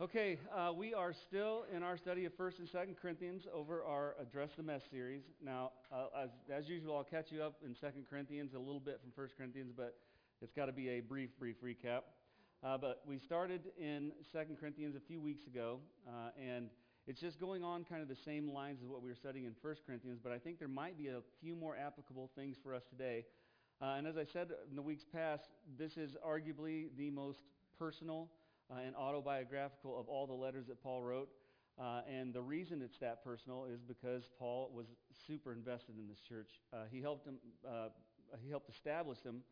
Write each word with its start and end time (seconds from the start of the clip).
Okay, 0.00 0.38
uh, 0.56 0.72
we 0.72 0.94
are 0.94 1.12
still 1.12 1.64
in 1.74 1.82
our 1.82 1.96
study 1.96 2.24
of 2.24 2.32
First 2.34 2.60
and 2.60 2.68
Second 2.68 2.94
Corinthians 3.02 3.48
over 3.52 3.82
our 3.82 4.14
Address 4.20 4.50
the 4.56 4.62
Mess 4.62 4.82
series. 4.92 5.22
Now, 5.44 5.72
uh, 5.90 6.22
as, 6.22 6.30
as 6.54 6.68
usual, 6.68 6.96
I'll 6.96 7.02
catch 7.02 7.32
you 7.32 7.42
up 7.42 7.56
in 7.66 7.74
Second 7.74 8.04
Corinthians 8.08 8.54
a 8.54 8.60
little 8.60 8.78
bit 8.78 9.00
from 9.02 9.10
First 9.10 9.36
Corinthians, 9.36 9.72
but 9.76 9.96
it's 10.40 10.52
got 10.52 10.66
to 10.66 10.72
be 10.72 10.88
a 10.90 11.00
brief, 11.00 11.30
brief 11.36 11.56
recap. 11.60 12.02
Uh, 12.62 12.78
but 12.78 13.02
we 13.08 13.18
started 13.18 13.72
in 13.76 14.12
Second 14.30 14.60
Corinthians 14.60 14.94
a 14.94 15.00
few 15.00 15.20
weeks 15.20 15.48
ago, 15.48 15.80
uh, 16.06 16.30
and 16.40 16.68
it's 17.08 17.20
just 17.20 17.40
going 17.40 17.64
on 17.64 17.82
kind 17.82 18.00
of 18.00 18.06
the 18.06 18.22
same 18.24 18.52
lines 18.52 18.78
as 18.80 18.88
what 18.88 19.02
we 19.02 19.08
were 19.08 19.16
studying 19.16 19.46
in 19.46 19.52
First 19.60 19.82
Corinthians, 19.84 20.20
but 20.22 20.30
I 20.30 20.38
think 20.38 20.60
there 20.60 20.68
might 20.68 20.96
be 20.96 21.08
a 21.08 21.22
few 21.40 21.56
more 21.56 21.76
applicable 21.76 22.30
things 22.36 22.56
for 22.62 22.72
us 22.72 22.84
today. 22.88 23.24
Uh, 23.82 23.96
and 23.98 24.06
as 24.06 24.16
I 24.16 24.24
said 24.32 24.50
in 24.70 24.76
the 24.76 24.82
weeks 24.82 25.04
past, 25.12 25.48
this 25.76 25.96
is 25.96 26.16
arguably 26.24 26.86
the 26.96 27.10
most 27.10 27.40
personal 27.80 28.28
uh, 28.70 28.80
and 28.84 28.94
autobiographical 28.96 29.98
of 29.98 30.08
all 30.08 30.26
the 30.26 30.32
letters 30.32 30.66
that 30.66 30.82
Paul 30.82 31.02
wrote. 31.02 31.28
Uh, 31.80 32.00
and 32.10 32.34
the 32.34 32.42
reason 32.42 32.82
it's 32.82 32.98
that 32.98 33.22
personal 33.22 33.66
is 33.72 33.80
because 33.80 34.28
Paul 34.38 34.70
was 34.74 34.86
super 35.26 35.52
invested 35.52 35.96
in 35.96 36.08
this 36.08 36.18
church. 36.20 36.50
Uh, 36.72 36.78
he 36.90 37.00
helped 37.00 37.26
him. 37.26 37.36
Uh, 37.66 37.88
he 38.42 38.50
helped 38.50 38.68
establish 38.68 39.20
them, 39.20 39.42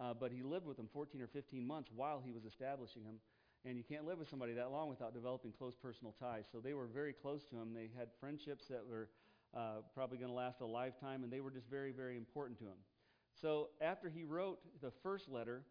uh, 0.00 0.14
but 0.18 0.32
he 0.32 0.42
lived 0.42 0.66
with 0.66 0.78
them 0.78 0.88
14 0.92 1.20
or 1.20 1.26
15 1.26 1.66
months 1.66 1.90
while 1.94 2.20
he 2.24 2.32
was 2.32 2.44
establishing 2.44 3.04
them. 3.04 3.16
And 3.64 3.76
you 3.76 3.84
can't 3.84 4.06
live 4.06 4.18
with 4.18 4.28
somebody 4.28 4.52
that 4.54 4.70
long 4.70 4.88
without 4.88 5.12
developing 5.12 5.52
close 5.52 5.74
personal 5.80 6.14
ties. 6.20 6.44
So 6.50 6.60
they 6.60 6.72
were 6.72 6.86
very 6.86 7.12
close 7.12 7.44
to 7.50 7.56
him. 7.56 7.74
They 7.74 7.90
had 7.96 8.08
friendships 8.20 8.66
that 8.68 8.86
were 8.88 9.08
uh, 9.54 9.82
probably 9.94 10.18
going 10.18 10.30
to 10.30 10.36
last 10.36 10.60
a 10.60 10.66
lifetime, 10.66 11.24
and 11.24 11.32
they 11.32 11.40
were 11.40 11.50
just 11.50 11.68
very, 11.68 11.90
very 11.90 12.16
important 12.16 12.58
to 12.58 12.64
him. 12.64 12.78
So 13.40 13.68
after 13.80 14.08
he 14.08 14.24
wrote 14.24 14.60
the 14.80 14.92
first 15.02 15.28
letter, 15.28 15.62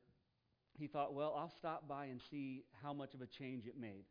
he 0.78 0.88
thought, 0.88 1.14
well, 1.14 1.36
I'll 1.38 1.54
stop 1.58 1.88
by 1.88 2.06
and 2.06 2.22
see 2.30 2.64
how 2.84 2.94
much 2.94 3.14
of 3.14 3.22
a 3.22 3.26
change 3.26 3.66
it 3.66 3.80
made. 3.80 4.06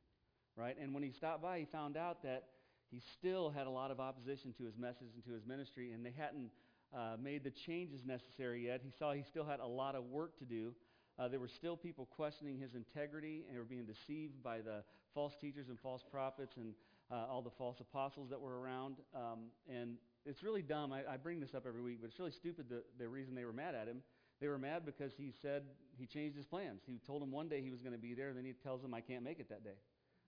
Right? 0.57 0.77
And 0.81 0.95
when 0.95 1.03
he 1.03 1.11
stopped 1.11 1.43
by, 1.43 1.59
he 1.59 1.65
found 1.65 1.97
out 1.97 2.23
that 2.23 2.45
he 2.91 3.01
still 3.19 3.51
had 3.51 3.67
a 3.67 3.71
lot 3.71 3.91
of 3.91 3.99
opposition 3.99 4.55
to 4.59 4.65
his 4.65 4.77
message 4.77 5.09
and 5.15 5.25
to 5.25 5.33
his 5.33 5.45
ministry, 5.47 5.93
and 5.93 6.07
they 6.07 6.15
hadn't 6.17 6.51
uh, 6.95 7.17
made 7.21 7.43
the 7.43 7.51
changes 7.51 8.03
necessary 8.05 8.67
yet. 8.67 8.81
He 8.85 8.93
saw 8.97 9.13
he 9.13 9.23
still 9.23 9.45
had 9.45 9.61
a 9.61 9.67
lot 9.67 9.97
of 9.97 10.05
work 10.05 10.39
to 10.39 10.45
do. 10.45 10.75
Uh, 11.19 11.29
there 11.29 11.41
were 11.41 11.49
still 11.49 11.77
people 11.77 12.07
questioning 12.15 12.59
his 12.59 12.75
integrity 12.75 13.45
and 13.49 13.59
were 13.59 13.65
being 13.65 13.85
deceived 13.85 14.43
by 14.43 14.59
the 14.59 14.83
false 15.13 15.35
teachers 15.41 15.69
and 15.69 15.79
false 15.81 16.03
prophets 16.09 16.55
and 16.57 16.75
uh, 17.11 17.27
all 17.31 17.43
the 17.43 17.51
false 17.51 17.81
apostles 17.81 18.31
that 18.31 18.41
were 18.41 18.61
around. 18.61 18.97
Um, 19.15 19.51
and 19.69 19.97
it's 20.25 20.43
really 20.43 20.63
dumb. 20.63 20.93
I, 20.93 21.03
I 21.09 21.17
bring 21.17 21.41
this 21.41 21.55
up 21.55 21.67
every 21.67 21.83
week, 21.83 21.99
but 22.01 22.11
it's 22.11 22.19
really 22.19 22.33
stupid 22.33 22.67
the, 22.69 22.83
the 22.99 23.09
reason 23.09 23.35
they 23.35 23.45
were 23.45 23.53
mad 23.53 23.75
at 23.75 23.87
him 23.87 24.03
they 24.45 24.49
were 24.49 24.59
mad 24.59 24.85
because 24.85 25.13
he 25.17 25.33
said 25.41 25.63
he 25.97 26.05
changed 26.05 26.37
his 26.37 26.45
plans. 26.45 26.83
He 26.87 27.01
told 27.07 27.23
them 27.23 27.33
one 27.33 27.49
day 27.49 27.63
he 27.63 27.71
was 27.71 27.81
going 27.81 27.95
to 27.95 27.99
be 27.99 28.13
there, 28.13 28.29
and 28.29 28.37
then 28.37 28.45
he 28.45 28.53
tells 28.53 28.83
them, 28.83 28.93
I 28.93 29.01
can't 29.01 29.25
make 29.25 29.41
it 29.41 29.49
that 29.49 29.65
day. 29.65 29.79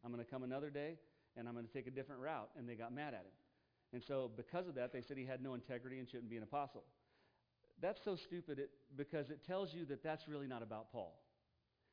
I'm 0.03 0.11
going 0.11 0.25
to 0.25 0.31
come 0.31 0.43
another 0.43 0.71
day, 0.71 0.97
and 1.37 1.47
I'm 1.47 1.53
going 1.53 1.67
to 1.67 1.73
take 1.73 1.87
a 1.87 1.91
different 1.91 2.23
route. 2.23 2.49
And 2.57 2.67
they 2.67 2.77
got 2.77 2.95
mad 2.95 3.09
at 3.09 3.21
him. 3.21 3.37
And 3.93 4.03
so, 4.03 4.31
because 4.35 4.69
of 4.69 4.75
that, 4.77 4.91
they 4.91 5.03
said 5.03 5.19
he 5.19 5.27
had 5.27 5.43
no 5.43 5.53
integrity 5.53 5.99
and 5.99 6.09
shouldn't 6.09 6.31
be 6.31 6.39
an 6.39 6.45
apostle. 6.45 6.85
That's 7.83 8.03
so 8.03 8.17
stupid 8.17 8.59
it, 8.59 8.71
because 8.97 9.29
it 9.29 9.47
tells 9.47 9.75
you 9.75 9.85
that 9.85 10.03
that's 10.03 10.27
really 10.29 10.47
not 10.47 10.63
about 10.63 10.91
Paul. 10.93 11.21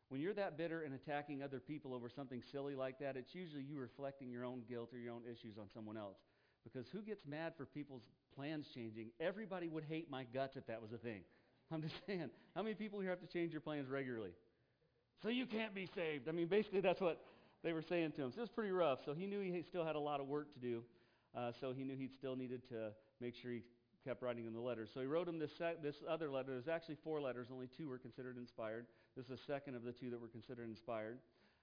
When 0.08 0.22
you're 0.22 0.34
that 0.36 0.58
bitter 0.58 0.84
and 0.84 0.96
attacking 0.96 1.44
other 1.44 1.60
people 1.60 1.94
over 1.94 2.08
something 2.08 2.42
silly 2.54 2.74
like 2.74 3.00
that, 3.00 3.18
it's 3.18 3.36
usually 3.36 3.64
you 3.64 3.78
reflecting 3.78 4.32
your 4.32 4.46
own 4.46 4.62
guilt 4.70 4.92
or 4.94 4.98
your 4.98 5.12
own 5.12 5.24
issues 5.30 5.58
on 5.58 5.66
someone 5.74 5.98
else. 5.98 6.20
Because 6.64 6.88
who 6.88 7.02
gets 7.02 7.26
mad 7.26 7.52
for 7.58 7.66
people's 7.66 8.04
plans 8.34 8.68
changing? 8.74 9.10
Everybody 9.20 9.68
would 9.68 9.84
hate 9.84 10.10
my 10.10 10.24
guts 10.34 10.56
if 10.56 10.66
that 10.68 10.82
was 10.82 10.94
a 10.94 10.98
thing. 10.98 11.24
I'm 11.74 11.82
just 11.82 11.96
saying, 12.06 12.30
how 12.56 12.62
many 12.62 12.76
people 12.76 13.00
here 13.00 13.10
have 13.10 13.22
to 13.22 13.28
change 13.28 13.52
your 13.52 13.62
plans 13.62 13.90
regularly? 13.90 14.32
So 15.22 15.30
you 15.30 15.46
can't 15.46 15.74
be 15.74 15.88
saved. 15.96 16.30
I 16.30 16.32
mean, 16.32 16.48
basically, 16.48 16.82
that's 16.82 17.02
what 17.02 17.22
they 17.64 17.74
were 17.74 17.82
saying 17.82 18.12
to 18.14 18.24
him. 18.24 18.32
So 18.32 18.40
it 18.40 18.42
was 18.42 18.50
pretty 18.50 18.72
rough. 18.72 19.00
So 19.06 19.14
he 19.14 19.26
knew 19.26 19.40
he 19.42 19.64
still 19.64 19.86
had 19.86 19.96
a 19.96 20.00
lot 20.00 20.20
of 20.20 20.28
work 20.28 20.54
to 20.54 20.60
do. 20.60 20.84
Uh, 21.36 21.52
so 21.60 21.74
he 21.74 21.84
knew 21.84 21.96
he 21.96 22.08
still 22.08 22.36
needed 22.36 22.68
to 22.70 22.92
make 23.20 23.36
sure 23.36 23.52
he 23.52 23.64
kept 24.06 24.22
writing 24.22 24.46
him 24.46 24.54
the 24.54 24.60
letters. 24.60 24.90
So 24.94 25.00
he 25.00 25.08
wrote 25.08 25.28
him 25.28 25.40
this, 25.40 25.52
sec- 25.58 25.82
this 25.82 25.96
other 26.08 26.30
letter. 26.30 26.52
There's 26.52 26.68
actually 26.68 26.98
four 27.04 27.22
letters. 27.22 27.48
Only 27.52 27.68
two 27.68 27.88
were 27.88 27.98
considered 27.98 28.38
inspired. 28.38 28.86
This 29.16 29.26
is 29.26 29.30
the 29.30 29.54
second 29.54 29.76
of 29.76 29.84
the 29.84 29.94
two 29.94 30.10
that 30.12 30.22
were 30.22 30.28
considered 30.28 30.68
inspired. 30.70 31.20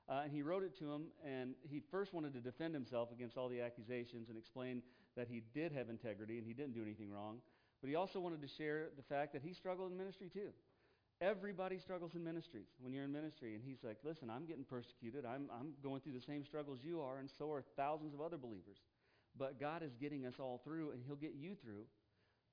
Uh, 0.08 0.22
and 0.24 0.32
he 0.32 0.42
wrote 0.42 0.64
it 0.64 0.76
to 0.78 0.90
him, 0.90 1.02
and 1.24 1.54
he 1.62 1.80
first 1.90 2.12
wanted 2.12 2.32
to 2.32 2.40
defend 2.40 2.74
himself 2.74 3.12
against 3.12 3.36
all 3.36 3.48
the 3.48 3.60
accusations 3.60 4.28
and 4.28 4.36
explain 4.36 4.82
that 5.16 5.28
he 5.28 5.42
did 5.54 5.70
have 5.70 5.88
integrity 5.88 6.38
and 6.38 6.46
he 6.46 6.52
didn't 6.52 6.74
do 6.74 6.82
anything 6.82 7.12
wrong. 7.12 7.36
But 7.80 7.88
he 7.88 7.96
also 7.96 8.20
wanted 8.20 8.42
to 8.42 8.48
share 8.48 8.88
the 8.96 9.02
fact 9.02 9.32
that 9.32 9.42
he 9.42 9.52
struggled 9.52 9.90
in 9.90 9.96
ministry 9.96 10.28
too. 10.32 10.50
Everybody 11.20 11.78
struggles 11.78 12.14
in 12.14 12.24
ministries 12.24 12.68
when 12.80 12.92
you're 12.92 13.04
in 13.04 13.12
ministry. 13.12 13.54
And 13.54 13.62
he's 13.64 13.84
like, 13.84 13.98
listen, 14.04 14.30
I'm 14.30 14.46
getting 14.46 14.64
persecuted. 14.64 15.24
I'm, 15.26 15.50
I'm 15.52 15.72
going 15.82 16.00
through 16.00 16.14
the 16.14 16.20
same 16.20 16.44
struggles 16.44 16.78
you 16.82 17.00
are, 17.00 17.18
and 17.18 17.28
so 17.38 17.52
are 17.52 17.62
thousands 17.76 18.14
of 18.14 18.20
other 18.20 18.38
believers. 18.38 18.78
But 19.38 19.60
God 19.60 19.82
is 19.82 19.92
getting 20.00 20.24
us 20.24 20.34
all 20.38 20.60
through, 20.64 20.92
and 20.92 21.02
he'll 21.06 21.16
get 21.16 21.34
you 21.38 21.54
through. 21.62 21.84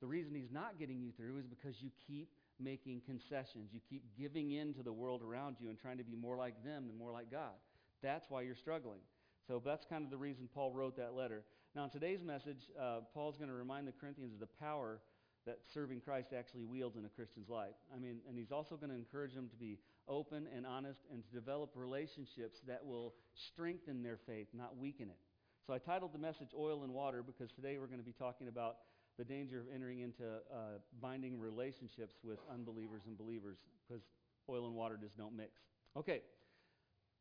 The 0.02 0.08
reason 0.08 0.36
he's 0.36 0.52
not 0.52 0.78
getting 0.78 1.02
you 1.02 1.12
through 1.16 1.40
is 1.40 1.48
because 1.48 1.82
you 1.82 1.90
keep 2.06 2.30
making 2.60 3.02
concessions. 3.06 3.70
You 3.72 3.80
keep 3.90 4.04
giving 4.18 4.52
in 4.52 4.74
to 4.74 4.84
the 4.84 4.94
world 4.94 5.22
around 5.24 5.58
you 5.60 5.70
and 5.70 5.80
trying 5.80 5.98
to 5.98 6.04
be 6.04 6.16
more 6.16 6.38
like 6.38 6.62
them 6.64 6.88
than 6.88 6.98
more 6.98 7.12
like 7.12 7.32
God. 7.32 7.56
That's 8.04 8.26
why 8.30 8.42
you're 8.42 8.56
struggling. 8.56 9.00
So 9.48 9.62
that's 9.64 9.86
kind 9.86 10.04
of 10.04 10.12
the 10.12 10.18
reason 10.18 10.50
Paul 10.54 10.74
wrote 10.74 10.98
that 10.98 11.14
letter. 11.14 11.44
Now, 11.74 11.86
in 11.86 11.90
today's 11.90 12.22
message, 12.22 12.70
uh, 12.80 13.00
Paul's 13.14 13.38
going 13.38 13.50
to 13.50 13.56
remind 13.56 13.88
the 13.88 13.94
Corinthians 13.94 14.34
of 14.34 14.40
the 14.40 14.50
power 14.60 15.00
that 15.48 15.60
serving 15.74 16.02
Christ 16.02 16.30
actually 16.38 16.66
wields 16.66 16.98
in 16.98 17.06
a 17.06 17.10
Christian's 17.10 17.50
life. 17.50 17.76
I 17.96 18.00
mean, 18.00 18.18
and 18.28 18.38
he's 18.38 18.52
also 18.52 18.76
going 18.76 18.90
to 18.90 18.96
encourage 18.96 19.34
them 19.34 19.50
to 19.50 19.56
be 19.56 19.80
open 20.08 20.46
and 20.56 20.66
honest 20.66 21.00
and 21.12 21.24
to 21.24 21.30
develop 21.34 21.72
relationships 21.74 22.60
that 22.68 22.86
will 22.86 23.14
strengthen 23.34 24.04
their 24.04 24.20
faith, 24.28 24.48
not 24.54 24.78
weaken 24.78 25.10
it. 25.10 25.18
So 25.66 25.74
I 25.74 25.80
titled 25.80 26.14
the 26.14 26.20
message 26.20 26.50
Oil 26.58 26.84
and 26.84 26.94
Water 26.94 27.24
because 27.24 27.52
today 27.52 27.78
we're 27.80 27.88
going 27.88 28.00
to 28.00 28.06
be 28.06 28.14
talking 28.14 28.48
about 28.48 28.78
the 29.18 29.24
danger 29.24 29.60
of 29.60 29.66
entering 29.74 30.02
into 30.02 30.24
uh, 30.26 30.80
binding 31.02 31.40
relationships 31.40 32.16
with 32.24 32.40
unbelievers 32.54 33.02
and 33.08 33.18
believers 33.18 33.58
because 33.88 34.04
oil 34.50 34.68
and 34.68 34.76
water 34.76 34.98
just 35.02 35.18
don't 35.18 35.36
mix. 35.36 35.52
Okay, 35.96 36.22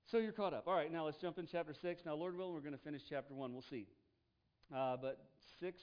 so 0.06 0.18
you're 0.18 0.32
caught 0.32 0.52
up. 0.52 0.64
All 0.66 0.74
right, 0.74 0.92
now 0.92 1.06
let's 1.06 1.18
jump 1.18 1.38
in 1.38 1.46
chapter 1.50 1.74
6. 1.74 2.02
Now, 2.04 2.14
Lord 2.14 2.36
willing, 2.36 2.54
we're 2.54 2.60
going 2.60 2.72
to 2.72 2.84
finish 2.84 3.02
chapter 3.08 3.34
1. 3.34 3.52
We'll 3.52 3.62
see. 3.62 3.86
Uh, 4.74 4.96
but 5.00 5.18
6, 5.60 5.80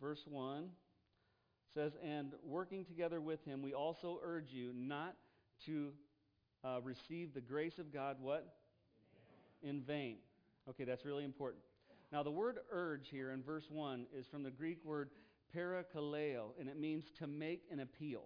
verse 0.00 0.24
1 0.28 0.68
says, 1.76 1.92
And 2.02 2.32
working 2.42 2.84
together 2.84 3.20
with 3.20 3.44
him, 3.44 3.62
we 3.62 3.74
also 3.74 4.18
urge 4.24 4.50
you 4.50 4.72
not 4.74 5.14
to 5.66 5.92
uh, 6.64 6.80
receive 6.82 7.34
the 7.34 7.40
grace 7.40 7.78
of 7.78 7.92
God, 7.92 8.16
what? 8.20 8.54
In 9.62 9.82
vain. 9.82 10.16
Okay, 10.68 10.84
that's 10.84 11.04
really 11.04 11.24
important. 11.24 11.62
Now, 12.12 12.22
the 12.22 12.30
word 12.30 12.58
urge 12.72 13.08
here 13.10 13.30
in 13.30 13.42
verse 13.42 13.66
1 13.70 14.06
is 14.16 14.26
from 14.26 14.42
the 14.42 14.50
Greek 14.50 14.78
word 14.84 15.10
parakaleo, 15.54 16.50
and 16.58 16.68
it 16.68 16.78
means 16.78 17.04
to 17.18 17.26
make 17.26 17.64
an 17.70 17.80
appeal. 17.80 18.22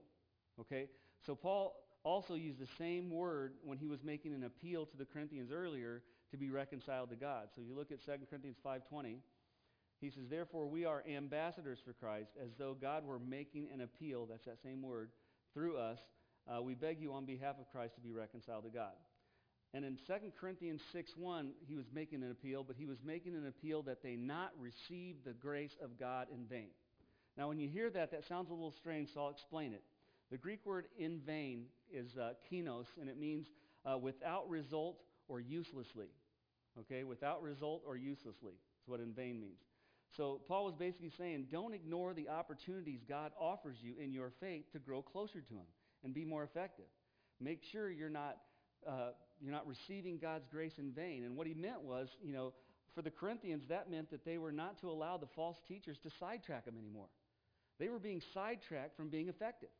Okay? 0.61 0.89
So, 1.27 1.35
Paul 1.35 1.75
also 2.03 2.35
used 2.35 2.59
the 2.59 2.69
same 2.79 3.11
word 3.11 3.55
when 3.65 3.79
he 3.79 3.87
was 3.87 4.03
making 4.03 4.33
an 4.33 4.45
appeal 4.45 4.87
to 4.87 4.97
the 4.97 5.05
Corinthians 5.05 5.51
earlier 5.53 6.03
to 6.31 6.37
be 6.37 6.51
reconciled 6.51 7.11
to 7.11 7.17
God. 7.17 7.49
So, 7.55 7.63
if 7.63 7.69
you 7.69 7.75
look 7.75 7.91
at 7.91 8.05
2 8.05 8.13
Corinthians 8.29 8.57
5.20. 8.65 9.17
He 10.01 10.11
says, 10.11 10.25
Therefore, 10.31 10.67
we 10.67 10.85
are 10.85 11.05
ambassadors 11.07 11.79
for 11.85 11.93
Christ, 11.93 12.31
as 12.43 12.51
though 12.59 12.75
God 12.81 13.05
were 13.05 13.19
making 13.19 13.69
an 13.73 13.83
appeal, 13.83 14.27
that's 14.27 14.47
that 14.47 14.63
same 14.63 14.83
word, 14.83 15.11
through 15.53 15.77
us. 15.77 15.99
Uh, 16.51 16.63
we 16.63 16.75
beg 16.75 17.01
you 17.01 17.13
on 17.13 17.27
behalf 17.27 17.57
of 17.61 17.71
Christ 17.71 17.95
to 17.97 18.01
be 18.01 18.11
reconciled 18.11 18.65
to 18.65 18.71
God. 18.71 18.93
And 19.73 19.85
in 19.85 19.99
2 20.07 20.13
Corinthians 20.41 20.81
6.1, 20.95 21.51
he 21.69 21.77
was 21.77 21.85
making 21.95 22.23
an 22.23 22.31
appeal, 22.31 22.65
but 22.65 22.77
he 22.77 22.87
was 22.87 22.99
making 23.05 23.35
an 23.35 23.47
appeal 23.47 23.83
that 23.83 24.03
they 24.03 24.17
not 24.17 24.51
receive 24.59 25.17
the 25.25 25.33
grace 25.33 25.77
of 25.83 25.99
God 25.99 26.27
in 26.33 26.47
vain. 26.47 26.71
Now, 27.37 27.49
when 27.49 27.59
you 27.59 27.69
hear 27.69 27.89
that, 27.91 28.11
that 28.11 28.27
sounds 28.27 28.51
a 28.51 28.53
little 28.53 28.75
strange, 28.81 29.11
so 29.15 29.21
I'll 29.21 29.31
explain 29.31 29.73
it. 29.73 29.83
The 30.31 30.39
Greek 30.39 30.65
word 30.65 30.87
in 30.99 31.21
vain 31.25 31.67
is 31.93 32.17
uh, 32.17 32.33
kinos, 32.51 32.87
and 33.01 33.09
it 33.09 33.19
means 33.19 33.47
uh, 33.85 33.99
without 33.99 34.49
result 34.49 34.99
or 35.29 35.41
uselessly. 35.41 36.09
Okay, 36.79 37.05
without 37.05 37.43
result 37.43 37.83
or 37.87 37.97
uselessly. 37.97 38.55
That's 38.55 38.89
what 38.89 39.01
in 39.01 39.13
vain 39.13 39.41
means. 39.41 39.61
So 40.17 40.41
Paul 40.49 40.65
was 40.65 40.75
basically 40.75 41.13
saying, 41.17 41.47
don't 41.53 41.75
ignore 41.75 42.15
the 42.15 42.29
opportunities 42.29 43.01
God 43.09 43.33
offers 43.39 43.77
you 43.81 43.95
in 44.03 44.13
your 44.13 44.33
faith 44.41 44.65
to 44.73 44.79
grow 44.79 45.03
closer 45.03 45.41
to 45.41 45.55
Him 45.55 45.67
and 46.03 46.13
be 46.13 46.25
more 46.25 46.43
effective. 46.43 46.87
Make 47.41 47.63
sure 47.71 47.91
you're 47.91 48.11
not, 48.11 48.39
uh, 48.87 49.11
you're 49.41 49.53
not 49.53 49.67
receiving 49.67 50.19
God's 50.19 50.47
grace 50.51 50.75
in 50.79 50.93
vain. 50.93 51.25
And 51.25 51.37
what 51.37 51.47
he 51.47 51.55
meant 51.55 51.83
was, 51.83 52.09
you 52.23 52.33
know, 52.33 52.53
for 52.95 53.03
the 53.03 53.11
Corinthians, 53.11 53.65
that 53.69 53.91
meant 53.91 54.11
that 54.11 54.25
they 54.25 54.37
were 54.37 54.53
not 54.53 54.81
to 54.81 54.91
allow 54.91 55.17
the 55.17 55.29
false 55.35 55.57
teachers 55.69 55.97
to 56.03 56.11
sidetrack 56.19 56.65
them 56.65 56.77
anymore. 56.77 57.09
They 57.79 57.89
were 57.89 57.99
being 57.99 58.21
sidetracked 58.35 58.97
from 58.97 59.09
being 59.09 59.29
effective. 59.29 59.71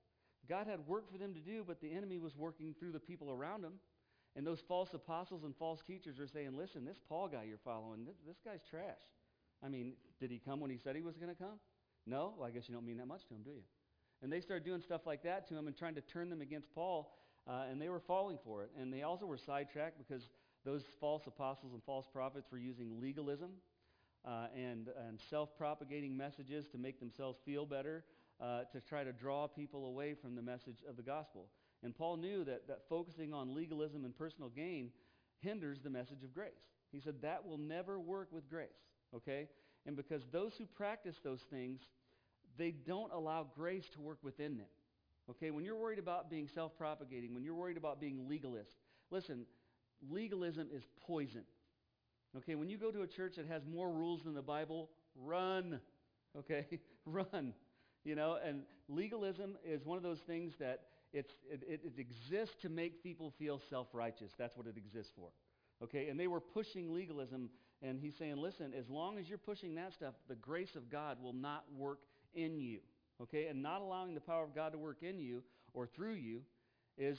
God 0.49 0.67
had 0.67 0.87
work 0.87 1.11
for 1.11 1.19
them 1.19 1.35
to 1.35 1.41
do, 1.41 1.65
but 1.67 1.81
the 1.81 1.93
enemy 1.93 2.19
was 2.19 2.37
working 2.37 2.75
through 2.79 2.93
the 2.93 3.01
people 3.01 3.31
around 3.31 3.63
them. 3.63 3.75
And 4.37 4.47
those 4.47 4.61
false 4.69 4.91
apostles 4.95 5.43
and 5.43 5.55
false 5.57 5.81
teachers 5.87 6.19
are 6.21 6.29
saying, 6.29 6.57
listen, 6.57 6.85
this 6.85 7.01
Paul 7.09 7.29
guy 7.29 7.45
you're 7.49 7.59
following, 7.65 8.05
this, 8.07 8.15
this 8.27 8.39
guy's 8.45 8.61
trash. 8.71 9.03
I 9.65 9.69
mean, 9.69 9.95
did 10.21 10.31
he 10.31 10.39
come 10.39 10.61
when 10.61 10.71
he 10.71 10.79
said 10.79 10.97
he 10.97 11.03
was 11.03 11.17
going 11.17 11.35
to 11.35 11.41
come? 11.41 11.59
No? 12.07 12.35
Well, 12.37 12.49
I 12.49 12.51
guess 12.51 12.69
you 12.69 12.75
don't 12.75 12.87
mean 12.87 12.99
that 12.99 13.07
much 13.07 13.27
to 13.29 13.35
him, 13.35 13.43
do 13.43 13.51
you? 13.51 13.63
And 14.23 14.33
they 14.33 14.41
started 14.41 14.65
doing 14.65 14.81
stuff 14.81 15.03
like 15.07 15.23
that 15.23 15.49
to 15.49 15.57
him 15.57 15.67
and 15.67 15.77
trying 15.77 15.95
to 15.95 16.01
turn 16.01 16.29
them 16.29 16.41
against 16.41 16.73
Paul, 16.75 17.15
uh, 17.47 17.65
and 17.71 17.81
they 17.81 17.89
were 17.89 18.01
falling 18.01 18.39
for 18.45 18.63
it. 18.63 18.71
And 18.79 18.93
they 18.93 19.03
also 19.03 19.27
were 19.27 19.39
sidetracked 19.39 19.99
because 19.99 20.29
those 20.65 20.83
false 21.01 21.23
apostles 21.27 21.73
and 21.73 21.83
false 21.85 22.07
prophets 22.13 22.49
were 22.51 22.59
using 22.59 23.01
legalism 23.01 23.51
uh, 24.27 24.47
and, 24.55 24.89
and 25.07 25.19
self-propagating 25.31 26.17
messages 26.17 26.67
to 26.69 26.79
make 26.79 27.01
themselves 27.01 27.39
feel 27.45 27.65
better, 27.65 28.05
uh, 28.41 28.65
to 28.73 28.81
try 28.81 29.05
to 29.05 29.13
draw 29.13 29.47
people 29.47 29.87
away 29.87 30.15
from 30.15 30.35
the 30.35 30.43
message 30.43 30.77
of 30.89 30.97
the 30.97 31.03
gospel. 31.03 31.49
And 31.83 31.95
Paul 31.95 32.19
knew 32.19 32.45
that, 32.45 32.69
that 32.69 32.81
focusing 32.89 33.33
on 33.33 33.55
legalism 33.55 34.05
and 34.05 34.15
personal 34.17 34.51
gain 34.51 34.91
hinders 35.41 35.81
the 35.83 35.91
message 35.91 36.23
of 36.23 36.35
grace. 36.35 36.51
He 36.93 37.01
said 37.01 37.23
that 37.23 37.47
will 37.47 37.59
never 37.59 37.99
work 37.99 38.29
with 38.31 38.51
grace, 38.51 38.69
okay? 39.15 39.49
And 39.87 39.97
because 39.97 40.23
those 40.33 40.53
who 40.59 40.67
practice 40.67 41.17
those 41.23 41.43
things, 41.51 41.81
they 42.59 42.71
don't 42.71 43.13
allow 43.13 43.47
grace 43.57 43.89
to 43.95 44.01
work 44.01 44.19
within 44.23 44.57
them. 44.57 44.67
Okay, 45.31 45.51
when 45.51 45.65
you're 45.65 45.77
worried 45.77 45.99
about 45.99 46.29
being 46.29 46.49
self 46.49 46.77
propagating, 46.77 47.35
when 47.35 47.45
you're 47.45 47.55
worried 47.55 47.77
about 47.77 48.01
being 48.01 48.29
legalist, 48.29 48.77
listen, 49.11 49.47
legalism 50.11 50.69
is 50.73 50.83
poison. 51.07 51.43
Okay, 52.37 52.55
when 52.55 52.69
you 52.69 52.79
go 52.79 52.91
to 52.91 53.03
a 53.03 53.07
church 53.07 53.37
that 53.37 53.47
has 53.47 53.63
more 53.65 53.91
rules 53.91 54.23
than 54.23 54.35
the 54.35 54.43
Bible, 54.43 54.91
run. 55.17 55.81
Okay, 56.39 56.67
run. 57.07 57.55
You 58.05 58.15
know, 58.15 58.39
and 58.45 58.63
legalism 58.89 59.57
is 59.65 59.85
one 59.85 59.97
of 59.97 60.03
those 60.03 60.21
things 60.21 60.55
that 60.59 60.81
it's, 61.13 61.33
it, 61.51 61.63
it, 61.69 61.81
it 61.85 61.99
exists 61.99 62.57
to 62.63 62.69
make 62.69 63.03
people 63.03 63.33
feel 63.39 63.61
self 63.69 63.89
righteous. 63.93 64.33
That's 64.39 64.57
what 64.57 64.67
it 64.67 64.77
exists 64.77 65.13
for. 65.15 65.29
Okay, 65.83 66.09
and 66.09 66.19
they 66.19 66.27
were 66.27 66.41
pushing 66.41 66.93
legalism, 66.95 67.51
and 67.83 67.99
he's 67.99 68.15
saying, 68.19 68.37
listen, 68.37 68.73
as 68.79 68.89
long 68.89 69.19
as 69.19 69.29
you're 69.29 69.39
pushing 69.39 69.75
that 69.77 69.93
stuff, 69.95 70.15
the 70.29 70.35
grace 70.35 70.75
of 70.77 70.91
God 70.91 71.19
will 71.23 71.33
not 71.33 71.65
work 71.77 72.01
in 72.35 72.59
you. 72.59 72.81
Okay, 73.23 73.47
and 73.47 73.63
not 73.63 73.81
allowing 73.83 74.15
the 74.15 74.21
power 74.21 74.45
of 74.45 74.55
God 74.55 74.73
to 74.73 74.79
work 74.79 75.03
in 75.03 75.19
you 75.19 75.43
or 75.75 75.87
through 75.87 76.15
you 76.15 76.41
is 76.97 77.19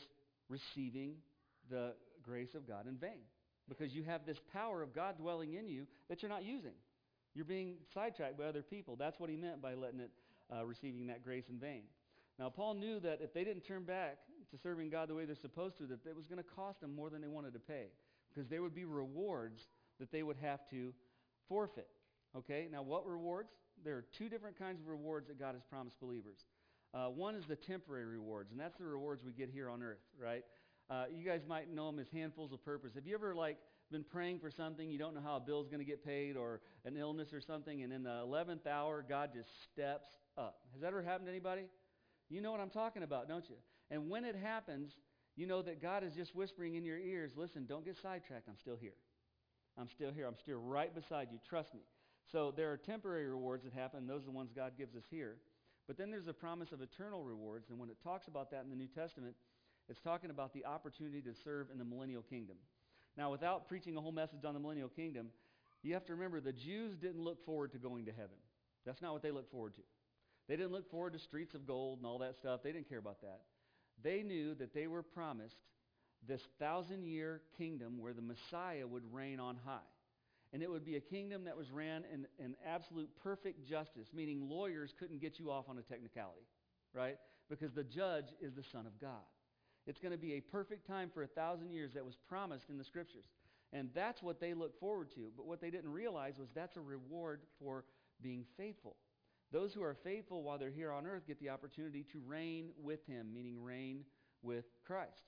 receiving 0.50 1.14
the 1.70 1.94
grace 2.24 2.56
of 2.56 2.68
God 2.68 2.88
in 2.88 2.96
vain 2.98 3.22
because 3.70 3.94
you 3.94 4.04
have 4.04 4.26
this 4.26 4.38
power 4.52 4.82
of 4.82 4.94
God 4.94 5.18
dwelling 5.18 5.54
in 5.54 5.68
you 5.68 5.86
that 6.10 6.22
you're 6.22 6.30
not 6.30 6.44
using. 6.44 6.74
You're 7.34 7.46
being 7.46 7.76
sidetracked 7.94 8.38
by 8.38 8.46
other 8.46 8.62
people. 8.62 8.96
That's 8.96 9.20
what 9.20 9.30
he 9.30 9.36
meant 9.36 9.62
by 9.62 9.76
letting 9.76 10.02
it, 10.02 10.12
uh, 10.54 10.66
receiving 10.66 11.08
that 11.08 11.24
grace 11.24 11.46
in 11.50 11.58
vain. 11.58 11.84
Now, 12.38 12.50
Paul 12.50 12.74
knew 12.74 13.00
that 13.00 13.20
if 13.22 13.34
they 13.34 13.44
didn't 13.44 13.62
turn 13.62 13.84
back 13.84 14.18
to 14.52 14.58
serving 14.62 14.90
God 14.90 15.08
the 15.08 15.16
way 15.16 15.26
they're 15.26 15.36
supposed 15.36 15.78
to, 15.78 15.86
that 15.86 16.00
it 16.06 16.16
was 16.16 16.28
going 16.28 16.44
to 16.44 16.50
cost 16.56 16.82
them 16.82 16.96
more 16.96 17.10
than 17.10 17.22
they 17.22 17.28
wanted 17.28 17.54
to 17.54 17.60
pay 17.60 17.86
because 18.34 18.50
there 18.50 18.62
would 18.62 18.76
be 18.76 18.86
rewards 18.86 19.62
that 20.02 20.12
they 20.12 20.24
would 20.24 20.38
have 20.42 20.68
to 20.72 20.94
forfeit. 21.48 21.88
Okay, 22.36 22.68
now 22.70 22.82
what 22.82 23.08
rewards? 23.08 23.52
There 23.86 23.96
are 23.96 24.06
two 24.18 24.28
different 24.30 24.58
kinds 24.58 24.82
of 24.82 24.88
rewards 24.88 25.28
that 25.28 25.40
God 25.40 25.54
has 25.54 25.64
promised 25.64 26.00
believers. 26.00 26.46
Uh, 26.94 27.06
one 27.06 27.36
is 27.36 27.46
the 27.46 27.56
temporary 27.56 28.06
rewards, 28.06 28.52
and 28.52 28.60
that's 28.60 28.78
the 28.78 28.84
rewards 28.84 29.24
we 29.24 29.32
get 29.32 29.50
here 29.50 29.70
on 29.70 29.82
earth, 29.82 30.02
right? 30.22 30.44
Uh, 30.90 31.06
you 31.10 31.24
guys 31.24 31.42
might 31.48 31.74
know 31.74 31.86
them 31.86 32.00
as 32.00 32.08
handfuls 32.12 32.52
of 32.52 32.64
purpose. 32.66 32.94
Have 32.96 33.08
you 33.08 33.14
ever 33.16 33.34
like 33.34 33.58
been 33.92 34.04
praying 34.04 34.40
for 34.40 34.52
something 34.52 34.90
you 34.90 34.98
don't 34.98 35.14
know 35.14 35.22
how 35.22 35.38
a 35.38 35.40
bill's 35.40 35.68
going 35.70 35.80
to 35.80 35.86
get 35.86 36.04
paid 36.04 36.36
or 36.36 36.62
an 36.84 36.98
illness 36.98 37.32
or 37.32 37.40
something, 37.40 37.84
and 37.84 37.94
in 37.94 38.04
the 38.04 38.20
eleventh 38.22 38.68
hour 38.68 39.06
God 39.08 39.30
just 39.34 39.50
steps 39.72 40.10
up? 40.38 40.62
Has 40.74 40.82
that 40.82 40.88
ever 40.88 41.02
happened 41.02 41.28
to 41.28 41.32
anybody? 41.32 41.64
You 42.30 42.42
know 42.42 42.52
what 42.52 42.60
I'm 42.60 42.70
talking 42.70 43.04
about, 43.04 43.30
don't 43.30 43.48
you? 43.50 43.56
And 43.90 44.10
when 44.10 44.26
it 44.26 44.36
happens, 44.36 44.92
you 45.36 45.48
know 45.48 45.62
that 45.62 45.82
God 45.82 46.04
is 46.04 46.14
just 46.14 46.36
whispering 46.36 46.76
in 46.76 46.84
your 46.84 46.98
ears, 46.98 47.32
"Listen, 47.38 47.66
don't 47.66 47.86
get 47.86 47.98
sidetracked. 47.98 48.48
I'm 48.50 48.58
still 48.58 48.76
here. 48.76 48.96
I'm 49.82 49.90
still 49.90 50.12
here. 50.12 50.28
I'm 50.28 50.38
still 50.38 50.60
right 50.60 50.94
beside 50.94 51.30
you. 51.32 51.40
Trust 51.48 51.74
me." 51.74 51.82
So 52.32 52.52
there 52.52 52.72
are 52.72 52.78
temporary 52.78 53.28
rewards 53.28 53.64
that 53.64 53.74
happen. 53.74 54.08
Those 54.08 54.22
are 54.24 54.26
the 54.26 54.32
ones 54.32 54.52
God 54.54 54.78
gives 54.78 54.96
us 54.96 55.04
here. 55.10 55.38
But 55.88 55.98
then 55.98 56.12
there's 56.12 56.28
a 56.28 56.34
promise 56.34 56.72
of 56.72 56.82
eternal 56.82 57.24
rewards, 57.24 57.70
and 57.70 57.80
when 57.80 57.90
it 57.90 58.00
talks 58.02 58.28
about 58.28 58.52
that 58.52 58.64
in 58.64 58.70
the 58.70 58.76
New 58.76 58.88
Testament, 58.88 59.36
it's 59.90 60.00
talking 60.00 60.30
about 60.30 60.54
the 60.54 60.66
opportunity 60.66 61.22
to 61.24 61.34
serve 61.34 61.70
in 61.72 61.78
the 61.78 61.84
millennial 61.84 62.22
kingdom. 62.22 62.56
Now, 63.18 63.32
without 63.32 63.68
preaching 63.68 63.98
a 63.98 64.02
whole 64.02 64.14
message 64.14 64.46
on 64.46 64.54
the 64.54 64.60
millennial 64.60 64.88
kingdom, 64.88 65.32
you 65.82 65.94
have 65.94 66.06
to 66.06 66.14
remember 66.14 66.40
the 66.40 66.54
Jews 66.54 66.96
didn't 66.96 67.22
look 67.22 67.44
forward 67.44 67.72
to 67.74 67.78
going 67.78 68.06
to 68.06 68.12
heaven. 68.12 68.38
That's 68.86 69.02
not 69.02 69.12
what 69.12 69.22
they 69.22 69.32
looked 69.32 69.52
forward 69.52 69.76
to. 69.76 69.82
They 70.48 70.56
didn't 70.56 70.72
look 70.72 70.90
forward 70.90 71.14
to 71.14 71.20
streets 71.20 71.56
of 71.56 71.66
gold 71.68 71.98
and 71.98 72.06
all 72.06 72.20
that 72.20 72.38
stuff. 72.38 72.62
They 72.64 72.72
didn't 72.72 72.88
care 72.88 73.00
about 73.00 73.22
that. 73.22 73.42
They 74.02 74.24
knew 74.24 74.56
that 74.56 74.74
they 74.74 74.88
were 74.88 75.04
promised 75.04 75.58
this 76.28 76.42
thousand 76.60 77.04
year 77.04 77.42
kingdom 77.58 78.00
where 78.00 78.14
the 78.14 78.22
Messiah 78.22 78.88
would 78.88 79.04
reign 79.12 79.40
on 79.40 79.58
high. 79.66 79.80
And 80.54 80.62
it 80.62 80.70
would 80.70 80.86
be 80.86 80.98
a 80.98 81.02
kingdom 81.02 81.46
that 81.46 81.58
was 81.58 81.72
ran 81.72 82.04
in, 82.14 82.28
in 82.44 82.56
absolute 82.66 83.10
perfect 83.24 83.68
justice, 83.68 84.10
meaning 84.14 84.50
lawyers 84.50 84.94
couldn't 85.00 85.22
get 85.22 85.40
you 85.40 85.50
off 85.50 85.70
on 85.70 85.78
a 85.78 85.82
technicality, 85.82 86.46
right? 86.94 87.18
Because 87.50 87.72
the 87.72 87.84
judge 87.84 88.28
is 88.42 88.54
the 88.54 88.64
Son 88.64 88.86
of 88.86 89.00
God. 89.00 89.24
It's 89.88 90.00
going 90.00 90.12
to 90.12 90.18
be 90.18 90.34
a 90.34 90.42
perfect 90.42 90.86
time 90.86 91.10
for 91.14 91.24
a 91.24 91.28
thousand 91.28 91.72
years 91.72 91.94
that 91.94 92.06
was 92.06 92.18
promised 92.28 92.70
in 92.70 92.78
the 92.78 92.84
scriptures. 92.84 93.26
And 93.74 93.90
that's 93.96 94.22
what 94.22 94.40
they 94.42 94.54
look 94.54 94.78
forward 94.80 95.12
to. 95.16 95.32
But 95.36 95.48
what 95.48 95.62
they 95.62 95.70
didn't 95.70 95.92
realize 95.92 96.34
was 96.38 96.50
that's 96.54 96.76
a 96.76 96.82
reward 96.82 97.42
for 97.58 97.86
being 98.22 98.44
faithful. 98.58 98.98
Those 99.52 99.74
who 99.74 99.82
are 99.84 99.96
faithful 100.04 100.44
while 100.44 100.58
they're 100.58 100.70
here 100.70 100.92
on 100.92 101.06
earth 101.06 101.24
get 101.28 101.40
the 101.40 101.50
opportunity 101.50 102.06
to 102.12 102.22
reign 102.26 102.70
with 102.82 103.06
him, 103.08 103.34
meaning 103.34 103.62
reign 103.62 104.04
with 104.42 104.66
Christ. 104.86 105.24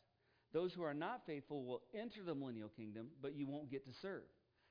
Those 0.54 0.72
who 0.74 0.84
are 0.84 0.94
not 0.94 1.22
faithful 1.26 1.64
will 1.64 1.82
enter 1.94 2.22
the 2.24 2.36
millennial 2.36 2.70
kingdom, 2.70 3.08
but 3.22 3.36
you 3.36 3.48
won't 3.48 3.72
get 3.72 3.86
to 3.86 3.92
serve. 4.02 4.24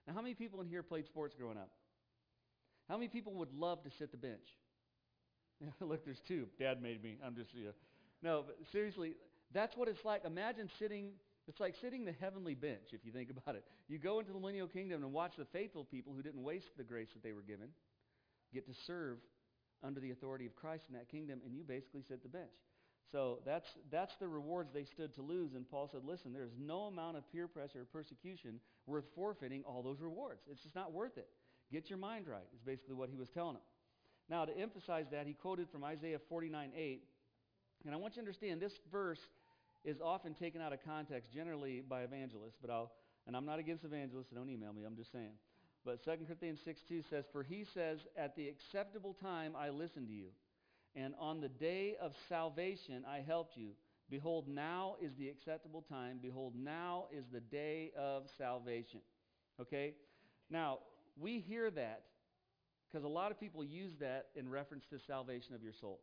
Now, 0.06 0.14
how 0.14 0.22
many 0.22 0.34
people 0.34 0.60
in 0.60 0.68
here 0.68 0.82
played 0.82 1.06
sports 1.06 1.34
growing 1.36 1.58
up? 1.58 1.70
How 2.88 2.96
many 2.96 3.08
people 3.08 3.34
would 3.34 3.52
love 3.52 3.82
to 3.84 3.90
sit 3.98 4.10
the 4.10 4.16
bench? 4.16 4.46
Look, 5.80 6.04
there's 6.04 6.20
two. 6.26 6.46
Dad 6.58 6.82
made 6.82 7.02
me. 7.02 7.18
I'm 7.24 7.34
just, 7.34 7.54
you 7.54 7.64
know. 7.64 7.72
No, 8.22 8.44
but 8.46 8.56
seriously, 8.70 9.14
that's 9.52 9.76
what 9.76 9.88
it's 9.88 10.04
like. 10.04 10.24
Imagine 10.24 10.70
sitting, 10.78 11.10
it's 11.48 11.60
like 11.60 11.74
sitting 11.80 12.04
the 12.04 12.12
heavenly 12.12 12.54
bench, 12.54 12.92
if 12.92 13.04
you 13.04 13.12
think 13.12 13.30
about 13.30 13.56
it. 13.56 13.64
You 13.88 13.98
go 13.98 14.20
into 14.20 14.32
the 14.32 14.38
millennial 14.38 14.68
kingdom 14.68 15.02
and 15.02 15.12
watch 15.12 15.32
the 15.36 15.46
faithful 15.52 15.84
people 15.84 16.12
who 16.14 16.22
didn't 16.22 16.42
waste 16.42 16.70
the 16.76 16.84
grace 16.84 17.08
that 17.14 17.22
they 17.22 17.32
were 17.32 17.42
given 17.42 17.68
get 18.52 18.66
to 18.66 18.74
serve 18.86 19.18
under 19.82 19.98
the 19.98 20.10
authority 20.10 20.46
of 20.46 20.54
Christ 20.54 20.84
in 20.88 20.94
that 20.94 21.08
kingdom, 21.08 21.40
and 21.44 21.54
you 21.54 21.64
basically 21.64 22.02
sit 22.06 22.22
the 22.22 22.28
bench. 22.28 22.50
So 23.12 23.40
that's, 23.44 23.68
that's 23.90 24.16
the 24.16 24.26
rewards 24.26 24.70
they 24.72 24.84
stood 24.84 25.14
to 25.14 25.22
lose. 25.22 25.52
And 25.54 25.68
Paul 25.68 25.88
said, 25.92 26.00
listen, 26.04 26.32
there's 26.32 26.56
no 26.58 26.84
amount 26.84 27.18
of 27.18 27.30
peer 27.30 27.46
pressure 27.46 27.82
or 27.82 27.84
persecution 27.84 28.58
worth 28.86 29.04
forfeiting 29.14 29.62
all 29.66 29.82
those 29.82 30.00
rewards. 30.00 30.40
It's 30.50 30.62
just 30.62 30.74
not 30.74 30.92
worth 30.92 31.18
it. 31.18 31.28
Get 31.70 31.90
your 31.90 31.98
mind 31.98 32.26
right, 32.26 32.48
is 32.54 32.62
basically 32.64 32.94
what 32.94 33.10
he 33.10 33.16
was 33.16 33.28
telling 33.28 33.54
them. 33.54 33.62
Now, 34.30 34.46
to 34.46 34.56
emphasize 34.56 35.06
that, 35.12 35.26
he 35.26 35.34
quoted 35.34 35.68
from 35.70 35.84
Isaiah 35.84 36.18
49 36.28 36.70
8. 36.74 37.02
And 37.84 37.94
I 37.94 37.98
want 37.98 38.14
you 38.16 38.22
to 38.22 38.26
understand 38.26 38.60
this 38.60 38.78
verse 38.90 39.20
is 39.84 40.00
often 40.00 40.34
taken 40.34 40.60
out 40.60 40.72
of 40.72 40.78
context, 40.84 41.32
generally 41.32 41.82
by 41.86 42.02
evangelists, 42.02 42.56
but 42.60 42.70
I'll, 42.70 42.92
and 43.26 43.36
I'm 43.36 43.44
not 43.44 43.58
against 43.58 43.84
evangelists, 43.84 44.28
so 44.30 44.36
don't 44.36 44.48
email 44.48 44.72
me, 44.72 44.84
I'm 44.86 44.96
just 44.96 45.12
saying. 45.12 45.32
But 45.84 46.04
2 46.04 46.10
Corinthians 46.26 46.60
6 46.64 46.80
2 46.88 47.02
says, 47.10 47.24
For 47.32 47.42
he 47.42 47.64
says, 47.74 47.98
At 48.16 48.36
the 48.36 48.48
acceptable 48.48 49.16
time 49.20 49.54
I 49.56 49.70
listened 49.70 50.06
to 50.08 50.14
you, 50.14 50.28
and 50.94 51.14
on 51.18 51.40
the 51.40 51.48
day 51.48 51.96
of 52.00 52.14
salvation 52.28 53.04
I 53.08 53.20
helped 53.20 53.56
you. 53.56 53.70
Behold, 54.10 54.46
now 54.46 54.96
is 55.00 55.14
the 55.16 55.28
acceptable 55.28 55.82
time. 55.82 56.18
Behold, 56.20 56.54
now 56.54 57.06
is 57.10 57.24
the 57.32 57.40
day 57.40 57.92
of 57.96 58.24
salvation. 58.36 59.00
Okay? 59.60 59.94
Now, 60.50 60.80
we 61.18 61.40
hear 61.40 61.70
that 61.70 62.02
because 62.90 63.04
a 63.04 63.08
lot 63.08 63.30
of 63.30 63.40
people 63.40 63.64
use 63.64 63.92
that 64.00 64.26
in 64.36 64.50
reference 64.50 64.84
to 64.90 64.98
salvation 64.98 65.54
of 65.54 65.62
your 65.62 65.72
soul, 65.72 66.00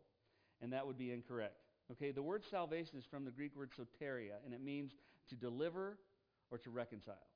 and 0.62 0.74
that 0.74 0.88
would 0.88 0.98
be 0.98 1.12
incorrect. 1.12 1.62
Okay, 1.92 2.12
the 2.12 2.22
word 2.22 2.44
salvation 2.50 2.98
is 2.98 3.06
from 3.06 3.26
the 3.26 3.32
Greek 3.32 3.56
word 3.56 3.70
soteria, 3.78 4.38
and 4.46 4.54
it 4.54 4.62
means 4.62 4.94
to 5.30 5.36
deliver 5.36 5.98
or 6.52 6.58
to 6.60 6.70
reconcile. 6.70 7.28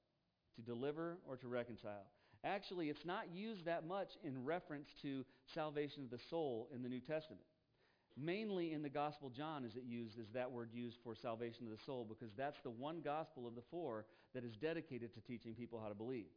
To 0.56 0.62
deliver 0.62 1.18
or 1.28 1.38
to 1.38 1.48
reconcile. 1.48 2.08
Actually, 2.44 2.90
it's 2.90 3.06
not 3.06 3.26
used 3.34 3.66
that 3.66 3.88
much 3.88 4.10
in 4.24 4.44
reference 4.44 4.90
to 5.02 5.24
salvation 5.54 6.04
of 6.04 6.10
the 6.10 6.24
soul 6.30 6.68
in 6.74 6.84
the 6.84 6.90
New 6.90 7.00
Testament. 7.00 7.42
Mainly 8.18 8.74
in 8.74 8.84
the 8.84 8.90
Gospel 8.90 9.30
John 9.30 9.66
is 9.66 9.76
it 9.76 9.84
used 9.88 10.20
as 10.20 10.28
that 10.34 10.52
word 10.52 10.70
used 10.72 10.98
for 11.04 11.16
salvation 11.16 11.66
of 11.66 11.72
the 11.72 11.84
soul 11.84 12.06
because 12.08 12.34
that's 12.38 12.60
the 12.62 12.70
one 12.70 13.02
gospel 13.02 13.48
of 13.48 13.56
the 13.56 13.64
four 13.72 14.06
that 14.36 14.44
is 14.44 14.56
dedicated 14.56 15.14
to 15.14 15.22
teaching 15.22 15.56
people 15.56 15.80
how 15.82 15.90
to 15.90 15.96
believe. 15.96 16.28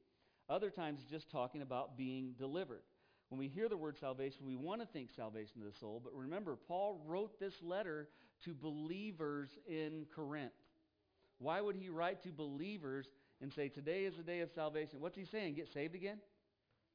Other 0.49 0.71
times 0.71 1.01
just 1.11 1.31
talking 1.31 1.61
about 1.61 1.99
being 1.99 2.35
delivered. 2.39 2.83
When 3.29 3.39
we 3.39 3.49
hear 3.49 3.69
the 3.69 3.77
word 3.77 3.97
salvation, 3.99 4.47
we 4.47 4.55
want 4.55 4.81
to 4.81 4.87
think 4.87 5.11
salvation 5.15 5.61
of 5.61 5.73
the 5.73 5.79
soul, 5.79 6.01
but 6.03 6.15
remember, 6.15 6.57
Paul 6.57 7.03
wrote 7.05 7.41
this 7.41 7.55
letter 7.61 8.09
to 8.45 8.55
believers 8.55 9.51
in 9.69 10.07
Corinth. 10.15 10.53
Why 11.39 11.61
would 11.61 11.77
he 11.77 11.89
write 11.89 12.23
to 12.23 12.31
believers 12.31 13.07
and 13.41 13.53
say, 13.53 13.69
Today 13.69 14.05
is 14.05 14.17
the 14.17 14.23
day 14.23 14.41
of 14.41 14.51
salvation? 14.55 15.01
What's 15.01 15.17
he 15.17 15.25
saying? 15.25 15.55
Get 15.55 15.69
saved 15.73 15.95
again? 15.95 16.19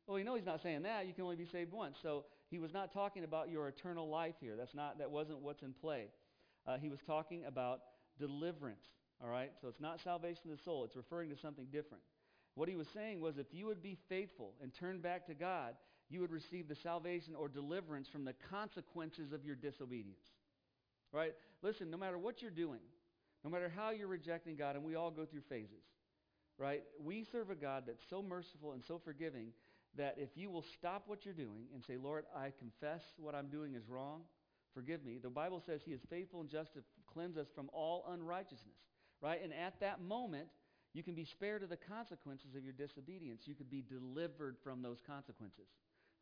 Well, 0.08 0.18
you 0.18 0.26
know 0.26 0.36
he's 0.36 0.46
not 0.46 0.62
saying 0.62 0.84
that. 0.84 1.08
You 1.08 1.14
can 1.14 1.24
only 1.24 1.36
be 1.36 1.46
saved 1.46 1.72
once. 1.72 1.98
So 2.02 2.26
he 2.50 2.60
was 2.60 2.74
not 2.74 2.92
talking 2.94 3.24
about 3.24 3.50
your 3.50 3.68
eternal 3.68 4.10
life 4.10 4.36
here. 4.42 4.56
That's 4.58 4.74
not, 4.74 4.98
that 4.98 5.10
wasn't 5.10 5.40
what's 5.40 5.62
in 5.62 5.74
play. 5.74 6.08
Uh, 6.68 6.78
he 6.78 6.90
was 6.90 7.00
talking 7.06 7.46
about 7.46 7.80
deliverance. 8.20 8.84
All 9.24 9.30
right? 9.30 9.52
So 9.62 9.68
it's 9.68 9.80
not 9.80 10.00
salvation 10.04 10.52
of 10.52 10.58
the 10.58 10.64
soul, 10.64 10.84
it's 10.84 10.96
referring 10.96 11.30
to 11.30 11.38
something 11.38 11.68
different. 11.72 12.04
What 12.56 12.68
he 12.68 12.76
was 12.76 12.88
saying 12.94 13.22
was 13.22 13.38
if 13.38 13.48
you 13.52 13.68
would 13.68 13.82
be 13.82 13.98
faithful 14.10 14.54
and 14.62 14.74
turn 14.74 15.00
back 15.00 15.26
to 15.28 15.34
God, 15.34 15.76
you 16.10 16.20
would 16.20 16.32
receive 16.32 16.68
the 16.68 16.76
salvation 16.76 17.36
or 17.36 17.48
deliverance 17.48 18.10
from 18.12 18.26
the 18.26 18.34
consequences 18.50 19.32
of 19.32 19.46
your 19.46 19.56
disobedience. 19.56 20.26
Right? 21.14 21.34
Listen, 21.62 21.90
no 21.90 21.98
matter 21.98 22.18
what 22.18 22.42
you're 22.42 22.52
doing, 22.52 22.82
no 23.44 23.50
matter 23.50 23.72
how 23.74 23.92
you're 23.92 24.08
rejecting 24.08 24.56
God, 24.56 24.76
and 24.76 24.84
we 24.84 24.96
all 24.96 25.12
go 25.12 25.26
through 25.26 25.42
phases, 25.48 25.84
right? 26.62 26.84
We 27.04 27.26
serve 27.32 27.50
a 27.50 27.56
God 27.56 27.84
that's 27.88 28.04
so 28.08 28.22
merciful 28.22 28.74
and 28.74 28.84
so 28.88 29.02
forgiving 29.04 29.48
that 29.98 30.16
if 30.18 30.30
you 30.36 30.52
will 30.52 30.64
stop 30.78 31.04
what 31.08 31.26
you're 31.26 31.34
doing 31.34 31.66
and 31.74 31.84
say, 31.84 31.98
Lord, 31.98 32.26
I 32.38 32.54
confess 32.60 33.02
what 33.18 33.34
I'm 33.34 33.48
doing 33.48 33.74
is 33.74 33.90
wrong, 33.90 34.22
forgive 34.76 35.04
me. 35.04 35.18
The 35.22 35.30
Bible 35.30 35.62
says 35.66 35.82
he 35.84 35.92
is 35.92 36.02
faithful 36.08 36.40
and 36.40 36.50
just 36.50 36.74
to 36.76 36.82
cleanse 37.12 37.36
us 37.36 37.48
from 37.56 37.70
all 37.74 38.06
unrighteousness, 38.14 38.78
right? 39.22 39.44
And 39.44 39.52
at 39.52 39.80
that 39.80 40.02
moment, 40.02 40.48
you 40.94 41.02
can 41.02 41.16
be 41.16 41.26
spared 41.26 41.64
of 41.64 41.70
the 41.70 41.78
consequences 41.78 42.54
of 42.56 42.64
your 42.64 42.74
disobedience. 42.74 43.42
You 43.46 43.56
could 43.56 43.72
be 43.72 43.82
delivered 43.82 44.58
from 44.64 44.84
those 44.84 45.00
consequences. 45.06 45.68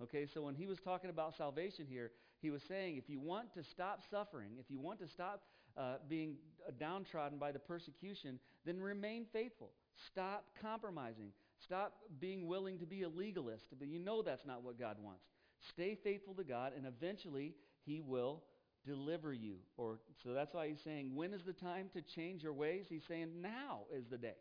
Okay, 0.02 0.26
so 0.34 0.44
when 0.44 0.56
he 0.56 0.68
was 0.68 0.80
talking 0.80 1.10
about 1.10 1.36
salvation 1.36 1.86
here, 1.90 2.12
he 2.42 2.50
was 2.50 2.62
saying 2.64 2.96
if 2.96 3.10
you 3.10 3.20
want 3.20 3.54
to 3.56 3.64
stop 3.64 4.04
suffering, 4.10 4.52
if 4.58 4.72
you 4.72 4.80
want 4.80 5.00
to 5.00 5.08
stop 5.10 5.44
uh, 5.78 5.96
being 6.08 6.38
downtrodden 6.80 7.38
by 7.38 7.52
the 7.52 7.60
persecution, 7.60 8.40
then 8.66 8.80
remain 8.80 9.26
faithful. 9.34 9.72
Stop 10.08 10.46
compromising. 10.62 11.32
Stop 11.64 11.94
being 12.20 12.48
willing 12.48 12.80
to 12.80 12.86
be 12.86 13.04
a 13.04 13.10
legalist. 13.10 13.66
But 13.78 13.88
you 13.90 14.00
know 14.00 14.22
that's 14.22 14.46
not 14.46 14.64
what 14.64 14.80
God 14.80 14.98
wants. 15.02 15.24
Stay 15.70 15.98
faithful 16.04 16.34
to 16.36 16.44
God, 16.44 16.74
and 16.76 16.86
eventually 16.86 17.54
He 17.86 18.00
will 18.00 18.44
deliver 18.86 19.34
you. 19.34 19.56
Or 19.78 20.00
so 20.24 20.34
that's 20.34 20.54
why 20.54 20.70
He's 20.70 20.82
saying, 20.84 21.16
when 21.16 21.34
is 21.34 21.42
the 21.46 21.54
time 21.54 21.90
to 21.94 22.02
change 22.02 22.44
your 22.44 22.54
ways? 22.54 22.86
He's 22.88 23.04
saying 23.08 23.42
now 23.42 23.82
is 23.94 24.06
the 24.10 24.18
day, 24.18 24.38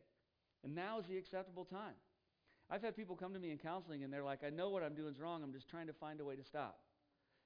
and 0.63 0.75
now 0.75 1.01
is 1.01 1.07
the 1.07 1.19
acceptable 1.19 1.65
time. 1.65 1.95
I've 2.71 2.83
had 2.83 2.95
people 2.97 3.17
come 3.17 3.33
to 3.33 3.41
me 3.41 3.51
in 3.51 3.59
counseling, 3.59 4.05
and 4.05 4.13
they're 4.13 4.23
like, 4.23 4.45
I 4.47 4.51
know 4.51 4.69
what 4.69 4.83
I'm 4.83 4.95
doing 4.95 5.13
is 5.13 5.19
wrong. 5.19 5.43
I'm 5.43 5.53
just 5.53 5.69
trying 5.69 5.87
to 5.87 5.93
find 5.95 6.21
a 6.21 6.25
way 6.25 6.37
to 6.37 6.45
stop. 6.45 6.79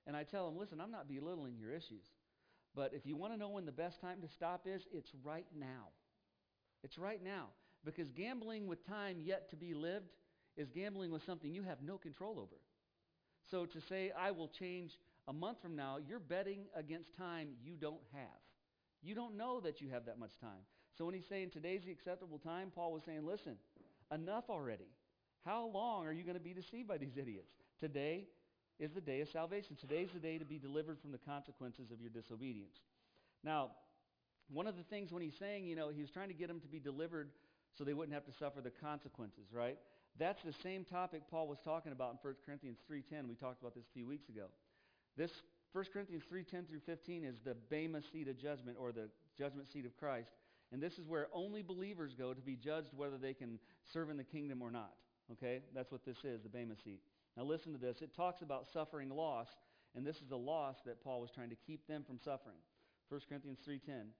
And 0.06 0.16
I 0.16 0.24
tell 0.24 0.46
them, 0.46 0.58
listen, 0.58 0.80
I'm 0.80 0.90
not 0.90 1.08
belittling 1.08 1.56
your 1.56 1.70
issues. 1.70 2.04
But 2.74 2.92
if 2.92 3.06
you 3.06 3.16
want 3.16 3.32
to 3.32 3.38
know 3.38 3.50
when 3.50 3.64
the 3.64 3.72
best 3.72 4.00
time 4.00 4.20
to 4.22 4.28
stop 4.28 4.66
is, 4.66 4.82
it's 4.92 5.12
right 5.22 5.46
now. 5.56 5.88
It's 6.82 6.98
right 6.98 7.22
now. 7.22 7.48
Because 7.84 8.10
gambling 8.10 8.66
with 8.66 8.86
time 8.86 9.18
yet 9.20 9.50
to 9.50 9.56
be 9.56 9.74
lived 9.74 10.10
is 10.56 10.68
gambling 10.70 11.10
with 11.10 11.24
something 11.24 11.52
you 11.52 11.62
have 11.62 11.82
no 11.82 11.98
control 11.98 12.38
over. 12.38 12.56
So 13.50 13.66
to 13.66 13.80
say, 13.88 14.12
I 14.16 14.30
will 14.30 14.48
change 14.48 14.98
a 15.28 15.32
month 15.32 15.60
from 15.60 15.76
now, 15.76 15.98
you're 16.06 16.20
betting 16.20 16.66
against 16.76 17.16
time 17.16 17.48
you 17.62 17.74
don't 17.74 18.00
have. 18.12 18.40
You 19.02 19.14
don't 19.14 19.36
know 19.36 19.60
that 19.60 19.80
you 19.80 19.88
have 19.90 20.06
that 20.06 20.18
much 20.18 20.38
time. 20.40 20.64
So 20.96 21.06
when 21.06 21.14
he's 21.14 21.26
saying 21.28 21.50
today's 21.50 21.82
the 21.84 21.90
acceptable 21.90 22.38
time, 22.38 22.70
Paul 22.74 22.92
was 22.92 23.02
saying, 23.04 23.24
listen, 23.24 23.56
enough 24.12 24.44
already. 24.48 24.88
How 25.44 25.66
long 25.66 26.06
are 26.06 26.12
you 26.12 26.22
going 26.22 26.36
to 26.36 26.40
be 26.40 26.54
deceived 26.54 26.86
by 26.86 26.98
these 26.98 27.16
idiots? 27.16 27.50
Today 27.80 28.28
is 28.78 28.92
the 28.92 29.00
day 29.00 29.20
of 29.20 29.28
salvation. 29.28 29.76
Today's 29.80 30.08
the 30.12 30.20
day 30.20 30.38
to 30.38 30.44
be 30.44 30.58
delivered 30.58 31.00
from 31.00 31.10
the 31.10 31.18
consequences 31.18 31.90
of 31.90 32.00
your 32.00 32.10
disobedience. 32.10 32.76
Now, 33.42 33.70
one 34.50 34.66
of 34.66 34.76
the 34.76 34.82
things 34.84 35.12
when 35.12 35.22
he's 35.22 35.38
saying, 35.38 35.64
you 35.64 35.74
know, 35.74 35.88
he 35.88 36.00
was 36.00 36.10
trying 36.10 36.28
to 36.28 36.34
get 36.34 36.48
them 36.48 36.60
to 36.60 36.68
be 36.68 36.78
delivered 36.78 37.30
so 37.76 37.84
they 37.84 37.94
wouldn't 37.94 38.14
have 38.14 38.26
to 38.26 38.32
suffer 38.38 38.60
the 38.60 38.70
consequences, 38.70 39.44
right? 39.52 39.78
That's 40.18 40.42
the 40.42 40.52
same 40.62 40.84
topic 40.84 41.22
Paul 41.30 41.48
was 41.48 41.58
talking 41.64 41.92
about 41.92 42.12
in 42.12 42.18
1 42.20 42.34
Corinthians 42.44 42.78
3.10. 42.90 43.28
We 43.28 43.34
talked 43.34 43.60
about 43.60 43.74
this 43.74 43.84
a 43.84 43.94
few 43.94 44.06
weeks 44.06 44.28
ago. 44.28 44.46
This 45.16 45.30
1 45.72 45.84
Corinthians 45.92 46.24
3.10 46.30 46.68
through 46.68 46.80
15 46.84 47.24
is 47.24 47.36
the 47.44 47.54
Bema 47.70 48.00
seat 48.12 48.28
of 48.28 48.38
judgment 48.38 48.76
or 48.78 48.92
the 48.92 49.08
judgment 49.38 49.70
seat 49.72 49.86
of 49.86 49.96
Christ. 49.96 50.30
And 50.70 50.82
this 50.82 50.98
is 50.98 51.06
where 51.06 51.28
only 51.32 51.62
believers 51.62 52.14
go 52.16 52.34
to 52.34 52.40
be 52.40 52.56
judged 52.56 52.88
whether 52.94 53.16
they 53.16 53.34
can 53.34 53.58
serve 53.92 54.10
in 54.10 54.16
the 54.16 54.24
kingdom 54.24 54.60
or 54.62 54.70
not. 54.70 54.92
Okay? 55.32 55.60
That's 55.74 55.90
what 55.90 56.04
this 56.04 56.18
is, 56.24 56.42
the 56.42 56.48
Bema 56.48 56.74
seat. 56.84 57.00
Now 57.36 57.44
listen 57.44 57.72
to 57.72 57.78
this. 57.78 58.02
It 58.02 58.14
talks 58.14 58.42
about 58.42 58.66
suffering 58.72 59.08
loss, 59.08 59.48
and 59.94 60.06
this 60.06 60.16
is 60.16 60.28
the 60.28 60.36
loss 60.36 60.76
that 60.84 61.02
Paul 61.02 61.20
was 61.20 61.30
trying 61.30 61.50
to 61.50 61.56
keep 61.66 61.86
them 61.86 62.04
from 62.06 62.18
suffering. 62.18 62.56
1 63.08 63.20
Corinthians 63.28 63.60
3:10. 63.66 64.12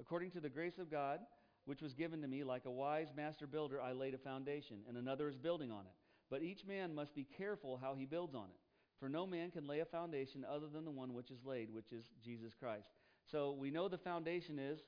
According 0.00 0.32
to 0.32 0.40
the 0.40 0.48
grace 0.48 0.78
of 0.78 0.90
God, 0.90 1.20
which 1.66 1.82
was 1.82 1.92
given 1.94 2.22
to 2.22 2.28
me 2.28 2.44
like 2.44 2.64
a 2.64 2.70
wise 2.70 3.08
master 3.14 3.46
builder, 3.46 3.80
I 3.80 3.92
laid 3.92 4.14
a 4.14 4.18
foundation, 4.18 4.78
and 4.88 4.96
another 4.96 5.28
is 5.28 5.36
building 5.36 5.70
on 5.70 5.80
it. 5.80 5.92
But 6.30 6.42
each 6.42 6.64
man 6.64 6.94
must 6.94 7.14
be 7.14 7.26
careful 7.36 7.78
how 7.80 7.94
he 7.94 8.06
builds 8.06 8.34
on 8.34 8.44
it. 8.44 8.56
For 8.98 9.08
no 9.08 9.26
man 9.26 9.50
can 9.50 9.66
lay 9.66 9.80
a 9.80 9.84
foundation 9.84 10.44
other 10.50 10.66
than 10.72 10.84
the 10.84 10.90
one 10.90 11.12
which 11.12 11.30
is 11.30 11.44
laid, 11.44 11.70
which 11.70 11.92
is 11.92 12.04
Jesus 12.24 12.54
Christ. 12.58 12.88
So 13.30 13.52
we 13.52 13.70
know 13.70 13.88
the 13.88 13.98
foundation 13.98 14.58
is 14.58 14.80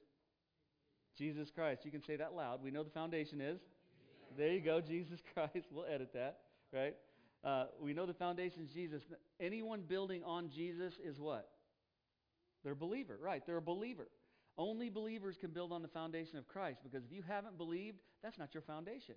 Jesus 1.16 1.50
Christ. 1.50 1.85
You 1.85 1.90
can 1.90 2.02
say 2.02 2.16
that 2.16 2.35
loud. 2.35 2.62
We 2.62 2.70
know 2.70 2.82
the 2.82 2.90
foundation 2.90 3.40
is. 3.40 3.61
There 4.37 4.52
you 4.52 4.61
go, 4.61 4.80
Jesus 4.80 5.20
Christ. 5.35 5.66
We'll 5.73 5.85
edit 5.85 6.12
that, 6.14 6.38
right? 6.73 6.94
Uh, 7.44 7.66
we 7.80 7.92
know 7.92 8.06
the 8.06 8.14
foundation 8.14 8.62
is 8.62 8.70
Jesus. 8.70 9.02
Anyone 9.40 9.82
building 9.82 10.23
on 10.25 10.49
Jesus 10.49 10.94
is 11.04 11.18
what? 11.18 11.49
They're 12.62 12.73
a 12.73 12.76
believer, 12.76 13.18
right? 13.20 13.44
They're 13.47 13.58
a 13.58 13.62
believer. 13.62 14.08
Only 14.59 14.91
believers 14.91 15.37
can 15.41 15.50
build 15.50 15.73
on 15.73 15.83
the 15.83 15.88
foundation 15.88 16.37
of 16.37 16.49
Christ 16.49 16.81
because 16.83 17.05
if 17.05 17.12
you 17.12 17.23
haven't 17.27 17.57
believed, 17.57 17.99
that's 18.23 18.38
not 18.38 18.53
your 18.53 18.62
foundation, 18.62 19.15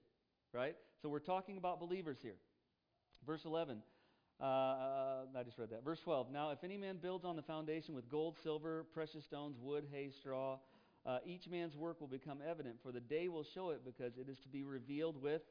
right? 0.53 0.75
So 1.01 1.09
we're 1.09 1.19
talking 1.19 1.57
about 1.57 1.79
believers 1.79 2.19
here. 2.21 2.35
Verse 3.25 3.41
11. 3.43 3.81
Uh, 4.39 4.43
I 4.43 5.43
just 5.43 5.57
read 5.57 5.71
that. 5.71 5.83
Verse 5.83 5.99
12. 5.99 6.31
Now, 6.31 6.51
if 6.51 6.63
any 6.63 6.77
man 6.77 6.97
builds 7.01 7.25
on 7.25 7.35
the 7.35 7.41
foundation 7.41 7.95
with 7.95 8.09
gold, 8.09 8.37
silver, 8.43 8.85
precious 8.93 9.23
stones, 9.25 9.57
wood, 9.59 9.85
hay, 9.91 10.11
straw, 10.19 10.57
uh, 11.05 11.17
each 11.25 11.47
man's 11.47 11.75
work 11.75 11.99
will 11.99 12.07
become 12.07 12.39
evident, 12.47 12.75
for 12.83 12.91
the 12.91 12.99
day 12.99 13.27
will 13.27 13.43
show 13.43 13.71
it 13.71 13.81
because 13.83 14.17
it 14.17 14.29
is 14.29 14.39
to 14.39 14.47
be 14.47 14.63
revealed 14.63 15.21
with 15.21 15.41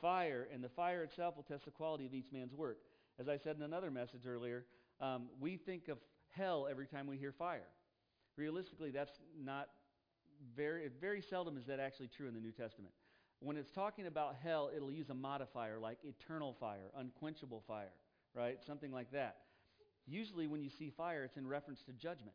fire, 0.00 0.48
and 0.52 0.62
the 0.62 0.68
fire 0.68 1.02
itself 1.02 1.36
will 1.36 1.42
test 1.42 1.64
the 1.64 1.70
quality 1.70 2.04
of 2.04 2.12
each 2.12 2.30
man's 2.32 2.52
work. 2.52 2.78
As 3.18 3.28
I 3.28 3.38
said 3.38 3.56
in 3.56 3.62
another 3.62 3.90
message 3.90 4.26
earlier, 4.26 4.64
um, 5.00 5.28
we 5.40 5.56
think 5.56 5.88
of 5.88 5.98
hell 6.30 6.66
every 6.70 6.86
time 6.86 7.06
we 7.06 7.16
hear 7.16 7.32
fire. 7.32 7.68
Realistically, 8.36 8.90
that's 8.90 9.12
not 9.42 9.68
very, 10.56 10.88
very 11.00 11.22
seldom 11.22 11.56
is 11.56 11.66
that 11.66 11.80
actually 11.80 12.08
true 12.08 12.28
in 12.28 12.34
the 12.34 12.40
New 12.40 12.52
Testament. 12.52 12.92
When 13.40 13.56
it's 13.56 13.70
talking 13.70 14.06
about 14.06 14.36
hell, 14.42 14.70
it'll 14.74 14.92
use 14.92 15.10
a 15.10 15.14
modifier 15.14 15.78
like 15.78 15.98
eternal 16.04 16.54
fire, 16.58 16.90
unquenchable 16.96 17.62
fire, 17.66 17.92
right? 18.34 18.58
Something 18.64 18.92
like 18.92 19.10
that. 19.12 19.36
Usually 20.06 20.46
when 20.46 20.62
you 20.62 20.70
see 20.70 20.90
fire, 20.90 21.24
it's 21.24 21.36
in 21.36 21.46
reference 21.46 21.82
to 21.84 21.92
judgment 21.92 22.34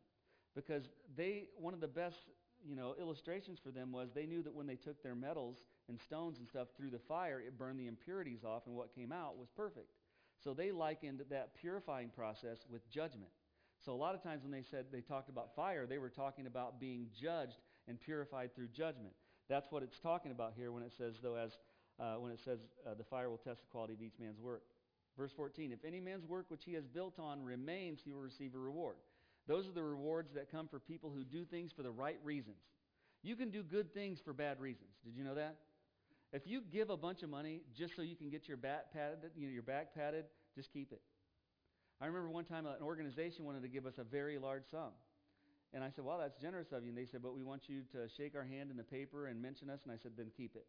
because 0.54 0.84
they, 1.16 1.48
one 1.56 1.74
of 1.74 1.80
the 1.80 1.88
best 1.88 2.16
you 2.66 2.76
know, 2.76 2.94
illustrations 3.00 3.58
for 3.62 3.70
them 3.70 3.92
was 3.92 4.10
they 4.14 4.26
knew 4.26 4.42
that 4.42 4.54
when 4.54 4.66
they 4.66 4.76
took 4.76 5.02
their 5.02 5.14
metals 5.14 5.64
and 5.88 6.00
stones 6.00 6.38
and 6.38 6.48
stuff 6.48 6.68
through 6.76 6.90
the 6.90 6.98
fire, 6.98 7.40
it 7.40 7.58
burned 7.58 7.78
the 7.78 7.86
impurities 7.86 8.44
off, 8.44 8.66
and 8.66 8.74
what 8.74 8.94
came 8.94 9.12
out 9.12 9.38
was 9.38 9.48
perfect. 9.56 9.92
So 10.42 10.54
they 10.54 10.72
likened 10.72 11.22
that 11.30 11.54
purifying 11.54 12.10
process 12.10 12.58
with 12.70 12.88
judgment. 12.90 13.30
So 13.88 13.94
a 13.94 13.96
lot 13.96 14.14
of 14.14 14.22
times 14.22 14.42
when 14.42 14.52
they 14.52 14.64
said 14.70 14.84
they 14.92 15.00
talked 15.00 15.30
about 15.30 15.56
fire, 15.56 15.86
they 15.86 15.96
were 15.96 16.10
talking 16.10 16.46
about 16.46 16.78
being 16.78 17.06
judged 17.18 17.56
and 17.86 17.98
purified 17.98 18.54
through 18.54 18.68
judgment. 18.68 19.14
That's 19.48 19.68
what 19.70 19.82
it's 19.82 19.98
talking 19.98 20.30
about 20.30 20.52
here 20.54 20.72
when 20.72 20.82
it 20.82 20.92
says, 20.98 21.14
though, 21.22 21.36
as 21.36 21.56
uh, 21.98 22.16
when 22.16 22.30
it 22.30 22.38
says 22.44 22.58
uh, 22.86 22.92
the 22.92 23.04
fire 23.04 23.30
will 23.30 23.38
test 23.38 23.62
the 23.62 23.66
quality 23.68 23.94
of 23.94 24.02
each 24.02 24.18
man's 24.20 24.38
work. 24.40 24.60
Verse 25.16 25.32
14: 25.34 25.72
If 25.72 25.86
any 25.86 26.00
man's 26.00 26.26
work 26.26 26.50
which 26.50 26.64
he 26.66 26.74
has 26.74 26.86
built 26.86 27.18
on 27.18 27.42
remains, 27.42 28.00
he 28.04 28.12
will 28.12 28.20
receive 28.20 28.54
a 28.54 28.58
reward. 28.58 28.96
Those 29.46 29.66
are 29.66 29.72
the 29.72 29.82
rewards 29.82 30.34
that 30.34 30.50
come 30.50 30.68
for 30.68 30.78
people 30.78 31.10
who 31.10 31.24
do 31.24 31.46
things 31.46 31.72
for 31.74 31.82
the 31.82 31.90
right 31.90 32.18
reasons. 32.22 32.58
You 33.22 33.36
can 33.36 33.48
do 33.48 33.62
good 33.62 33.94
things 33.94 34.20
for 34.22 34.34
bad 34.34 34.60
reasons. 34.60 34.90
Did 35.02 35.16
you 35.16 35.24
know 35.24 35.36
that? 35.36 35.56
If 36.34 36.46
you 36.46 36.60
give 36.70 36.90
a 36.90 36.96
bunch 36.98 37.22
of 37.22 37.30
money 37.30 37.62
just 37.74 37.96
so 37.96 38.02
you 38.02 38.16
can 38.16 38.28
get 38.28 38.48
your 38.48 38.58
back 38.58 38.92
padded, 38.92 39.30
you 39.34 39.46
know, 39.46 39.52
your 39.54 39.62
back 39.62 39.94
padded, 39.94 40.26
just 40.54 40.70
keep 40.74 40.92
it. 40.92 41.00
I 42.00 42.06
remember 42.06 42.30
one 42.30 42.44
time 42.44 42.66
uh, 42.66 42.76
an 42.76 42.82
organization 42.82 43.44
wanted 43.44 43.62
to 43.62 43.68
give 43.68 43.86
us 43.86 43.94
a 43.98 44.04
very 44.04 44.38
large 44.38 44.64
sum. 44.70 44.90
And 45.74 45.84
I 45.84 45.90
said, 45.90 46.04
Well, 46.04 46.18
that's 46.18 46.40
generous 46.40 46.72
of 46.72 46.82
you. 46.82 46.90
And 46.90 46.98
they 46.98 47.06
said, 47.06 47.22
But 47.22 47.34
we 47.34 47.42
want 47.42 47.62
you 47.68 47.82
to 47.92 48.08
shake 48.16 48.34
our 48.34 48.44
hand 48.44 48.70
in 48.70 48.76
the 48.76 48.84
paper 48.84 49.26
and 49.26 49.40
mention 49.42 49.68
us. 49.68 49.80
And 49.84 49.92
I 49.92 49.96
said, 50.02 50.12
Then 50.16 50.30
keep 50.36 50.54
it. 50.56 50.66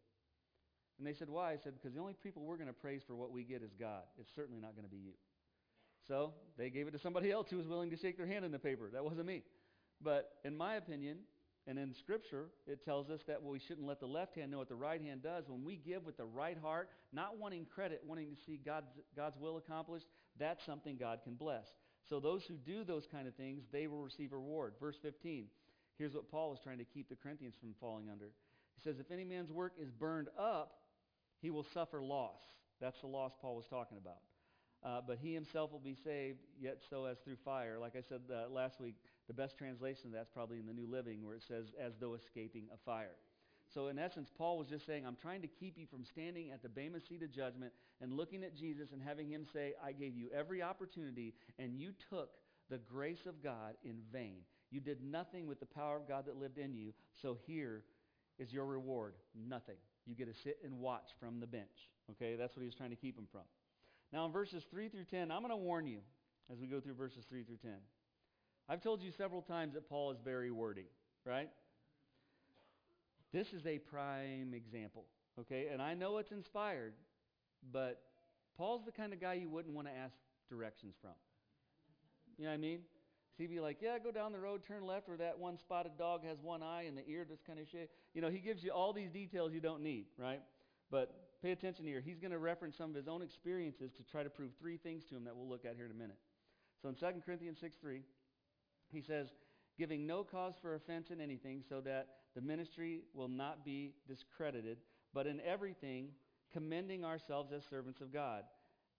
And 0.98 1.06
they 1.06 1.14
said, 1.14 1.30
Why? 1.30 1.52
I 1.52 1.56
said, 1.62 1.74
Because 1.74 1.94
the 1.94 2.00
only 2.00 2.14
people 2.22 2.42
we're 2.42 2.56
going 2.56 2.68
to 2.68 2.74
praise 2.74 3.02
for 3.06 3.14
what 3.14 3.30
we 3.30 3.44
get 3.44 3.62
is 3.62 3.70
God. 3.78 4.02
It's 4.18 4.30
certainly 4.34 4.60
not 4.60 4.74
going 4.74 4.84
to 4.84 4.90
be 4.90 4.98
you. 4.98 5.14
So 6.06 6.32
they 6.58 6.70
gave 6.70 6.88
it 6.88 6.90
to 6.92 6.98
somebody 6.98 7.30
else 7.32 7.48
who 7.50 7.56
was 7.56 7.66
willing 7.66 7.90
to 7.90 7.96
shake 7.96 8.16
their 8.16 8.26
hand 8.26 8.44
in 8.44 8.52
the 8.52 8.58
paper. 8.58 8.90
That 8.92 9.04
wasn't 9.04 9.26
me. 9.26 9.42
But 10.02 10.32
in 10.44 10.56
my 10.56 10.74
opinion, 10.74 11.18
and 11.66 11.78
in 11.78 11.94
Scripture, 11.94 12.48
it 12.66 12.84
tells 12.84 13.10
us 13.10 13.20
that 13.26 13.42
we 13.42 13.58
shouldn't 13.58 13.86
let 13.86 14.00
the 14.00 14.06
left 14.06 14.34
hand 14.34 14.50
know 14.50 14.58
what 14.58 14.68
the 14.68 14.74
right 14.74 15.00
hand 15.00 15.22
does. 15.22 15.44
When 15.46 15.64
we 15.64 15.76
give 15.76 16.04
with 16.04 16.16
the 16.16 16.24
right 16.24 16.56
heart, 16.58 16.88
not 17.12 17.38
wanting 17.38 17.66
credit, 17.66 18.00
wanting 18.04 18.30
to 18.30 18.36
see 18.46 18.58
God's, 18.64 18.88
God's 19.14 19.38
will 19.38 19.58
accomplished, 19.58 20.06
that's 20.38 20.64
something 20.64 20.96
God 20.96 21.20
can 21.24 21.34
bless. 21.34 21.66
So 22.08 22.18
those 22.18 22.44
who 22.44 22.54
do 22.54 22.84
those 22.84 23.06
kind 23.10 23.28
of 23.28 23.34
things, 23.34 23.64
they 23.72 23.86
will 23.86 24.02
receive 24.02 24.32
a 24.32 24.36
reward. 24.36 24.74
Verse 24.80 24.96
15. 25.02 25.46
Here's 25.98 26.14
what 26.14 26.30
Paul 26.30 26.54
is 26.54 26.60
trying 26.62 26.78
to 26.78 26.84
keep 26.84 27.08
the 27.08 27.16
Corinthians 27.16 27.54
from 27.60 27.74
falling 27.80 28.08
under. 28.10 28.32
He 28.74 28.80
says, 28.82 28.98
If 28.98 29.10
any 29.10 29.24
man's 29.24 29.50
work 29.50 29.74
is 29.78 29.90
burned 29.90 30.28
up, 30.38 30.78
he 31.40 31.50
will 31.50 31.66
suffer 31.74 32.02
loss. 32.02 32.40
That's 32.80 33.00
the 33.00 33.06
loss 33.06 33.32
Paul 33.40 33.56
was 33.56 33.66
talking 33.68 33.98
about. 33.98 34.18
Uh, 34.82 35.02
but 35.06 35.18
he 35.20 35.34
himself 35.34 35.70
will 35.70 35.78
be 35.78 35.96
saved, 36.02 36.38
yet 36.58 36.78
so 36.88 37.04
as 37.04 37.18
through 37.22 37.36
fire. 37.44 37.78
Like 37.78 37.96
I 37.96 38.00
said 38.08 38.20
uh, 38.32 38.48
last 38.48 38.80
week, 38.80 38.94
the 39.26 39.34
best 39.34 39.58
translation 39.58 40.06
of 40.06 40.12
that's 40.12 40.30
probably 40.32 40.58
in 40.58 40.66
the 40.66 40.72
New 40.72 40.90
Living, 40.90 41.24
where 41.24 41.34
it 41.34 41.42
says, 41.46 41.66
as 41.78 41.92
though 42.00 42.14
escaping 42.14 42.64
a 42.72 42.78
fire. 42.78 43.16
So, 43.72 43.88
in 43.88 43.98
essence, 43.98 44.28
Paul 44.36 44.58
was 44.58 44.66
just 44.66 44.84
saying, 44.84 45.06
I'm 45.06 45.16
trying 45.16 45.42
to 45.42 45.48
keep 45.48 45.78
you 45.78 45.86
from 45.86 46.04
standing 46.04 46.50
at 46.50 46.62
the 46.62 46.68
Bema 46.68 46.98
seat 47.00 47.22
of 47.22 47.32
judgment 47.32 47.72
and 48.00 48.12
looking 48.12 48.42
at 48.42 48.56
Jesus 48.56 48.88
and 48.92 49.00
having 49.00 49.30
him 49.30 49.46
say, 49.52 49.74
I 49.84 49.92
gave 49.92 50.16
you 50.16 50.28
every 50.34 50.60
opportunity, 50.60 51.34
and 51.58 51.78
you 51.78 51.92
took 52.10 52.30
the 52.68 52.78
grace 52.78 53.26
of 53.26 53.42
God 53.42 53.74
in 53.84 53.98
vain. 54.12 54.40
You 54.70 54.80
did 54.80 55.02
nothing 55.02 55.46
with 55.46 55.60
the 55.60 55.66
power 55.66 55.96
of 55.96 56.08
God 56.08 56.26
that 56.26 56.36
lived 56.36 56.58
in 56.58 56.74
you, 56.74 56.92
so 57.22 57.38
here 57.46 57.82
is 58.38 58.52
your 58.52 58.66
reward? 58.66 59.14
Nothing. 59.48 59.76
You 60.06 60.14
get 60.14 60.32
to 60.34 60.42
sit 60.42 60.58
and 60.64 60.78
watch 60.80 61.10
from 61.20 61.38
the 61.38 61.46
bench. 61.46 61.90
Okay, 62.10 62.34
that's 62.36 62.56
what 62.56 62.62
he 62.62 62.66
was 62.66 62.74
trying 62.74 62.90
to 62.90 62.96
keep 62.96 63.14
them 63.14 63.28
from. 63.30 63.42
Now, 64.12 64.26
in 64.26 64.32
verses 64.32 64.64
3 64.70 64.88
through 64.88 65.04
10, 65.04 65.30
I'm 65.30 65.42
going 65.42 65.50
to 65.50 65.56
warn 65.56 65.86
you 65.86 65.98
as 66.52 66.58
we 66.58 66.66
go 66.66 66.80
through 66.80 66.94
verses 66.94 67.24
3 67.28 67.44
through 67.44 67.58
10. 67.58 67.70
I've 68.68 68.82
told 68.82 69.02
you 69.02 69.12
several 69.16 69.42
times 69.42 69.74
that 69.74 69.88
Paul 69.88 70.10
is 70.10 70.18
very 70.24 70.50
wordy, 70.50 70.86
right? 71.24 71.50
This 73.32 73.52
is 73.52 73.66
a 73.66 73.78
prime 73.78 74.54
example, 74.54 75.04
okay? 75.38 75.68
And 75.72 75.80
I 75.80 75.94
know 75.94 76.18
it's 76.18 76.32
inspired, 76.32 76.94
but 77.72 78.00
Paul's 78.56 78.84
the 78.84 78.92
kind 78.92 79.12
of 79.12 79.20
guy 79.20 79.34
you 79.34 79.48
wouldn't 79.48 79.74
want 79.74 79.86
to 79.86 79.94
ask 79.94 80.14
directions 80.48 80.94
from. 81.00 81.12
You 82.36 82.44
know 82.44 82.50
what 82.50 82.54
I 82.54 82.58
mean? 82.58 82.80
So 83.36 83.44
he'd 83.44 83.50
be 83.50 83.60
like, 83.60 83.78
yeah, 83.80 83.98
go 83.98 84.10
down 84.10 84.32
the 84.32 84.40
road, 84.40 84.62
turn 84.66 84.84
left, 84.84 85.06
where 85.06 85.16
that 85.18 85.38
one 85.38 85.58
spotted 85.58 85.92
dog 85.96 86.24
has 86.24 86.38
one 86.42 86.62
eye 86.62 86.84
and 86.88 86.96
the 86.98 87.08
ear 87.08 87.24
that's 87.28 87.42
kind 87.42 87.58
of 87.58 87.68
shaped. 87.68 87.92
You 88.14 88.20
know, 88.20 88.30
he 88.30 88.38
gives 88.38 88.64
you 88.64 88.72
all 88.72 88.92
these 88.92 89.10
details 89.10 89.52
you 89.52 89.60
don't 89.60 89.82
need, 89.82 90.06
right? 90.18 90.40
But 90.90 91.14
pay 91.40 91.52
attention 91.52 91.86
here. 91.86 92.02
He's 92.04 92.18
going 92.18 92.32
to 92.32 92.38
reference 92.38 92.76
some 92.76 92.90
of 92.90 92.96
his 92.96 93.06
own 93.06 93.22
experiences 93.22 93.92
to 93.96 94.02
try 94.10 94.24
to 94.24 94.30
prove 94.30 94.50
three 94.58 94.76
things 94.76 95.04
to 95.10 95.16
him 95.16 95.24
that 95.24 95.36
we'll 95.36 95.48
look 95.48 95.64
at 95.64 95.76
here 95.76 95.84
in 95.84 95.92
a 95.92 95.94
minute. 95.94 96.18
So 96.82 96.88
in 96.88 96.96
2 96.96 97.06
Corinthians 97.24 97.58
6 97.60 97.76
3, 97.80 98.02
he 98.92 99.00
says, 99.00 99.28
giving 99.78 100.06
no 100.06 100.24
cause 100.24 100.54
for 100.60 100.74
offense 100.74 101.10
in 101.10 101.20
anything, 101.20 101.62
so 101.68 101.80
that 101.82 102.08
the 102.34 102.40
ministry 102.40 103.02
will 103.14 103.28
not 103.28 103.64
be 103.64 103.94
discredited, 104.06 104.78
but 105.12 105.26
in 105.26 105.40
everything, 105.40 106.08
commending 106.52 107.04
ourselves 107.04 107.52
as 107.52 107.64
servants 107.64 108.00
of 108.00 108.12
God. 108.12 108.44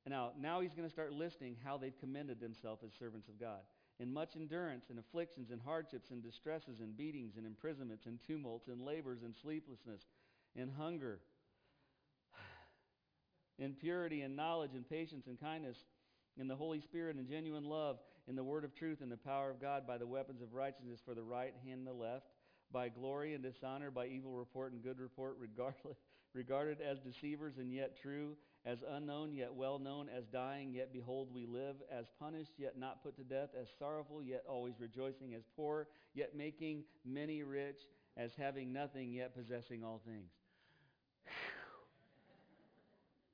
Now, 0.07 0.31
now 0.39 0.61
he's 0.61 0.73
going 0.73 0.87
to 0.87 0.93
start 0.93 1.13
listing 1.13 1.55
how 1.63 1.77
they've 1.77 1.97
commended 1.99 2.39
themselves 2.39 2.83
as 2.83 2.91
servants 2.97 3.27
of 3.27 3.39
God 3.39 3.59
in 4.01 4.11
much 4.11 4.35
endurance 4.35 4.85
and 4.89 4.97
afflictions 4.97 5.51
and 5.51 5.61
hardships 5.61 6.09
and 6.09 6.23
distresses 6.23 6.79
and 6.79 6.97
beatings 6.97 7.37
and 7.37 7.45
imprisonments 7.45 8.07
and 8.07 8.19
tumults 8.25 8.67
and 8.67 8.81
labors 8.81 9.21
and 9.21 9.35
sleeplessness 9.35 10.01
and 10.55 10.71
hunger, 10.75 11.19
in 13.59 13.73
purity 13.73 14.21
and 14.21 14.35
knowledge 14.35 14.71
and 14.73 14.89
patience 14.89 15.27
and 15.27 15.39
kindness, 15.39 15.77
in 16.39 16.47
the 16.47 16.55
Holy 16.55 16.79
Spirit 16.79 17.15
and 17.15 17.27
genuine 17.27 17.65
love, 17.65 17.99
in 18.27 18.35
the 18.35 18.43
word 18.43 18.63
of 18.63 18.73
truth 18.73 19.01
and 19.01 19.11
the 19.11 19.17
power 19.17 19.51
of 19.51 19.61
God, 19.61 19.85
by 19.85 19.97
the 19.97 20.07
weapons 20.07 20.41
of 20.41 20.53
righteousness 20.53 20.99
for 21.05 21.13
the 21.13 21.21
right 21.21 21.53
hand 21.63 21.79
and 21.79 21.87
the 21.87 21.93
left, 21.93 22.25
by 22.71 22.89
glory 22.89 23.33
and 23.33 23.43
dishonor, 23.43 23.91
by 23.91 24.07
evil 24.07 24.33
report 24.33 24.73
and 24.73 24.83
good 24.83 24.99
report, 24.99 25.37
regarded 26.33 26.79
as 26.81 26.99
deceivers 26.99 27.57
and 27.57 27.73
yet 27.73 27.97
true, 28.01 28.35
as 28.65 28.83
unknown 28.89 29.33
yet 29.33 29.53
well 29.53 29.79
known, 29.79 30.07
as 30.15 30.25
dying 30.27 30.73
yet 30.73 30.93
behold 30.93 31.29
we 31.33 31.45
live, 31.45 31.75
as 31.91 32.05
punished 32.19 32.53
yet 32.57 32.77
not 32.77 33.03
put 33.03 33.15
to 33.17 33.23
death, 33.23 33.49
as 33.59 33.67
sorrowful 33.79 34.21
yet 34.21 34.43
always 34.47 34.75
rejoicing, 34.79 35.33
as 35.33 35.43
poor 35.55 35.87
yet 36.13 36.35
making 36.35 36.83
many 37.05 37.43
rich, 37.43 37.81
as 38.17 38.31
having 38.37 38.71
nothing 38.71 39.11
yet 39.11 39.35
possessing 39.35 39.83
all 39.83 40.01
things. 40.05 40.29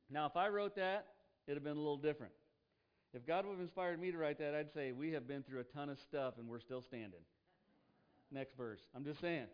now, 0.10 0.25
if 0.25 0.36
I 0.36 0.48
wrote 0.48 0.75
that, 0.75 1.08
it'd 1.46 1.58
have 1.58 1.63
been 1.63 1.77
a 1.77 1.79
little 1.79 1.98
different. 1.98 2.34
If 3.13 3.25
God 3.25 3.46
would 3.46 3.53
have 3.53 3.62
inspired 3.62 4.00
me 4.00 4.12
to 4.12 4.17
write 4.17 4.38
that, 4.39 4.53
I'd 4.53 4.72
say, 4.74 4.91
We 4.91 5.12
have 5.12 5.27
been 5.27 5.44
through 5.44 5.62
a 5.62 5.63
ton 5.63 5.89
of 5.89 6.00
stuff 6.00 6.36
and 6.38 6.48
we're 6.48 6.60
still 6.60 6.82
standing. 6.82 7.22
Next 8.31 8.55
verse. 8.57 8.81
I'm 8.96 9.05
just 9.05 9.22
saying. 9.22 9.48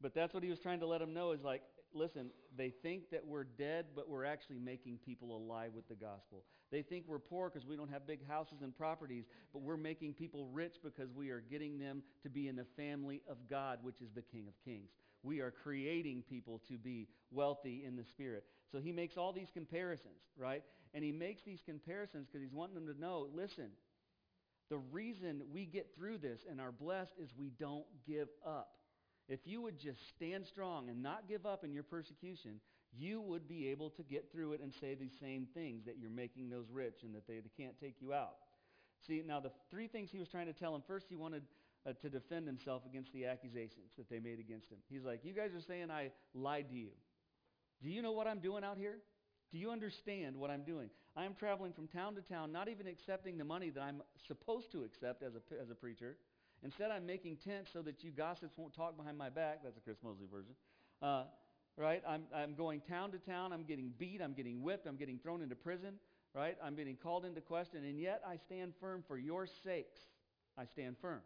But 0.00 0.14
that's 0.14 0.34
what 0.34 0.42
he 0.42 0.50
was 0.50 0.58
trying 0.58 0.80
to 0.80 0.86
let 0.86 1.00
them 1.00 1.14
know 1.14 1.32
is 1.32 1.42
like, 1.42 1.62
listen, 1.94 2.30
they 2.56 2.70
think 2.82 3.10
that 3.10 3.24
we're 3.24 3.44
dead, 3.44 3.86
but 3.94 4.08
we're 4.08 4.24
actually 4.24 4.58
making 4.58 4.98
people 5.04 5.36
alive 5.36 5.70
with 5.74 5.88
the 5.88 5.94
gospel. 5.94 6.44
They 6.70 6.82
think 6.82 7.04
we're 7.06 7.20
poor 7.20 7.48
because 7.48 7.66
we 7.66 7.76
don't 7.76 7.90
have 7.90 8.06
big 8.06 8.26
houses 8.26 8.58
and 8.62 8.76
properties, 8.76 9.24
but 9.52 9.62
we're 9.62 9.76
making 9.76 10.14
people 10.14 10.46
rich 10.52 10.74
because 10.82 11.12
we 11.12 11.30
are 11.30 11.40
getting 11.40 11.78
them 11.78 12.02
to 12.22 12.28
be 12.28 12.48
in 12.48 12.56
the 12.56 12.66
family 12.76 13.22
of 13.28 13.36
God, 13.48 13.78
which 13.82 14.00
is 14.00 14.10
the 14.14 14.22
King 14.22 14.48
of 14.48 14.54
Kings. 14.64 14.90
We 15.22 15.40
are 15.40 15.50
creating 15.50 16.24
people 16.28 16.60
to 16.68 16.76
be 16.76 17.08
wealthy 17.30 17.84
in 17.86 17.96
the 17.96 18.04
Spirit. 18.04 18.44
So 18.70 18.78
he 18.78 18.92
makes 18.92 19.16
all 19.16 19.32
these 19.32 19.48
comparisons, 19.54 20.20
right? 20.36 20.62
And 20.92 21.02
he 21.02 21.12
makes 21.12 21.42
these 21.44 21.60
comparisons 21.64 22.26
because 22.26 22.42
he's 22.42 22.52
wanting 22.52 22.74
them 22.74 22.92
to 22.92 23.00
know 23.00 23.28
listen, 23.34 23.70
the 24.70 24.78
reason 24.78 25.42
we 25.52 25.66
get 25.66 25.94
through 25.96 26.18
this 26.18 26.40
and 26.50 26.60
are 26.60 26.72
blessed 26.72 27.12
is 27.22 27.30
we 27.36 27.50
don't 27.58 27.84
give 28.06 28.28
up. 28.46 28.70
If 29.28 29.40
you 29.44 29.60
would 29.62 29.78
just 29.78 29.98
stand 30.16 30.46
strong 30.46 30.88
and 30.88 31.02
not 31.02 31.28
give 31.28 31.46
up 31.46 31.64
in 31.64 31.72
your 31.72 31.82
persecution, 31.82 32.60
you 32.96 33.20
would 33.20 33.48
be 33.48 33.68
able 33.68 33.90
to 33.90 34.02
get 34.02 34.30
through 34.30 34.52
it 34.52 34.60
and 34.60 34.72
say 34.72 34.94
these 34.94 35.16
same 35.20 35.46
things 35.54 35.84
that 35.86 35.96
you're 35.98 36.10
making 36.10 36.50
those 36.50 36.66
rich 36.70 37.02
and 37.02 37.14
that 37.14 37.26
they, 37.26 37.40
they 37.40 37.50
can't 37.56 37.78
take 37.80 37.96
you 38.00 38.12
out. 38.12 38.36
See, 39.06 39.22
now 39.26 39.40
the 39.40 39.50
three 39.70 39.88
things 39.88 40.10
he 40.10 40.18
was 40.18 40.28
trying 40.28 40.46
to 40.46 40.52
tell 40.52 40.74
him 40.74 40.82
first, 40.86 41.06
he 41.08 41.16
wanted 41.16 41.42
uh, 41.86 41.92
to 42.00 42.08
defend 42.08 42.46
himself 42.46 42.82
against 42.86 43.12
the 43.12 43.26
accusations 43.26 43.92
that 43.98 44.08
they 44.08 44.18
made 44.18 44.38
against 44.38 44.70
him. 44.70 44.78
He's 44.88 45.04
like, 45.04 45.20
You 45.24 45.32
guys 45.32 45.50
are 45.54 45.60
saying 45.60 45.90
I 45.90 46.10
lied 46.34 46.68
to 46.70 46.74
you. 46.74 46.88
Do 47.82 47.90
you 47.90 48.00
know 48.00 48.12
what 48.12 48.26
I'm 48.26 48.38
doing 48.38 48.64
out 48.64 48.78
here? 48.78 48.98
Do 49.52 49.58
you 49.58 49.70
understand 49.70 50.36
what 50.36 50.50
I'm 50.50 50.64
doing? 50.64 50.88
I 51.16 51.24
am 51.24 51.34
traveling 51.34 51.72
from 51.72 51.86
town 51.86 52.16
to 52.16 52.22
town, 52.22 52.50
not 52.50 52.68
even 52.68 52.86
accepting 52.88 53.38
the 53.38 53.44
money 53.44 53.70
that 53.70 53.80
I'm 53.80 54.02
supposed 54.26 54.72
to 54.72 54.82
accept 54.82 55.22
as 55.22 55.34
a, 55.34 55.62
as 55.62 55.70
a 55.70 55.74
preacher. 55.74 56.16
Instead, 56.64 56.90
I'm 56.90 57.06
making 57.06 57.36
tents 57.36 57.70
so 57.72 57.82
that 57.82 58.02
you 58.02 58.10
gossips 58.10 58.54
won't 58.56 58.74
talk 58.74 58.96
behind 58.96 59.16
my 59.16 59.30
back. 59.30 59.60
That's 59.62 59.76
a 59.76 59.80
Chris 59.80 59.98
Mosley 60.02 60.26
version. 60.30 60.54
Uh, 61.00 61.24
right? 61.76 62.02
I'm, 62.08 62.22
I'm 62.34 62.54
going 62.54 62.80
town 62.80 63.12
to 63.12 63.18
town. 63.18 63.52
I'm 63.52 63.62
getting 63.62 63.92
beat. 63.96 64.20
I'm 64.20 64.32
getting 64.32 64.62
whipped. 64.62 64.86
I'm 64.86 64.96
getting 64.96 65.18
thrown 65.18 65.42
into 65.42 65.54
prison. 65.54 65.94
Right? 66.34 66.56
I'm 66.64 66.74
getting 66.74 66.96
called 66.96 67.24
into 67.24 67.40
question. 67.40 67.84
And 67.84 68.00
yet, 68.00 68.22
I 68.26 68.36
stand 68.36 68.72
firm 68.80 69.04
for 69.06 69.16
your 69.16 69.46
sakes. 69.46 70.00
I 70.58 70.64
stand 70.64 70.96
firm. 71.00 71.20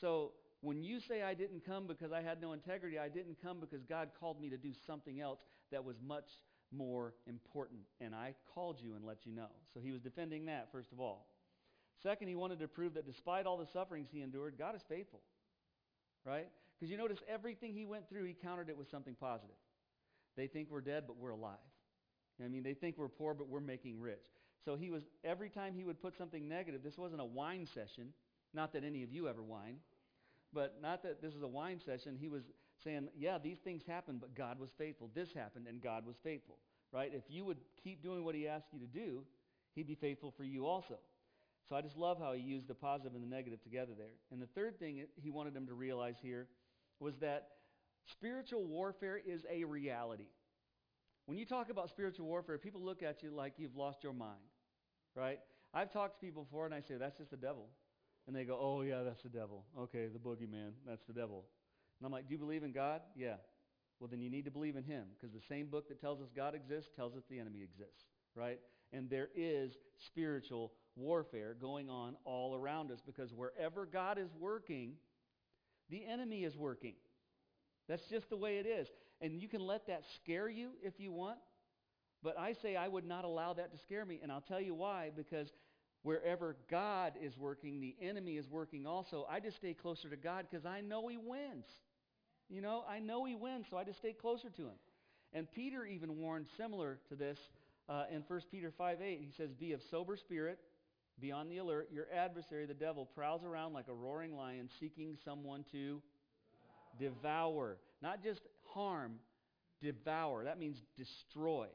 So, 0.00 0.32
when 0.60 0.82
you 0.82 1.00
say 1.00 1.22
I 1.22 1.34
didn't 1.34 1.64
come 1.64 1.86
because 1.86 2.12
I 2.12 2.20
had 2.20 2.40
no 2.40 2.52
integrity, 2.52 2.98
I 2.98 3.08
didn't 3.08 3.38
come 3.42 3.58
because 3.58 3.82
God 3.84 4.10
called 4.20 4.40
me 4.40 4.50
to 4.50 4.58
do 4.58 4.72
something 4.86 5.20
else 5.20 5.40
that 5.72 5.84
was 5.84 5.96
much 6.06 6.26
more 6.72 7.14
important. 7.26 7.80
And 8.00 8.14
I 8.14 8.34
called 8.54 8.78
you 8.80 8.94
and 8.94 9.04
let 9.04 9.26
you 9.26 9.32
know. 9.32 9.50
So 9.74 9.80
he 9.80 9.90
was 9.90 10.00
defending 10.00 10.46
that, 10.46 10.68
first 10.72 10.92
of 10.92 11.00
all. 11.00 11.26
Second, 12.02 12.28
he 12.28 12.34
wanted 12.34 12.60
to 12.60 12.68
prove 12.68 12.94
that 12.94 13.06
despite 13.06 13.46
all 13.46 13.58
the 13.58 13.66
sufferings 13.66 14.08
he 14.10 14.22
endured, 14.22 14.54
God 14.58 14.74
is 14.74 14.82
faithful. 14.88 15.20
Right? 16.24 16.48
Because 16.78 16.90
you 16.90 16.96
notice 16.96 17.18
everything 17.28 17.74
he 17.74 17.84
went 17.84 18.08
through, 18.08 18.24
he 18.24 18.34
countered 18.34 18.68
it 18.68 18.76
with 18.76 18.90
something 18.90 19.14
positive. 19.18 19.56
They 20.36 20.46
think 20.46 20.68
we're 20.70 20.80
dead, 20.80 21.04
but 21.06 21.16
we're 21.16 21.30
alive. 21.30 21.58
I 22.42 22.48
mean, 22.48 22.62
they 22.62 22.74
think 22.74 22.96
we're 22.96 23.08
poor, 23.08 23.34
but 23.34 23.48
we're 23.48 23.60
making 23.60 24.00
rich. 24.00 24.24
So 24.64 24.76
he 24.76 24.90
was, 24.90 25.02
every 25.24 25.50
time 25.50 25.74
he 25.74 25.84
would 25.84 26.00
put 26.00 26.16
something 26.16 26.48
negative, 26.48 26.82
this 26.82 26.96
wasn't 26.96 27.20
a 27.20 27.26
whine 27.26 27.66
session. 27.66 28.12
Not 28.54 28.72
that 28.72 28.84
any 28.84 29.02
of 29.02 29.12
you 29.12 29.28
ever 29.28 29.42
whine, 29.42 29.76
but 30.52 30.76
not 30.82 31.02
that 31.02 31.22
this 31.22 31.34
is 31.34 31.42
a 31.42 31.48
whine 31.48 31.80
session. 31.84 32.16
He 32.18 32.28
was 32.28 32.42
saying, 32.82 33.08
yeah, 33.16 33.38
these 33.38 33.58
things 33.58 33.82
happened, 33.86 34.20
but 34.20 34.34
God 34.34 34.58
was 34.58 34.70
faithful. 34.76 35.10
This 35.14 35.32
happened, 35.32 35.66
and 35.68 35.82
God 35.82 36.06
was 36.06 36.16
faithful. 36.22 36.56
Right? 36.92 37.12
If 37.14 37.24
you 37.28 37.44
would 37.44 37.58
keep 37.82 38.02
doing 38.02 38.24
what 38.24 38.34
he 38.34 38.48
asked 38.48 38.68
you 38.72 38.80
to 38.80 38.86
do, 38.86 39.22
he'd 39.74 39.86
be 39.86 39.94
faithful 39.94 40.32
for 40.36 40.44
you 40.44 40.66
also. 40.66 40.98
So 41.68 41.76
I 41.76 41.82
just 41.82 41.96
love 41.96 42.18
how 42.18 42.32
he 42.32 42.40
used 42.40 42.66
the 42.66 42.74
positive 42.74 43.14
and 43.14 43.22
the 43.22 43.28
negative 43.28 43.62
together 43.62 43.92
there. 43.96 44.14
And 44.32 44.42
the 44.42 44.48
third 44.48 44.78
thing 44.80 45.04
he 45.14 45.30
wanted 45.30 45.54
them 45.54 45.66
to 45.68 45.74
realize 45.74 46.16
here 46.20 46.48
was 46.98 47.16
that 47.18 47.48
spiritual 48.10 48.64
warfare 48.64 49.20
is 49.24 49.46
a 49.48 49.62
reality. 49.64 50.26
When 51.26 51.38
you 51.38 51.46
talk 51.46 51.70
about 51.70 51.88
spiritual 51.90 52.26
warfare, 52.26 52.58
people 52.58 52.80
look 52.80 53.04
at 53.04 53.22
you 53.22 53.30
like 53.30 53.52
you've 53.56 53.76
lost 53.76 54.02
your 54.02 54.12
mind, 54.12 54.40
right? 55.14 55.38
I've 55.72 55.92
talked 55.92 56.20
to 56.20 56.26
people 56.26 56.42
before 56.42 56.66
and 56.66 56.74
I 56.74 56.80
say, 56.80 56.94
that's 56.98 57.18
just 57.18 57.30
the 57.30 57.36
devil. 57.36 57.68
And 58.26 58.34
they 58.34 58.44
go, 58.44 58.58
oh, 58.60 58.82
yeah, 58.82 59.02
that's 59.04 59.22
the 59.22 59.28
devil. 59.28 59.64
Okay, 59.78 60.08
the 60.12 60.18
boogeyman, 60.18 60.72
that's 60.84 61.04
the 61.06 61.12
devil. 61.12 61.44
And 62.00 62.06
I'm 62.06 62.12
like, 62.12 62.26
do 62.26 62.34
you 62.34 62.38
believe 62.38 62.62
in 62.62 62.72
God? 62.72 63.02
Yeah. 63.14 63.34
Well, 64.00 64.08
then 64.08 64.22
you 64.22 64.30
need 64.30 64.46
to 64.46 64.50
believe 64.50 64.76
in 64.76 64.84
him 64.84 65.04
because 65.14 65.34
the 65.34 65.46
same 65.46 65.66
book 65.66 65.88
that 65.88 66.00
tells 66.00 66.20
us 66.20 66.28
God 66.34 66.54
exists 66.54 66.90
tells 66.96 67.14
us 67.14 67.22
the 67.28 67.38
enemy 67.38 67.62
exists, 67.62 68.04
right? 68.34 68.58
And 68.92 69.10
there 69.10 69.28
is 69.36 69.72
spiritual 70.06 70.72
warfare 70.96 71.54
going 71.60 71.90
on 71.90 72.16
all 72.24 72.54
around 72.54 72.90
us 72.90 73.00
because 73.04 73.32
wherever 73.34 73.84
God 73.84 74.18
is 74.18 74.30
working, 74.38 74.94
the 75.90 76.04
enemy 76.06 76.44
is 76.44 76.56
working. 76.56 76.94
That's 77.88 78.06
just 78.08 78.30
the 78.30 78.36
way 78.36 78.56
it 78.56 78.66
is. 78.66 78.88
And 79.20 79.40
you 79.40 79.48
can 79.48 79.60
let 79.60 79.86
that 79.88 80.04
scare 80.16 80.48
you 80.48 80.70
if 80.82 80.98
you 80.98 81.12
want, 81.12 81.38
but 82.22 82.38
I 82.38 82.54
say 82.54 82.76
I 82.76 82.88
would 82.88 83.06
not 83.06 83.24
allow 83.24 83.52
that 83.52 83.70
to 83.72 83.78
scare 83.78 84.06
me. 84.06 84.20
And 84.22 84.32
I'll 84.32 84.40
tell 84.40 84.60
you 84.60 84.74
why 84.74 85.10
because 85.14 85.52
wherever 86.02 86.56
God 86.70 87.14
is 87.20 87.36
working, 87.36 87.80
the 87.80 87.96
enemy 88.00 88.38
is 88.38 88.48
working 88.48 88.86
also. 88.86 89.26
I 89.28 89.40
just 89.40 89.58
stay 89.58 89.74
closer 89.74 90.08
to 90.08 90.16
God 90.16 90.46
because 90.50 90.64
I 90.64 90.80
know 90.80 91.06
he 91.08 91.18
wins. 91.18 91.66
You 92.50 92.60
know, 92.60 92.84
I 92.88 92.98
know 92.98 93.24
he 93.24 93.36
wins, 93.36 93.66
so 93.70 93.76
I 93.76 93.84
just 93.84 93.98
stay 93.98 94.12
closer 94.12 94.50
to 94.50 94.62
him. 94.62 94.78
And 95.32 95.50
Peter 95.50 95.86
even 95.86 96.18
warned 96.18 96.46
similar 96.56 96.98
to 97.08 97.14
this 97.14 97.38
uh, 97.88 98.04
in 98.12 98.22
1 98.26 98.40
Peter 98.50 98.72
5 98.76 99.00
8. 99.00 99.20
He 99.20 99.32
says, 99.36 99.50
Be 99.52 99.72
of 99.72 99.80
sober 99.90 100.16
spirit, 100.16 100.58
be 101.20 101.30
on 101.30 101.48
the 101.48 101.58
alert. 101.58 101.88
Your 101.92 102.06
adversary, 102.12 102.66
the 102.66 102.74
devil, 102.74 103.06
prowls 103.14 103.44
around 103.44 103.72
like 103.72 103.86
a 103.88 103.94
roaring 103.94 104.34
lion 104.34 104.68
seeking 104.80 105.16
someone 105.24 105.64
to 105.70 106.02
devour. 106.98 107.78
Not 108.02 108.22
just 108.22 108.40
harm, 108.74 109.14
devour. 109.80 110.44
That 110.44 110.58
means 110.58 110.82
destroy. 110.96 111.68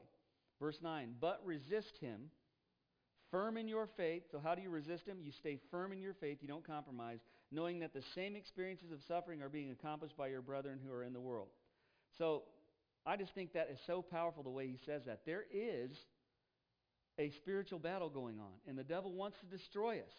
Verse 0.60 0.78
9, 0.82 1.14
but 1.20 1.42
resist 1.44 1.98
him, 2.00 2.30
firm 3.30 3.58
in 3.58 3.68
your 3.68 3.86
faith. 3.86 4.22
So, 4.30 4.40
how 4.42 4.54
do 4.54 4.62
you 4.62 4.70
resist 4.70 5.06
him? 5.06 5.18
You 5.20 5.30
stay 5.30 5.58
firm 5.70 5.92
in 5.92 6.00
your 6.00 6.14
faith, 6.14 6.38
you 6.40 6.48
don't 6.48 6.66
compromise, 6.66 7.18
knowing 7.50 7.80
that 7.80 7.94
the 7.94 8.02
same 8.14 8.36
experiences 8.36 8.90
of 8.92 8.98
suffering 9.06 9.42
are 9.42 9.48
being 9.48 9.70
accomplished 9.70 10.16
by 10.16 10.28
your 10.28 10.42
brethren 10.42 10.78
who 10.84 10.92
are 10.92 11.04
in 11.04 11.12
the 11.12 11.20
world. 11.20 11.48
So 12.18 12.42
I 13.06 13.16
just 13.16 13.34
think 13.34 13.52
that 13.52 13.68
is 13.72 13.78
so 13.86 14.02
powerful 14.02 14.42
the 14.42 14.50
way 14.50 14.66
he 14.66 14.78
says 14.84 15.02
that. 15.06 15.20
There 15.24 15.44
is 15.52 15.90
a 17.18 17.30
spiritual 17.30 17.78
battle 17.78 18.08
going 18.08 18.38
on, 18.38 18.52
and 18.66 18.76
the 18.76 18.84
devil 18.84 19.12
wants 19.12 19.38
to 19.40 19.46
destroy 19.46 19.98
us. 19.98 20.12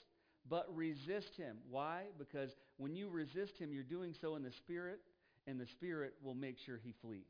But 0.50 0.74
resist 0.74 1.36
him. 1.36 1.58
Why? 1.70 2.04
Because 2.18 2.52
when 2.78 2.96
you 2.96 3.10
resist 3.10 3.58
him, 3.58 3.74
you're 3.74 3.84
doing 3.84 4.16
so 4.22 4.38
in 4.38 4.44
the 4.44 4.52
spirit, 4.52 5.02
and 5.46 5.60
the 5.60 5.66
spirit 5.66 6.14
will 6.24 6.36
make 6.36 6.58
sure 6.66 6.80
he 6.82 6.94
flees. 7.02 7.28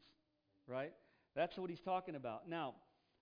Right? 0.68 0.94
That's 1.36 1.58
what 1.58 1.70
he's 1.70 1.80
talking 1.80 2.16
about. 2.16 2.48
Now, 2.48 2.76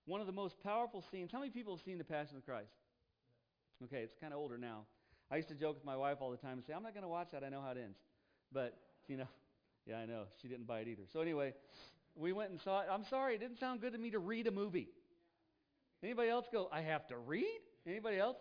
one 0.04 0.20
of 0.20 0.26
the 0.26 0.32
most 0.32 0.62
powerful 0.62 1.02
scenes. 1.10 1.30
How 1.32 1.38
many 1.38 1.50
people 1.50 1.74
have 1.74 1.84
seen 1.84 1.98
The 1.98 2.04
Passion 2.04 2.36
of 2.36 2.44
Christ? 2.44 2.70
Okay, 3.84 3.98
it's 3.98 4.14
kind 4.20 4.32
of 4.32 4.38
older 4.38 4.58
now. 4.58 4.84
I 5.30 5.36
used 5.36 5.48
to 5.48 5.54
joke 5.54 5.74
with 5.74 5.84
my 5.84 5.96
wife 5.96 6.18
all 6.20 6.30
the 6.30 6.36
time 6.36 6.52
and 6.52 6.64
say, 6.64 6.72
I'm 6.72 6.82
not 6.82 6.94
going 6.94 7.02
to 7.02 7.08
watch 7.08 7.28
that. 7.32 7.42
I 7.42 7.48
know 7.48 7.60
how 7.60 7.72
it 7.72 7.78
ends. 7.78 7.98
But, 8.52 8.76
you 9.08 9.16
know, 9.16 9.28
yeah, 9.86 9.98
I 9.98 10.06
know. 10.06 10.24
She 10.40 10.48
didn't 10.48 10.66
buy 10.66 10.80
it 10.80 10.88
either. 10.88 11.02
So, 11.12 11.20
anyway, 11.20 11.54
we 12.14 12.32
went 12.32 12.50
and 12.50 12.60
saw 12.60 12.80
it. 12.80 12.86
I'm 12.90 13.04
sorry, 13.04 13.34
it 13.34 13.40
didn't 13.40 13.58
sound 13.58 13.80
good 13.80 13.92
to 13.92 13.98
me 13.98 14.10
to 14.10 14.18
read 14.18 14.46
a 14.46 14.50
movie. 14.52 14.88
Anybody 16.02 16.28
else 16.28 16.46
go, 16.52 16.68
I 16.72 16.82
have 16.82 17.06
to 17.08 17.18
read? 17.18 17.60
Anybody 17.86 18.18
else? 18.18 18.36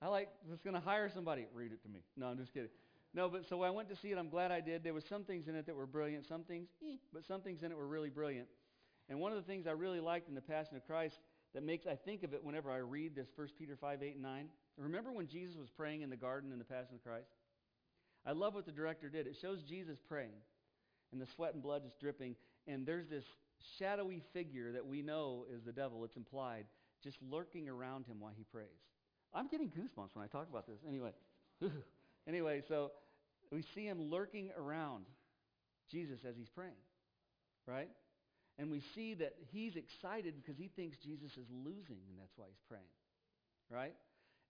I 0.00 0.08
like, 0.08 0.28
just 0.50 0.64
going 0.64 0.74
to 0.74 0.80
hire 0.80 1.08
somebody. 1.08 1.46
Read 1.54 1.72
it 1.72 1.82
to 1.84 1.88
me. 1.88 2.00
No, 2.16 2.26
I'm 2.26 2.38
just 2.38 2.52
kidding. 2.52 2.70
No, 3.14 3.28
but 3.28 3.46
so 3.46 3.62
I 3.62 3.70
went 3.70 3.88
to 3.90 3.96
see 3.96 4.10
it. 4.10 4.18
I'm 4.18 4.30
glad 4.30 4.50
I 4.50 4.60
did. 4.60 4.82
There 4.82 4.94
was 4.94 5.04
some 5.04 5.22
things 5.24 5.46
in 5.46 5.54
it 5.54 5.66
that 5.66 5.76
were 5.76 5.86
brilliant, 5.86 6.26
some 6.26 6.44
things, 6.44 6.68
eh, 6.82 6.96
but 7.12 7.26
some 7.26 7.42
things 7.42 7.62
in 7.62 7.70
it 7.70 7.76
were 7.76 7.86
really 7.86 8.08
brilliant. 8.08 8.48
And 9.08 9.20
one 9.20 9.32
of 9.32 9.36
the 9.36 9.44
things 9.44 9.66
I 9.66 9.72
really 9.72 10.00
liked 10.00 10.28
in 10.28 10.34
the 10.34 10.40
Passion 10.40 10.76
of 10.76 10.86
Christ 10.86 11.18
that 11.54 11.62
makes 11.62 11.86
I 11.86 11.94
think 11.94 12.22
of 12.22 12.32
it 12.32 12.42
whenever 12.42 12.70
I 12.70 12.78
read 12.78 13.14
this 13.14 13.28
1 13.36 13.48
Peter 13.58 13.76
5, 13.76 14.02
8, 14.02 14.14
and 14.14 14.22
9. 14.22 14.48
Remember 14.76 15.12
when 15.12 15.26
Jesus 15.26 15.56
was 15.56 15.68
praying 15.70 16.02
in 16.02 16.10
the 16.10 16.16
garden 16.16 16.52
in 16.52 16.58
the 16.58 16.64
Passion 16.64 16.94
of 16.94 17.02
Christ? 17.02 17.28
I 18.26 18.32
love 18.32 18.54
what 18.54 18.66
the 18.66 18.72
director 18.72 19.08
did. 19.08 19.26
It 19.26 19.36
shows 19.40 19.62
Jesus 19.62 19.98
praying, 20.08 20.40
and 21.12 21.20
the 21.20 21.26
sweat 21.34 21.54
and 21.54 21.62
blood 21.62 21.82
is 21.84 21.92
dripping, 22.00 22.36
and 22.66 22.86
there's 22.86 23.08
this 23.08 23.24
shadowy 23.78 24.22
figure 24.32 24.72
that 24.72 24.86
we 24.86 25.02
know 25.02 25.44
is 25.52 25.62
the 25.64 25.72
devil, 25.72 26.04
it's 26.04 26.16
implied, 26.16 26.64
just 27.02 27.18
lurking 27.22 27.68
around 27.68 28.06
him 28.06 28.20
while 28.20 28.32
he 28.36 28.44
prays. 28.44 28.68
I'm 29.34 29.48
getting 29.48 29.68
goosebumps 29.68 30.14
when 30.14 30.24
I 30.24 30.28
talk 30.28 30.48
about 30.48 30.66
this. 30.66 30.78
Anyway, 30.86 31.12
anyway, 32.28 32.62
so 32.68 32.92
we 33.50 33.64
see 33.74 33.84
him 33.84 34.10
lurking 34.10 34.50
around 34.56 35.06
Jesus 35.90 36.20
as 36.28 36.36
he's 36.36 36.48
praying, 36.48 36.72
right? 37.66 37.88
And 38.58 38.70
we 38.70 38.82
see 38.94 39.14
that 39.14 39.34
he's 39.52 39.76
excited 39.76 40.34
because 40.36 40.58
he 40.58 40.68
thinks 40.76 40.96
Jesus 40.98 41.32
is 41.32 41.46
losing, 41.50 41.98
and 42.08 42.18
that's 42.18 42.32
why 42.36 42.46
he's 42.48 42.62
praying. 42.68 42.84
Right? 43.70 43.94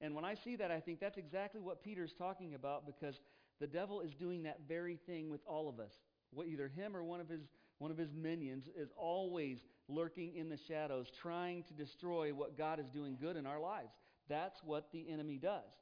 And 0.02 0.14
when 0.14 0.24
I 0.24 0.34
see 0.34 0.56
that, 0.56 0.70
I 0.70 0.80
think 0.80 1.00
that's 1.00 1.16
exactly 1.16 1.60
what 1.60 1.82
Peter's 1.82 2.12
talking 2.12 2.54
about 2.54 2.84
because 2.84 3.20
the 3.60 3.66
devil 3.66 4.00
is 4.00 4.12
doing 4.14 4.42
that 4.42 4.60
very 4.68 4.98
thing 5.06 5.30
with 5.30 5.40
all 5.46 5.68
of 5.68 5.78
us. 5.78 5.92
What, 6.32 6.48
either 6.48 6.68
him 6.68 6.96
or 6.96 7.04
one 7.04 7.20
of 7.20 7.28
his 7.28 7.42
one 7.78 7.90
of 7.90 7.98
his 7.98 8.12
minions 8.14 8.66
is 8.76 8.90
always 8.96 9.58
lurking 9.88 10.36
in 10.36 10.48
the 10.48 10.58
shadows, 10.68 11.08
trying 11.20 11.64
to 11.64 11.74
destroy 11.74 12.32
what 12.32 12.56
God 12.56 12.78
is 12.78 12.86
doing 12.86 13.16
good 13.20 13.36
in 13.36 13.44
our 13.44 13.58
lives. 13.58 13.90
That's 14.28 14.60
what 14.64 14.92
the 14.92 15.10
enemy 15.10 15.36
does. 15.36 15.72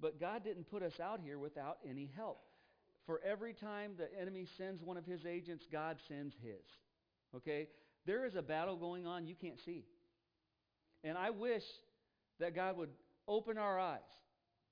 But 0.00 0.18
God 0.18 0.42
didn't 0.42 0.70
put 0.70 0.82
us 0.82 0.98
out 1.00 1.20
here 1.22 1.38
without 1.38 1.76
any 1.86 2.10
help. 2.16 2.40
For 3.04 3.20
every 3.22 3.52
time 3.52 3.92
the 3.98 4.08
enemy 4.18 4.46
sends 4.56 4.82
one 4.82 4.96
of 4.96 5.04
his 5.04 5.26
agents, 5.26 5.66
God 5.70 5.98
sends 6.08 6.34
his. 6.42 6.64
Okay? 7.36 7.68
There 8.06 8.24
is 8.24 8.36
a 8.36 8.42
battle 8.42 8.76
going 8.76 9.06
on 9.06 9.26
you 9.26 9.34
can't 9.34 9.58
see. 9.62 9.84
And 11.04 11.18
I 11.18 11.28
wish 11.28 11.64
that 12.38 12.54
God 12.54 12.78
would 12.78 12.88
open 13.30 13.56
our 13.56 13.78
eyes 13.78 14.00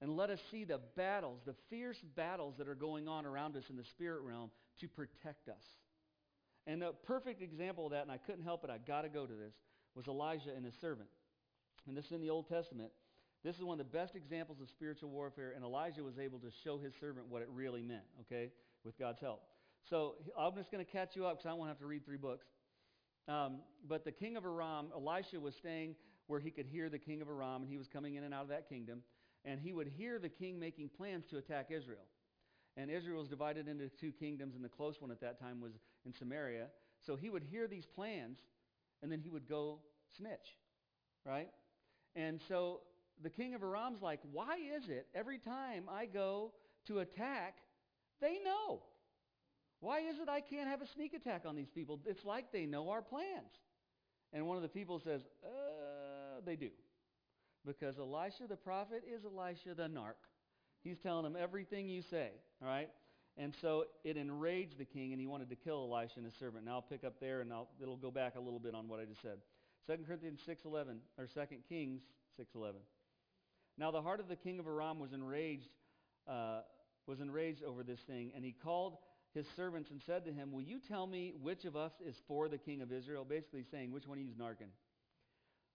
and 0.03 0.17
let 0.17 0.31
us 0.31 0.41
see 0.51 0.65
the 0.65 0.81
battles, 0.97 1.41
the 1.47 1.55
fierce 1.71 1.99
battles 2.17 2.55
that 2.59 2.69
are 2.69 2.75
going 2.75 3.09
on 3.09 3.25
around 3.25 3.57
us 3.57 3.65
in 3.71 3.77
the 3.77 3.85
spirit 3.85 4.23
realm 4.23 4.51
to 4.81 4.89
protect 4.89 5.49
us. 5.49 5.63
And 6.67 6.83
a 6.83 6.93
perfect 6.93 7.41
example 7.41 7.87
of 7.87 7.93
that, 7.93 8.03
and 8.03 8.11
I 8.11 8.19
couldn't 8.19 8.45
help 8.45 8.65
it, 8.65 8.71
I 8.71 8.79
got 8.79 9.03
to 9.03 9.09
go 9.09 9.25
to 9.25 9.33
this, 9.33 9.55
was 9.95 10.07
Elijah 10.07 10.51
and 10.55 10.65
his 10.65 10.75
servant. 10.81 11.09
And 11.87 11.97
this 11.97 12.07
is 12.07 12.13
in 12.13 12.21
the 12.21 12.31
Old 12.31 12.49
Testament. 12.49 12.91
This 13.43 13.57
is 13.57 13.63
one 13.63 13.81
of 13.81 13.87
the 13.91 13.97
best 13.97 14.15
examples 14.17 14.61
of 14.61 14.69
spiritual 14.69 15.11
warfare, 15.11 15.53
and 15.55 15.65
Elijah 15.65 16.03
was 16.03 16.19
able 16.19 16.39
to 16.41 16.51
show 16.65 16.79
his 16.79 16.93
servant 17.01 17.27
what 17.29 17.41
it 17.41 17.49
really 17.51 17.83
meant, 17.83 18.05
okay, 18.23 18.51
with 18.85 18.99
God's 18.99 19.21
help. 19.21 19.43
So 19.89 20.17
I'm 20.39 20.55
just 20.55 20.71
going 20.71 20.85
to 20.85 20.91
catch 20.91 21.17
you 21.17 21.27
up 21.27 21.39
because 21.39 21.49
I 21.49 21.55
won't 21.55 21.69
have 21.69 21.79
to 21.79 21.87
read 21.87 22.05
three 22.05 22.17
books. 22.17 22.47
Um, 23.29 23.61
but 23.87 24.05
the 24.05 24.13
king 24.13 24.37
of 24.37 24.45
Aram, 24.45 24.89
Elisha 24.95 25.39
was 25.39 25.55
staying 25.55 25.95
where 26.29 26.39
he 26.39 26.51
could 26.51 26.67
hear 26.67 26.89
the 26.89 26.99
king 26.99 27.21
of 27.21 27.29
Aram, 27.29 27.63
and 27.63 27.71
he 27.71 27.77
was 27.77 27.89
coming 27.89 28.15
in 28.15 28.23
and 28.23 28.33
out 28.33 28.43
of 28.43 28.49
that 28.49 28.69
kingdom. 28.69 29.03
And 29.45 29.61
he 29.61 29.73
would 29.73 29.89
hear 29.89 30.19
the 30.19 30.29
king 30.29 30.61
making 30.61 30.91
plans 30.97 31.27
to 31.27 31.39
attack 31.39 31.71
Israel. 31.71 32.07
And 32.77 32.91
Israel 32.91 33.19
was 33.19 33.29
divided 33.29 33.67
into 33.67 33.89
two 33.89 34.13
kingdoms, 34.13 34.55
and 34.55 34.65
the 34.65 34.69
close 34.69 35.01
one 35.01 35.11
at 35.11 35.21
that 35.21 35.41
time 35.41 35.61
was 35.61 35.73
in 36.07 36.13
Samaria. 36.13 36.67
So 37.05 37.17
he 37.17 37.31
would 37.31 37.43
hear 37.43 37.67
these 37.67 37.87
plans, 37.87 38.39
and 39.03 39.11
then 39.11 39.21
he 39.21 39.29
would 39.29 39.49
go 39.49 39.81
snitch, 40.17 40.57
right? 41.25 41.49
And 42.15 42.41
so 42.47 42.81
the 43.23 43.31
king 43.31 43.55
of 43.55 43.63
Aram's 43.63 44.03
like, 44.03 44.21
why 44.31 44.59
is 44.77 44.89
it 44.89 45.07
every 45.15 45.39
time 45.39 45.85
I 45.91 46.07
go 46.07 46.53
to 46.87 47.01
attack, 47.01 47.57
they 48.21 48.39
know? 48.45 48.83
Why 49.81 50.01
is 50.01 50.19
it 50.19 50.29
I 50.29 50.41
can't 50.41 50.69
have 50.69 50.83
a 50.83 50.87
sneak 50.87 51.15
attack 51.15 51.43
on 51.47 51.57
these 51.57 51.71
people? 51.71 52.01
It's 52.05 52.25
like 52.25 52.53
they 52.53 52.67
know 52.67 52.91
our 52.91 53.03
plans. 53.03 53.53
And 54.33 54.47
one 54.47 54.57
of 54.57 54.63
the 54.63 54.69
people 54.69 55.01
says, 55.01 55.23
uh, 55.45 55.49
they 56.49 56.57
do. 56.57 56.71
Because 57.67 57.99
Elisha 57.99 58.47
the 58.49 58.57
prophet 58.57 59.03
is 59.07 59.25
Elisha 59.25 59.75
the 59.77 59.89
narc. 59.89 60.19
He's 60.83 60.99
telling 60.99 61.25
them 61.25 61.37
everything 61.39 61.89
you 61.89 62.03
say, 62.03 62.31
all 62.63 62.69
right? 62.69 62.89
And 63.37 63.55
so 63.61 63.85
it 64.05 64.17
enraged 64.17 64.79
the 64.79 64.85
king, 64.85 65.13
and 65.13 65.21
he 65.21 65.27
wanted 65.27 65.51
to 65.51 65.57
kill 65.57 65.89
Elisha 65.93 66.15
and 66.17 66.25
his 66.25 66.35
servant. 66.35 66.65
Now 66.65 66.77
I'll 66.77 66.83
pick 66.83 67.05
up 67.05 67.21
there, 67.21 67.41
and 67.41 67.53
I'll, 67.53 67.69
it'll 67.81 67.97
go 67.97 68.11
back 68.11 68.35
a 68.37 68.41
little 68.41 68.59
bit 68.59 68.75
on 68.75 68.89
what 68.89 69.01
I 69.01 69.05
just 69.05 69.23
said. 69.23 69.39
2 69.87 70.05
Corinthians 70.05 70.41
6.11, 70.49 70.97
or 71.19 71.27
2 71.27 71.41
Kings 71.69 72.03
6.11. 72.41 72.73
Now 73.77 73.91
the 73.91 74.03
heart 74.03 74.21
of 74.21 74.29
the 74.29 74.37
king 74.37 74.59
of 74.59 74.67
Aram 74.67 74.99
was 74.99 75.13
enraged, 75.13 75.69
uh, 76.29 76.61
was 77.07 77.21
enraged 77.21 77.63
over 77.63 77.83
this 77.85 78.01
thing, 78.01 78.33
and 78.35 78.45
he 78.45 78.53
called 78.53 78.97
his 79.35 79.47
servants 79.57 79.91
and 79.91 80.01
said 80.05 80.25
to 80.25 80.33
him, 80.33 80.53
Will 80.53 80.63
you 80.63 80.81
tell 80.89 81.07
me 81.07 81.33
which 81.41 81.65
of 81.65 81.77
us 81.77 81.93
is 82.05 82.17
for 82.27 82.49
the 82.49 82.59
king 82.59 82.83
of 82.83 82.93
Israel? 82.93 83.25
Basically 83.29 83.65
saying, 83.71 83.93
Which 83.93 84.07
one 84.07 84.19
of 84.19 84.25
you 84.25 84.31
is 84.31 84.37
narking? 84.37 84.71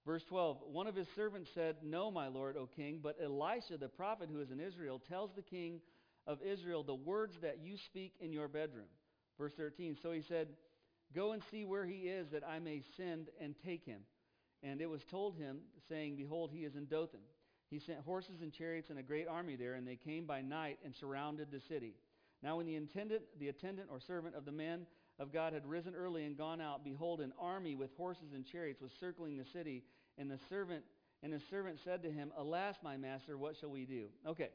Verse 0.05 0.23
12 0.25 0.57
One 0.71 0.87
of 0.87 0.95
his 0.95 1.07
servants 1.15 1.49
said, 1.53 1.77
No, 1.83 2.11
my 2.11 2.27
lord, 2.27 2.57
O 2.57 2.67
king, 2.67 2.99
but 3.01 3.17
Elisha, 3.23 3.77
the 3.77 3.87
prophet 3.87 4.29
who 4.31 4.41
is 4.41 4.51
in 4.51 4.59
Israel, 4.59 5.01
tells 5.09 5.31
the 5.33 5.41
king 5.41 5.79
of 6.27 6.39
Israel 6.41 6.83
the 6.83 6.95
words 6.95 7.35
that 7.41 7.59
you 7.63 7.77
speak 7.77 8.13
in 8.19 8.33
your 8.33 8.47
bedroom. 8.47 8.87
Verse 9.37 9.53
13 9.55 9.97
So 10.01 10.11
he 10.11 10.21
said, 10.21 10.47
Go 11.15 11.31
and 11.31 11.41
see 11.51 11.65
where 11.65 11.85
he 11.85 12.07
is, 12.09 12.29
that 12.31 12.47
I 12.47 12.59
may 12.59 12.81
send 12.97 13.27
and 13.39 13.55
take 13.65 13.85
him. 13.85 14.01
And 14.63 14.81
it 14.81 14.89
was 14.89 15.03
told 15.03 15.37
him, 15.37 15.59
saying, 15.89 16.15
Behold, 16.15 16.51
he 16.51 16.63
is 16.63 16.75
in 16.75 16.85
Dothan. 16.85 17.19
He 17.69 17.79
sent 17.79 17.99
horses 17.99 18.41
and 18.41 18.53
chariots 18.53 18.89
and 18.89 18.99
a 18.99 19.03
great 19.03 19.27
army 19.27 19.55
there, 19.55 19.73
and 19.73 19.87
they 19.87 19.95
came 19.95 20.25
by 20.25 20.41
night 20.41 20.79
and 20.85 20.95
surrounded 20.95 21.49
the 21.51 21.59
city. 21.59 21.95
Now, 22.41 22.57
when 22.57 22.65
the 22.65 22.75
attendant, 22.75 23.23
the 23.39 23.49
attendant 23.49 23.89
or 23.91 23.99
servant 23.99 24.35
of 24.35 24.45
the 24.45 24.51
man 24.51 24.85
of 25.23 25.33
God 25.33 25.53
had 25.53 25.65
risen 25.65 25.95
early 25.95 26.25
and 26.25 26.37
gone 26.37 26.61
out, 26.61 26.83
behold, 26.83 27.21
an 27.21 27.33
army 27.39 27.73
with 27.73 27.89
horses 27.97 28.33
and 28.35 28.45
chariots 28.45 28.81
was 28.81 28.91
circling 28.99 29.37
the 29.37 29.45
city, 29.53 29.83
and 30.19 30.29
the 30.29 30.37
servant 30.49 30.83
and 31.23 31.31
his 31.31 31.41
servant 31.49 31.79
said 31.83 32.03
to 32.03 32.11
him, 32.11 32.31
Alas, 32.37 32.75
my 32.83 32.97
master, 32.97 33.37
what 33.37 33.55
shall 33.59 33.71
we 33.71 33.85
do? 33.85 34.07
Okay. 34.27 34.49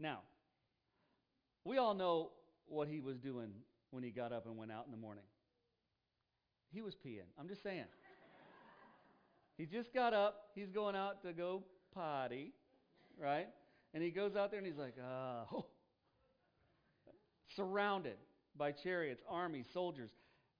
Now, 0.00 0.18
we 1.64 1.78
all 1.78 1.94
know 1.94 2.30
what 2.66 2.88
he 2.88 3.00
was 3.00 3.16
doing 3.18 3.52
when 3.90 4.02
he 4.02 4.10
got 4.10 4.32
up 4.32 4.44
and 4.44 4.56
went 4.56 4.72
out 4.72 4.84
in 4.84 4.90
the 4.90 4.98
morning. 4.98 5.22
He 6.72 6.82
was 6.82 6.94
peeing. 6.94 7.28
I'm 7.38 7.48
just 7.48 7.62
saying. 7.62 7.84
he 9.56 9.66
just 9.66 9.94
got 9.94 10.12
up. 10.12 10.48
He's 10.56 10.70
going 10.70 10.96
out 10.96 11.22
to 11.22 11.32
go 11.32 11.62
potty, 11.94 12.52
right? 13.22 13.46
And 13.94 14.02
he 14.02 14.10
goes 14.10 14.34
out 14.34 14.50
there 14.50 14.58
and 14.58 14.66
he's 14.66 14.76
like, 14.76 14.94
ah, 15.00 15.44
oh, 15.54 15.66
surrounded 17.54 18.16
by 18.58 18.72
chariots, 18.72 19.22
armies, 19.28 19.66
soldiers, 19.72 20.10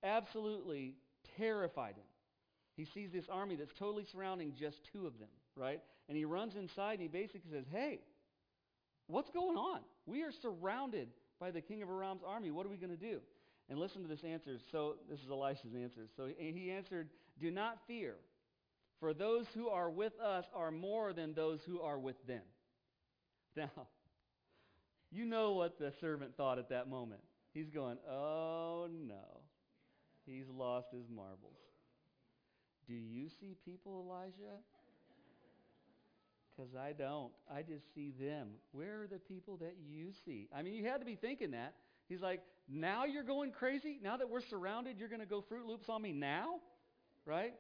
absolutely 0.03 0.95
terrified 1.37 1.95
him. 1.95 2.05
He 2.77 2.85
sees 2.85 3.11
this 3.11 3.27
army 3.31 3.57
that's 3.57 3.73
totally 3.79 4.05
surrounding 4.05 4.53
just 4.59 4.79
two 4.93 5.07
of 5.07 5.19
them, 5.19 5.29
right? 5.55 5.81
And 6.09 6.17
he 6.17 6.25
runs 6.25 6.57
inside 6.57 6.95
and 6.95 7.03
he 7.03 7.09
basically 7.09 7.51
says, 7.51 7.65
Hey, 7.73 8.01
what's 9.07 9.31
going 9.31 9.57
on? 9.57 9.81
We 10.05 10.23
are 10.23 10.33
surrounded 10.33 11.09
by 11.41 11.51
the 11.51 11.61
king 11.61 11.83
of 11.83 11.89
Aram's 11.89 12.23
army. 12.27 12.51
What 12.51 12.67
are 12.67 12.69
we 12.69 12.77
going 12.77 12.91
to 12.91 12.97
do? 12.97 13.21
And 13.69 13.79
listen 13.79 14.03
to 14.03 14.09
this 14.09 14.23
answer. 14.25 14.59
So, 14.71 14.97
this 15.11 15.21
is 15.21 15.31
Elisha's 15.31 15.75
answer. 15.75 16.07
So 16.17 16.29
he 16.39 16.71
answered, 16.71 17.09
Do 17.41 17.51
not 17.51 17.79
fear, 17.87 18.15
for 19.01 19.13
those 19.13 19.47
who 19.55 19.69
are 19.69 19.91
with 19.91 20.19
us 20.21 20.45
are 20.55 20.71
more 20.71 21.13
than 21.13 21.35
those 21.35 21.61
who 21.67 21.81
are 21.81 21.99
with 21.99 22.17
them. 22.27 22.43
Now, 23.57 23.87
you 25.11 25.25
know 25.25 25.53
what 25.53 25.79
the 25.79 25.95
servant 25.99 26.37
thought 26.37 26.59
at 26.59 26.69
that 26.69 26.91
moment. 26.91 27.23
He's 27.57 27.71
going, 27.71 27.97
oh 28.07 28.87
no. 29.09 29.41
He's 30.27 30.45
lost 30.47 30.89
his 30.93 31.07
marbles. 31.09 31.57
Do 32.87 32.93
you 32.93 33.31
see 33.41 33.57
people, 33.65 34.05
Elijah? 34.07 34.59
Because 36.55 36.75
I 36.75 36.93
don't. 36.93 37.33
I 37.51 37.63
just 37.63 37.95
see 37.95 38.13
them. 38.21 38.49
Where 38.73 39.01
are 39.01 39.07
the 39.07 39.19
people 39.19 39.57
that 39.63 39.75
you 39.89 40.09
see? 40.27 40.51
I 40.55 40.61
mean, 40.61 40.75
you 40.75 40.85
had 40.85 40.99
to 40.99 41.07
be 41.07 41.15
thinking 41.15 41.53
that. 41.53 41.73
He's 42.11 42.21
like, 42.21 42.43
now 42.69 43.07
you're 43.07 43.25
going 43.25 43.53
crazy? 43.53 44.01
Now 44.03 44.19
that 44.19 44.29
we're 44.29 44.43
surrounded, 44.43 44.99
you're 44.99 45.09
going 45.09 45.23
to 45.23 45.27
go 45.27 45.41
Fruit 45.41 45.67
Loops 45.67 45.89
on 45.89 46.03
me 46.03 46.13
now? 46.13 46.57
Right? 47.25 47.55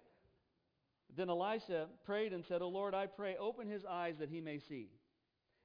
Then 1.16 1.30
Elisha 1.30 1.87
prayed 2.04 2.35
and 2.35 2.44
said, 2.44 2.61
O 2.61 2.68
Lord, 2.68 2.94
I 2.94 3.06
pray, 3.06 3.37
open 3.40 3.66
his 3.66 3.87
eyes 3.87 4.16
that 4.20 4.28
he 4.28 4.42
may 4.42 4.59
see. 4.59 4.90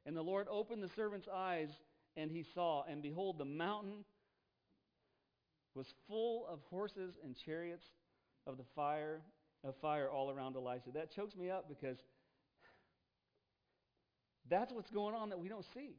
And 0.05 0.15
the 0.15 0.21
Lord 0.21 0.47
opened 0.49 0.81
the 0.81 0.89
servant's 0.95 1.27
eyes, 1.27 1.67
and 2.15 2.31
he 2.31 2.45
saw, 2.53 2.85
and 2.89 3.01
behold, 3.01 3.37
the 3.37 3.43
mountain 3.43 4.05
was 5.75 5.87
full 6.07 6.45
of 6.47 6.59
horses 6.69 7.15
and 7.23 7.35
chariots 7.45 7.85
of 8.47 8.57
the 8.57 8.63
fire 8.75 9.21
of 9.63 9.75
fire 9.81 10.09
all 10.09 10.31
around 10.31 10.55
Elisha. 10.55 10.91
That 10.93 11.13
chokes 11.13 11.35
me 11.35 11.49
up 11.49 11.69
because 11.69 11.97
that's 14.49 14.73
what's 14.73 14.89
going 14.89 15.13
on 15.13 15.29
that 15.29 15.39
we 15.39 15.49
don't 15.49 15.65
see. 15.73 15.95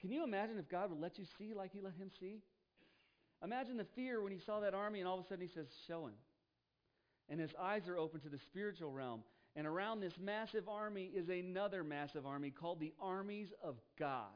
Can 0.00 0.12
you 0.12 0.22
imagine 0.24 0.58
if 0.58 0.68
God 0.68 0.90
would 0.90 1.00
let 1.00 1.18
you 1.18 1.24
see 1.38 1.54
like 1.54 1.72
he 1.72 1.80
let 1.80 1.94
him 1.94 2.10
see? 2.20 2.40
Imagine 3.42 3.76
the 3.76 3.86
fear 3.96 4.22
when 4.22 4.32
he 4.32 4.38
saw 4.38 4.60
that 4.60 4.74
army 4.74 5.00
and 5.00 5.08
all 5.08 5.18
of 5.18 5.24
a 5.24 5.28
sudden 5.28 5.46
he 5.46 5.52
says, 5.52 5.66
Show 5.88 6.06
him. 6.06 6.14
And 7.28 7.40
his 7.40 7.50
eyes 7.60 7.88
are 7.88 7.96
open 7.96 8.20
to 8.20 8.28
the 8.28 8.38
spiritual 8.38 8.92
realm. 8.92 9.22
And 9.56 9.66
around 9.66 10.00
this 10.00 10.14
massive 10.20 10.68
army 10.68 11.10
is 11.14 11.28
another 11.28 11.84
massive 11.84 12.26
army 12.26 12.50
called 12.50 12.80
the 12.80 12.92
armies 13.00 13.48
of 13.62 13.76
God 13.98 14.30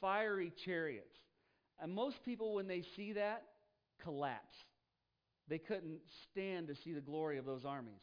fiery 0.00 0.52
chariots. 0.64 1.16
And 1.80 1.92
most 1.92 2.24
people, 2.24 2.54
when 2.54 2.66
they 2.66 2.82
see 2.96 3.12
that, 3.12 3.42
collapse. 4.02 4.56
They 5.48 5.58
couldn't 5.58 6.00
stand 6.30 6.68
to 6.68 6.74
see 6.74 6.92
the 6.92 7.00
glory 7.00 7.38
of 7.38 7.44
those 7.44 7.64
armies. 7.64 8.00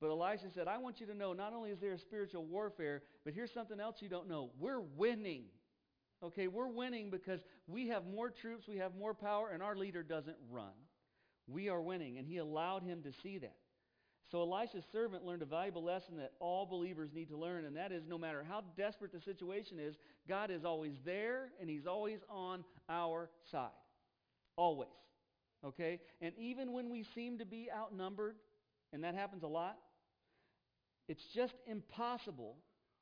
But 0.00 0.10
Elisha 0.10 0.50
said, 0.54 0.66
I 0.66 0.78
want 0.78 1.00
you 1.00 1.06
to 1.06 1.14
know 1.14 1.32
not 1.34 1.52
only 1.52 1.70
is 1.70 1.78
there 1.78 1.92
a 1.92 1.98
spiritual 1.98 2.46
warfare, 2.46 3.02
but 3.24 3.34
here's 3.34 3.52
something 3.52 3.78
else 3.78 3.96
you 4.00 4.08
don't 4.08 4.28
know. 4.28 4.50
We're 4.58 4.80
winning. 4.80 5.44
Okay, 6.22 6.48
we're 6.48 6.68
winning 6.68 7.10
because 7.10 7.40
we 7.66 7.88
have 7.88 8.06
more 8.06 8.30
troops, 8.30 8.66
we 8.66 8.78
have 8.78 8.94
more 8.94 9.14
power, 9.14 9.50
and 9.50 9.62
our 9.62 9.76
leader 9.76 10.02
doesn't 10.02 10.36
run. 10.50 10.72
We 11.46 11.68
are 11.68 11.80
winning, 11.80 12.18
and 12.18 12.26
he 12.26 12.38
allowed 12.38 12.82
him 12.82 13.02
to 13.02 13.12
see 13.22 13.38
that. 13.38 13.56
So 14.30 14.40
Elisha's 14.42 14.84
servant 14.92 15.24
learned 15.24 15.42
a 15.42 15.46
valuable 15.46 15.82
lesson 15.82 16.16
that 16.18 16.32
all 16.38 16.64
believers 16.64 17.10
need 17.12 17.28
to 17.30 17.36
learn, 17.36 17.64
and 17.64 17.76
that 17.76 17.90
is 17.90 18.04
no 18.08 18.16
matter 18.16 18.44
how 18.48 18.62
desperate 18.76 19.12
the 19.12 19.20
situation 19.20 19.78
is, 19.80 19.96
God 20.28 20.50
is 20.50 20.64
always 20.64 20.94
there 21.04 21.48
and 21.60 21.68
He's 21.68 21.86
always 21.86 22.20
on 22.28 22.64
our 22.88 23.28
side. 23.50 23.70
Always. 24.56 24.88
Okay? 25.64 25.98
And 26.20 26.32
even 26.38 26.72
when 26.72 26.90
we 26.90 27.04
seem 27.14 27.38
to 27.38 27.44
be 27.44 27.68
outnumbered, 27.76 28.36
and 28.92 29.02
that 29.02 29.16
happens 29.16 29.42
a 29.42 29.48
lot, 29.48 29.76
it's 31.08 31.24
just 31.34 31.54
impossible 31.66 32.56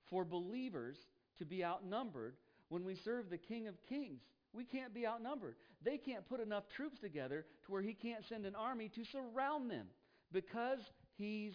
for 0.09 0.25
believers 0.25 0.97
to 1.39 1.45
be 1.45 1.63
outnumbered 1.63 2.37
when 2.71 2.85
we 2.85 2.97
serve 3.05 3.29
the 3.29 3.37
King 3.37 3.69
of 3.69 3.75
Kings. 3.87 4.23
We 4.55 4.65
can't 4.65 4.95
be 4.95 5.07
outnumbered. 5.07 5.57
They 5.85 5.99
can't 5.99 6.27
put 6.27 6.41
enough 6.41 6.65
troops 6.75 6.99
together 6.99 7.45
to 7.67 7.73
where 7.73 7.83
He 7.83 7.93
can't 7.93 8.25
send 8.27 8.47
an 8.47 8.55
army 8.55 8.91
to 8.95 9.05
surround 9.05 9.71
them 9.71 9.89
because 10.33 10.79
He's 11.19 11.53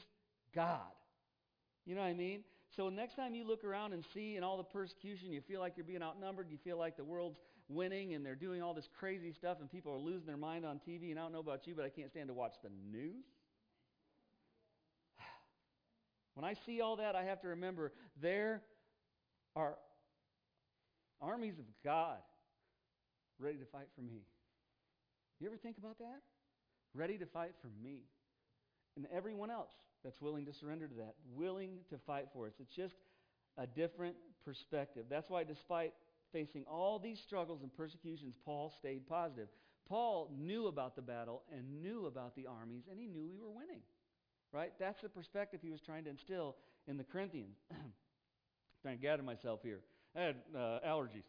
God. 0.53 0.79
You 1.85 1.95
know 1.95 2.01
what 2.01 2.07
I 2.07 2.13
mean? 2.13 2.43
So 2.75 2.89
next 2.89 3.15
time 3.15 3.35
you 3.35 3.47
look 3.47 3.63
around 3.63 3.93
and 3.93 4.03
see 4.13 4.35
in 4.35 4.43
all 4.43 4.57
the 4.57 4.63
persecution, 4.63 5.31
you 5.31 5.41
feel 5.41 5.59
like 5.59 5.73
you're 5.77 5.85
being 5.85 6.01
outnumbered, 6.01 6.47
you 6.49 6.57
feel 6.63 6.77
like 6.77 6.97
the 6.97 7.03
world's 7.03 7.39
winning 7.69 8.13
and 8.13 8.25
they're 8.25 8.35
doing 8.35 8.61
all 8.61 8.73
this 8.73 8.87
crazy 8.99 9.31
stuff 9.31 9.57
and 9.59 9.71
people 9.71 9.93
are 9.93 9.97
losing 9.97 10.25
their 10.25 10.37
mind 10.37 10.65
on 10.65 10.79
TV, 10.87 11.11
and 11.11 11.19
I 11.19 11.23
don't 11.23 11.33
know 11.33 11.39
about 11.39 11.67
you, 11.67 11.75
but 11.75 11.85
I 11.85 11.89
can't 11.89 12.09
stand 12.09 12.27
to 12.27 12.33
watch 12.33 12.53
the 12.63 12.69
news. 12.91 13.25
When 16.35 16.43
I 16.43 16.55
see 16.65 16.81
all 16.81 16.95
that, 16.95 17.15
I 17.15 17.23
have 17.23 17.41
to 17.41 17.49
remember 17.49 17.91
there 18.21 18.63
are 19.55 19.75
armies 21.21 21.59
of 21.59 21.65
God 21.83 22.17
ready 23.39 23.57
to 23.57 23.65
fight 23.65 23.87
for 23.95 24.01
me. 24.01 24.23
You 25.39 25.47
ever 25.47 25.57
think 25.57 25.77
about 25.77 25.99
that? 25.99 26.21
Ready 26.95 27.17
to 27.19 27.25
fight 27.27 27.51
for 27.61 27.69
me 27.83 28.01
and 28.95 29.07
everyone 29.13 29.49
else 29.49 29.71
that's 30.03 30.21
willing 30.21 30.45
to 30.45 30.53
surrender 30.53 30.87
to 30.87 30.95
that, 30.95 31.15
willing 31.35 31.79
to 31.89 31.97
fight 31.97 32.27
for 32.33 32.47
us. 32.47 32.53
It's 32.59 32.75
just 32.75 32.95
a 33.57 33.67
different 33.67 34.15
perspective. 34.45 35.05
That's 35.09 35.29
why, 35.29 35.43
despite 35.43 35.93
facing 36.31 36.65
all 36.69 36.99
these 36.99 37.19
struggles 37.19 37.61
and 37.61 37.75
persecutions, 37.75 38.35
Paul 38.43 38.73
stayed 38.77 39.07
positive. 39.07 39.47
Paul 39.87 40.31
knew 40.37 40.67
about 40.67 40.95
the 40.95 41.01
battle 41.01 41.43
and 41.51 41.81
knew 41.81 42.05
about 42.05 42.35
the 42.35 42.47
armies, 42.47 42.83
and 42.89 42.99
he 42.99 43.07
knew 43.07 43.25
we 43.25 43.37
were 43.37 43.51
winning. 43.51 43.81
Right? 44.51 44.71
That's 44.79 45.01
the 45.01 45.09
perspective 45.09 45.61
he 45.63 45.71
was 45.71 45.81
trying 45.81 46.03
to 46.03 46.09
instill 46.09 46.55
in 46.87 46.97
the 46.97 47.03
Corinthians. 47.03 47.57
trying 48.81 48.97
to 48.97 49.01
gather 49.01 49.23
myself 49.23 49.61
here. 49.63 49.79
I 50.15 50.21
had 50.21 50.35
uh, 50.55 50.79
allergies. 50.85 51.23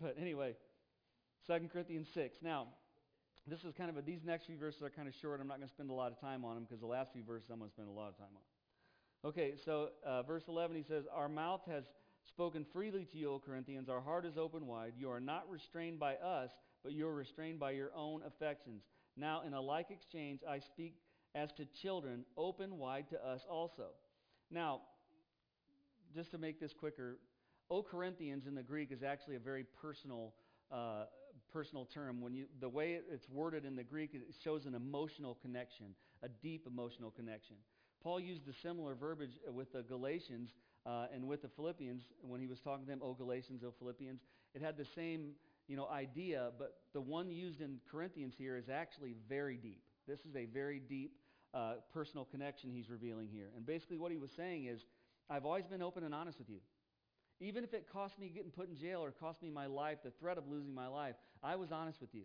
but 0.00 0.16
anyway, 0.20 0.54
2 1.46 1.68
Corinthians 1.72 2.06
6. 2.14 2.36
Now, 2.42 2.68
this 3.46 3.64
is 3.64 3.72
kind 3.76 3.90
of 3.90 3.96
a, 3.96 4.02
these 4.02 4.20
next 4.24 4.46
few 4.46 4.56
verses 4.56 4.82
are 4.82 4.90
kind 4.90 5.08
of 5.08 5.14
short. 5.14 5.40
I'm 5.40 5.48
not 5.48 5.58
going 5.58 5.68
to 5.68 5.74
spend 5.74 5.90
a 5.90 5.94
lot 5.94 6.12
of 6.12 6.20
time 6.20 6.44
on 6.44 6.54
them 6.54 6.64
because 6.64 6.80
the 6.80 6.86
last 6.86 7.12
few 7.12 7.24
verses 7.24 7.48
I'm 7.50 7.58
going 7.58 7.70
to 7.70 7.74
spend 7.74 7.88
a 7.88 7.92
lot 7.92 8.08
of 8.08 8.16
time 8.16 8.28
on. 8.34 9.28
Okay, 9.30 9.54
so 9.64 9.90
uh, 10.06 10.22
verse 10.22 10.44
11 10.48 10.76
he 10.76 10.82
says, 10.82 11.04
Our 11.12 11.28
mouth 11.28 11.62
has 11.66 11.84
spoken 12.26 12.64
freely 12.72 13.04
to 13.12 13.18
you, 13.18 13.32
O 13.32 13.38
Corinthians. 13.38 13.88
Our 13.88 14.00
heart 14.00 14.24
is 14.26 14.36
open 14.36 14.66
wide. 14.66 14.92
You 14.96 15.10
are 15.10 15.20
not 15.20 15.48
restrained 15.48 15.98
by 15.98 16.16
us, 16.16 16.50
but 16.82 16.92
you 16.92 17.06
are 17.06 17.14
restrained 17.14 17.58
by 17.58 17.72
your 17.72 17.90
own 17.96 18.22
affections. 18.26 18.82
Now, 19.16 19.42
in 19.46 19.54
a 19.54 19.60
like 19.60 19.90
exchange, 19.90 20.40
I 20.48 20.58
speak 20.58 20.94
as 21.34 21.52
to 21.52 21.64
children, 21.64 22.24
open 22.36 22.78
wide 22.78 23.08
to 23.10 23.26
us 23.26 23.42
also. 23.48 23.86
Now, 24.50 24.80
just 26.14 26.30
to 26.32 26.38
make 26.38 26.60
this 26.60 26.72
quicker, 26.72 27.18
O 27.70 27.82
Corinthians 27.82 28.46
in 28.46 28.54
the 28.54 28.62
Greek 28.62 28.92
is 28.92 29.02
actually 29.02 29.36
a 29.36 29.40
very 29.40 29.64
personal 29.80 30.34
uh, 30.70 31.04
personal 31.52 31.84
term. 31.84 32.20
When 32.20 32.34
you, 32.34 32.46
the 32.60 32.68
way 32.68 32.98
it's 33.10 33.28
worded 33.28 33.64
in 33.64 33.76
the 33.76 33.84
Greek, 33.84 34.10
it 34.14 34.22
shows 34.42 34.66
an 34.66 34.74
emotional 34.74 35.36
connection, 35.42 35.94
a 36.22 36.28
deep 36.28 36.66
emotional 36.66 37.10
connection. 37.10 37.56
Paul 38.02 38.20
used 38.20 38.48
a 38.48 38.52
similar 38.52 38.94
verbiage 38.94 39.38
with 39.52 39.72
the 39.72 39.82
Galatians 39.82 40.50
uh, 40.84 41.06
and 41.14 41.28
with 41.28 41.42
the 41.42 41.48
Philippians 41.48 42.02
when 42.20 42.40
he 42.40 42.46
was 42.46 42.60
talking 42.60 42.84
to 42.84 42.90
them, 42.90 43.00
oh 43.02 43.14
Galatians, 43.14 43.62
oh 43.64 43.72
Philippians. 43.78 44.20
It 44.54 44.62
had 44.62 44.76
the 44.76 44.86
same 44.96 45.32
you 45.68 45.76
know, 45.76 45.88
idea, 45.88 46.50
but 46.58 46.78
the 46.92 47.00
one 47.00 47.30
used 47.30 47.60
in 47.60 47.78
Corinthians 47.90 48.34
here 48.36 48.56
is 48.56 48.68
actually 48.68 49.14
very 49.28 49.56
deep. 49.56 49.82
This 50.08 50.20
is 50.20 50.34
a 50.34 50.46
very 50.46 50.80
deep 50.80 51.12
uh, 51.54 51.74
personal 51.92 52.24
connection 52.24 52.70
he's 52.70 52.90
revealing 52.90 53.28
here. 53.32 53.50
And 53.56 53.64
basically, 53.64 53.98
what 53.98 54.10
he 54.10 54.18
was 54.18 54.30
saying 54.36 54.66
is, 54.66 54.84
I've 55.30 55.46
always 55.46 55.66
been 55.66 55.82
open 55.82 56.02
and 56.02 56.14
honest 56.14 56.38
with 56.38 56.50
you. 56.50 56.58
Even 57.42 57.64
if 57.64 57.74
it 57.74 57.88
cost 57.92 58.18
me 58.20 58.28
getting 58.28 58.52
put 58.52 58.68
in 58.68 58.76
jail 58.76 59.00
or 59.00 59.10
cost 59.10 59.42
me 59.42 59.50
my 59.50 59.66
life, 59.66 59.98
the 60.04 60.12
threat 60.12 60.38
of 60.38 60.46
losing 60.46 60.72
my 60.72 60.86
life, 60.86 61.16
I 61.42 61.56
was 61.56 61.72
honest 61.72 62.00
with 62.00 62.14
you. 62.14 62.22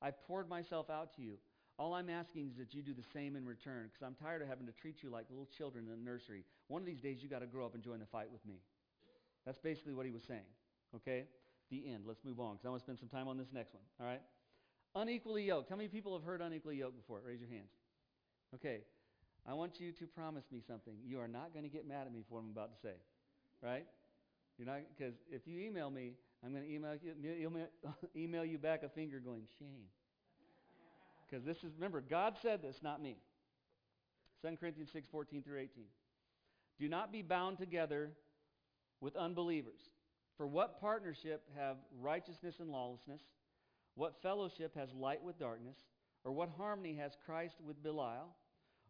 I 0.00 0.12
poured 0.12 0.48
myself 0.48 0.88
out 0.88 1.14
to 1.16 1.22
you. 1.22 1.38
All 1.76 1.94
I'm 1.94 2.08
asking 2.08 2.50
is 2.50 2.56
that 2.58 2.72
you 2.72 2.82
do 2.82 2.94
the 2.94 3.04
same 3.12 3.34
in 3.34 3.44
return 3.44 3.90
because 3.90 4.06
I'm 4.06 4.14
tired 4.14 4.42
of 4.42 4.48
having 4.48 4.66
to 4.66 4.72
treat 4.72 5.02
you 5.02 5.10
like 5.10 5.26
little 5.28 5.48
children 5.58 5.86
in 5.86 5.90
the 5.90 6.10
nursery. 6.10 6.44
One 6.68 6.82
of 6.82 6.86
these 6.86 7.00
days, 7.00 7.18
you 7.20 7.28
got 7.28 7.40
to 7.40 7.46
grow 7.46 7.66
up 7.66 7.74
and 7.74 7.82
join 7.82 7.98
the 7.98 8.06
fight 8.06 8.30
with 8.30 8.44
me. 8.46 8.60
That's 9.44 9.58
basically 9.58 9.94
what 9.94 10.06
he 10.06 10.12
was 10.12 10.22
saying. 10.22 10.46
Okay? 10.94 11.24
The 11.70 11.82
end. 11.88 12.04
Let's 12.06 12.22
move 12.24 12.38
on 12.38 12.54
because 12.54 12.66
I 12.66 12.68
want 12.68 12.80
to 12.80 12.84
spend 12.84 12.98
some 12.98 13.08
time 13.08 13.26
on 13.26 13.38
this 13.38 13.48
next 13.52 13.74
one. 13.74 13.82
All 14.00 14.06
right? 14.06 14.22
Unequally 14.94 15.44
yoked. 15.44 15.70
How 15.70 15.76
many 15.76 15.88
people 15.88 16.12
have 16.12 16.22
heard 16.22 16.40
unequally 16.40 16.76
yoked 16.76 16.96
before? 16.96 17.20
Raise 17.26 17.40
your 17.40 17.48
hands. 17.48 17.72
Okay. 18.54 18.80
I 19.48 19.54
want 19.54 19.80
you 19.80 19.90
to 19.92 20.06
promise 20.06 20.44
me 20.52 20.60
something. 20.64 20.94
You 21.04 21.18
are 21.18 21.28
not 21.28 21.52
going 21.54 21.64
to 21.64 21.70
get 21.70 21.88
mad 21.88 22.06
at 22.06 22.12
me 22.12 22.22
for 22.28 22.34
what 22.34 22.44
I'm 22.44 22.50
about 22.50 22.72
to 22.72 22.80
say. 22.80 22.94
Right? 23.62 23.86
You're 24.60 24.68
not 24.68 24.80
because 24.94 25.14
if 25.32 25.46
you 25.46 25.58
email 25.58 25.88
me, 25.88 26.12
I'm 26.44 26.52
going 26.52 26.64
to 26.64 26.70
email 26.70 26.94
you 27.02 27.48
email 28.16 28.44
you 28.44 28.58
back 28.58 28.82
a 28.82 28.90
finger 28.90 29.18
going 29.18 29.46
shame. 29.58 29.86
Because 31.26 31.46
this 31.46 31.56
is 31.64 31.72
remember 31.76 32.02
God 32.02 32.34
said 32.42 32.60
this, 32.60 32.76
not 32.82 33.02
me. 33.02 33.16
2 34.42 34.58
Corinthians 34.58 34.90
6:14 34.94 35.42
through 35.42 35.60
18. 35.60 35.84
Do 36.78 36.88
not 36.90 37.10
be 37.10 37.22
bound 37.22 37.56
together 37.56 38.10
with 39.00 39.16
unbelievers. 39.16 39.80
For 40.36 40.46
what 40.46 40.78
partnership 40.78 41.42
have 41.56 41.76
righteousness 41.98 42.56
and 42.60 42.68
lawlessness? 42.68 43.22
What 43.94 44.20
fellowship 44.20 44.76
has 44.76 44.92
light 44.92 45.22
with 45.22 45.38
darkness? 45.38 45.78
Or 46.22 46.32
what 46.32 46.50
harmony 46.58 46.96
has 46.96 47.16
Christ 47.24 47.56
with 47.66 47.82
Belial? 47.82 48.36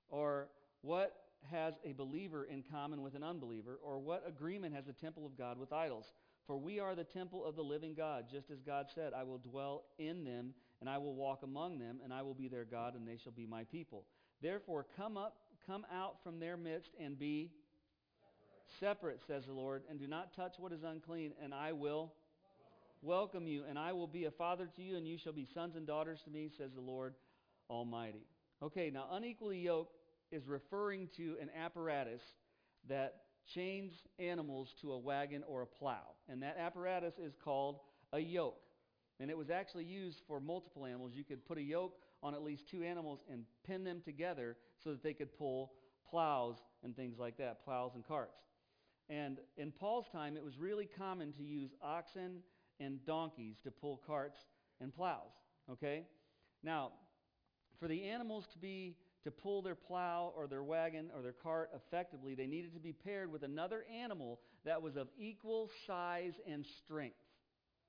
Or 0.09 0.48
what 0.83 1.14
has 1.50 1.74
a 1.85 1.92
believer 1.92 2.44
in 2.44 2.62
common 2.62 3.03
with 3.03 3.14
an 3.14 3.22
unbeliever? 3.22 3.79
Or 3.83 3.98
what 3.98 4.24
agreement 4.26 4.74
has 4.74 4.87
the 4.87 4.92
temple 4.92 5.26
of 5.26 5.37
God 5.37 5.59
with 5.59 5.72
idols? 5.72 6.12
For 6.46 6.57
we 6.57 6.81
are 6.81 6.94
the 6.94 7.05
temple 7.05 7.44
of 7.44 7.57
the 7.57 7.62
living 7.62 7.94
God, 7.94 8.24
just 8.31 8.50
as 8.50 8.61
God 8.61 8.87
said, 8.94 9.12
I 9.12 9.22
will 9.22 9.38
dwell 9.38 9.85
in 9.98 10.24
them, 10.24 10.55
and 10.81 10.88
I 10.88 10.98
will 10.98 11.14
walk 11.14 11.42
among 11.42 11.79
them, 11.79 12.00
and 12.03 12.12
I 12.12 12.22
will 12.22 12.35
be 12.35 12.48
their 12.48 12.64
God, 12.64 12.94
and 12.94 13.07
they 13.07 13.16
shall 13.16 13.33
be 13.33 13.46
my 13.46 13.64
people. 13.64 14.05
Therefore, 14.42 14.87
come 14.96 15.16
up, 15.16 15.37
come 15.66 15.87
out 15.92 16.16
from 16.24 16.40
their 16.40 16.57
midst, 16.57 16.90
and 16.98 17.18
be 17.18 17.53
separate, 18.81 19.20
says 19.26 19.46
the 19.46 19.53
Lord, 19.53 19.83
and 19.88 19.98
do 19.98 20.07
not 20.07 20.35
touch 20.35 20.55
what 20.59 20.72
is 20.72 20.83
unclean, 20.83 21.33
and 21.42 21.55
I 21.55 21.72
will 21.72 22.14
welcome 23.03 23.46
you, 23.46 23.64
and 23.68 23.79
I 23.79 23.92
will 23.92 24.07
be 24.07 24.24
a 24.24 24.31
father 24.31 24.68
to 24.76 24.83
you, 24.83 24.96
and 24.96 25.07
you 25.07 25.18
shall 25.18 25.33
be 25.33 25.46
sons 25.55 25.76
and 25.76 25.87
daughters 25.87 26.20
to 26.24 26.31
me, 26.31 26.50
says 26.57 26.72
the 26.74 26.81
Lord 26.81 27.14
Almighty. 27.68 28.26
Okay, 28.62 28.90
now 28.90 29.07
unequally 29.12 29.61
yoked 29.61 29.94
is 30.30 30.46
referring 30.46 31.08
to 31.16 31.36
an 31.40 31.50
apparatus 31.56 32.22
that 32.88 33.22
chains 33.54 33.92
animals 34.18 34.74
to 34.80 34.92
a 34.92 34.98
wagon 34.98 35.42
or 35.46 35.62
a 35.62 35.66
plow. 35.66 36.14
And 36.28 36.42
that 36.42 36.56
apparatus 36.58 37.14
is 37.18 37.34
called 37.42 37.80
a 38.12 38.18
yoke. 38.18 38.62
And 39.18 39.30
it 39.30 39.36
was 39.36 39.50
actually 39.50 39.84
used 39.84 40.22
for 40.26 40.40
multiple 40.40 40.86
animals. 40.86 41.12
You 41.14 41.24
could 41.24 41.44
put 41.46 41.58
a 41.58 41.62
yoke 41.62 41.94
on 42.22 42.34
at 42.34 42.42
least 42.42 42.68
two 42.68 42.82
animals 42.82 43.20
and 43.30 43.44
pin 43.66 43.84
them 43.84 44.00
together 44.04 44.56
so 44.82 44.90
that 44.90 45.02
they 45.02 45.12
could 45.12 45.36
pull 45.36 45.72
plows 46.08 46.56
and 46.82 46.96
things 46.96 47.18
like 47.18 47.36
that, 47.38 47.64
plows 47.64 47.92
and 47.94 48.06
carts. 48.06 48.38
And 49.08 49.38
in 49.56 49.72
Paul's 49.72 50.06
time, 50.12 50.36
it 50.36 50.44
was 50.44 50.58
really 50.58 50.88
common 50.96 51.32
to 51.32 51.42
use 51.42 51.70
oxen 51.82 52.38
and 52.78 53.04
donkeys 53.04 53.56
to 53.64 53.70
pull 53.70 54.00
carts 54.06 54.38
and 54.80 54.94
plows. 54.94 55.32
Okay? 55.70 56.04
Now, 56.62 56.92
for 57.78 57.88
the 57.88 58.04
animals 58.04 58.46
to 58.52 58.58
be 58.58 58.96
to 59.24 59.30
pull 59.30 59.62
their 59.62 59.74
plow 59.74 60.33
or 60.37 60.46
their 60.46 60.62
wagon 60.62 61.11
or 61.14 61.22
their 61.22 61.33
cart 61.33 61.70
effectively, 61.74 62.35
they 62.35 62.46
needed 62.46 62.72
to 62.74 62.80
be 62.80 62.92
paired 62.92 63.30
with 63.30 63.42
another 63.42 63.85
animal 63.94 64.40
that 64.64 64.80
was 64.80 64.96
of 64.96 65.09
equal 65.18 65.68
size 65.87 66.33
and 66.46 66.64
strength. 66.85 67.16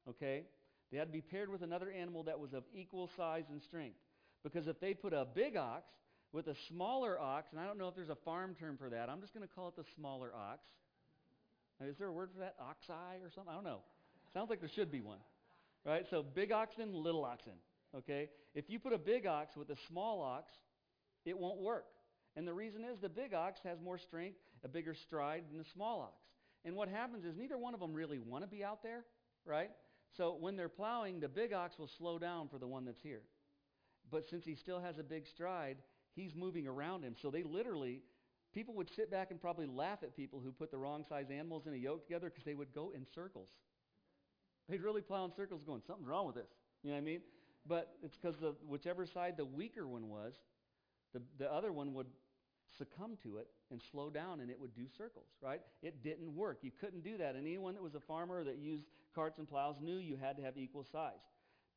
Okay? 0.10 0.44
They 0.92 0.98
had 0.98 1.08
to 1.08 1.14
be 1.14 1.22
paired 1.22 1.50
with 1.50 1.62
another 1.62 1.90
animal 1.92 2.24
that 2.24 2.40
was 2.40 2.54
of 2.54 2.64
equal 2.74 3.10
size 3.16 3.46
and 3.50 3.62
strength. 3.62 3.98
Because 4.44 4.68
if 4.68 4.80
they 4.80 4.94
put 4.94 5.14
a 5.14 5.26
big 5.26 5.56
ox 5.56 5.86
with 6.34 6.48
a 6.48 6.56
smaller 6.68 7.20
ox, 7.20 7.50
and 7.52 7.60
I 7.62 7.66
don't 7.66 7.78
know 7.78 7.88
if 7.88 7.96
there's 7.96 8.10
a 8.10 8.16
farm 8.16 8.56
term 8.60 8.78
for 8.78 8.90
that, 8.90 9.10
I'm 9.10 9.22
just 9.22 9.34
going 9.34 9.48
to 9.48 9.54
call 9.54 9.70
it 9.70 9.76
the 9.76 9.86
smaller 9.96 10.32
ox. 10.36 10.60
Is 11.88 11.98
there 11.98 12.08
a 12.08 12.14
word 12.14 12.30
for 12.34 12.40
that? 12.40 12.56
Ox 12.60 12.90
eye 12.90 13.18
or 13.24 13.32
something? 13.34 13.52
I 13.52 13.56
don't 13.56 13.64
know. 13.64 13.80
Sounds 14.34 14.50
like 14.50 14.60
there 14.60 14.70
should 14.70 14.92
be 14.92 15.02
one. 15.02 15.18
Right? 15.86 16.06
So 16.10 16.24
big 16.24 16.52
oxen, 16.52 16.94
little 16.94 17.26
oxen. 17.26 17.54
Okay? 17.96 18.30
If 18.54 18.70
you 18.70 18.80
put 18.80 18.94
a 18.94 18.98
big 18.98 19.26
ox 19.26 19.56
with 19.56 19.70
a 19.70 19.78
small 19.88 20.22
ox, 20.22 20.52
it 21.26 21.38
won't 21.38 21.60
work. 21.60 21.86
And 22.36 22.48
the 22.48 22.54
reason 22.54 22.84
is 22.84 23.00
the 23.00 23.10
big 23.10 23.34
ox 23.34 23.60
has 23.64 23.80
more 23.82 23.98
strength, 23.98 24.38
a 24.64 24.68
bigger 24.68 24.94
stride 24.94 25.44
than 25.50 25.58
the 25.58 25.66
small 25.74 26.02
ox. 26.02 26.14
And 26.64 26.76
what 26.76 26.90
happens 26.90 27.26
is 27.26 27.36
neither 27.36 27.58
one 27.58 27.74
of 27.74 27.80
them 27.80 27.94
really 27.94 28.20
want 28.20 28.44
to 28.44 28.48
be 28.48 28.64
out 28.64 28.84
there, 28.84 29.04
right? 29.46 29.72
So 30.16 30.38
when 30.40 30.56
they're 30.56 30.70
plowing, 30.70 31.20
the 31.20 31.28
big 31.28 31.54
ox 31.54 31.78
will 31.80 31.90
slow 31.98 32.20
down 32.20 32.48
for 32.48 32.58
the 32.58 32.68
one 32.68 32.86
that's 32.86 33.02
here. 33.02 33.22
But 34.10 34.28
since 34.30 34.46
he 34.46 34.56
still 34.56 34.80
has 34.80 34.98
a 34.98 35.04
big 35.04 35.26
stride, 35.28 35.78
he's 36.16 36.36
moving 36.36 36.68
around 36.68 37.04
him. 37.04 37.16
So 37.22 37.32
they 37.32 37.44
literally, 37.44 38.02
people 38.54 38.74
would 38.76 38.90
sit 38.96 39.10
back 39.10 39.32
and 39.32 39.40
probably 39.40 39.66
laugh 39.66 40.00
at 40.04 40.16
people 40.16 40.40
who 40.44 40.52
put 40.52 40.72
the 40.72 40.78
wrong 40.78 41.06
size 41.08 41.28
animals 41.32 41.64
in 41.66 41.74
a 41.74 41.78
yoke 41.78 42.04
together 42.06 42.30
because 42.30 42.44
they 42.44 42.54
would 42.54 42.74
go 42.74 42.92
in 42.96 43.06
circles. 43.16 43.50
They'd 44.70 44.82
really 44.82 45.02
plow 45.02 45.26
in 45.26 45.32
circles 45.36 45.64
going, 45.66 45.82
something's 45.86 46.08
wrong 46.08 46.28
with 46.28 46.36
this. 46.36 46.50
You 46.84 46.90
know 46.90 46.96
what 46.96 47.02
I 47.02 47.06
mean? 47.06 47.22
But 47.68 47.94
it's 48.04 48.18
because 48.18 48.36
whichever 48.68 49.06
side 49.06 49.38
the 49.38 49.46
weaker 49.46 49.88
one 49.88 50.10
was, 50.10 50.34
the, 51.14 51.22
the 51.38 51.52
other 51.52 51.72
one 51.72 51.94
would 51.94 52.08
succumb 52.78 53.18
to 53.24 53.38
it 53.38 53.48
and 53.70 53.82
slow 53.92 54.10
down 54.10 54.40
and 54.40 54.50
it 54.50 54.60
would 54.60 54.74
do 54.76 54.84
circles, 54.98 55.28
right? 55.42 55.62
It 55.82 56.04
didn't 56.04 56.36
work. 56.36 56.60
You 56.62 56.72
couldn't 56.80 57.04
do 57.04 57.18
that. 57.18 57.36
And 57.36 57.46
anyone 57.46 57.74
that 57.74 57.84
was 57.84 57.96
a 57.96 58.00
farmer 58.00 58.44
that 58.44 58.58
used 58.58 58.86
carts 59.14 59.38
and 59.40 59.48
plows 59.48 59.76
knew 59.82 59.98
you 59.98 60.16
had 60.16 60.38
to 60.38 60.44
have 60.44 60.58
equal 60.58 60.86
size. 60.92 61.20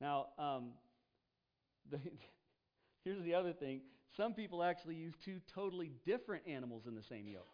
Now, 0.01 0.27
um, 0.39 0.71
the, 1.91 1.99
here's 3.05 3.23
the 3.23 3.35
other 3.35 3.53
thing. 3.53 3.81
Some 4.17 4.35
people 4.35 4.63
actually 4.63 4.95
use 4.95 5.15
two 5.25 5.41
totally 5.53 5.91
different 6.07 6.45
animals 6.47 6.87
in 6.87 6.95
the 6.95 7.03
same 7.03 7.27
yoke. 7.27 7.47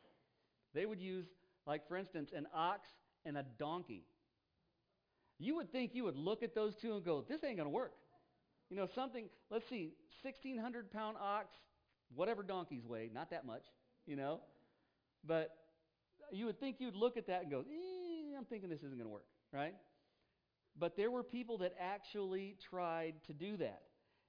They 0.74 0.86
would 0.86 1.00
use, 1.00 1.26
like 1.66 1.88
for 1.88 1.96
instance, 1.96 2.30
an 2.36 2.46
ox 2.54 2.88
and 3.24 3.36
a 3.36 3.44
donkey. 3.58 4.04
You 5.38 5.56
would 5.56 5.72
think 5.72 5.94
you 5.94 6.04
would 6.04 6.16
look 6.16 6.42
at 6.42 6.54
those 6.54 6.74
two 6.76 6.94
and 6.94 7.04
go, 7.04 7.24
this 7.26 7.42
ain't 7.42 7.56
going 7.56 7.66
to 7.66 7.74
work. 7.74 7.94
You 8.68 8.76
know, 8.76 8.86
something, 8.94 9.24
let's 9.50 9.68
see, 9.68 9.94
1,600 10.22 10.92
pound 10.92 11.16
ox, 11.18 11.54
whatever 12.14 12.42
donkeys 12.42 12.86
weigh, 12.86 13.10
not 13.12 13.30
that 13.30 13.46
much, 13.46 13.64
you 14.06 14.16
know. 14.16 14.40
But 15.24 15.50
you 16.32 16.46
would 16.46 16.58
think 16.58 16.76
you'd 16.78 16.96
look 16.96 17.16
at 17.16 17.26
that 17.26 17.42
and 17.42 17.50
go, 17.50 17.60
eh, 17.60 18.36
I'm 18.36 18.44
thinking 18.44 18.68
this 18.68 18.80
isn't 18.80 18.96
going 18.96 19.04
to 19.04 19.08
work, 19.08 19.26
right? 19.52 19.74
But 20.78 20.96
there 20.96 21.10
were 21.10 21.22
people 21.22 21.58
that 21.58 21.74
actually 21.78 22.56
tried 22.70 23.14
to 23.26 23.32
do 23.32 23.56
that. 23.58 23.82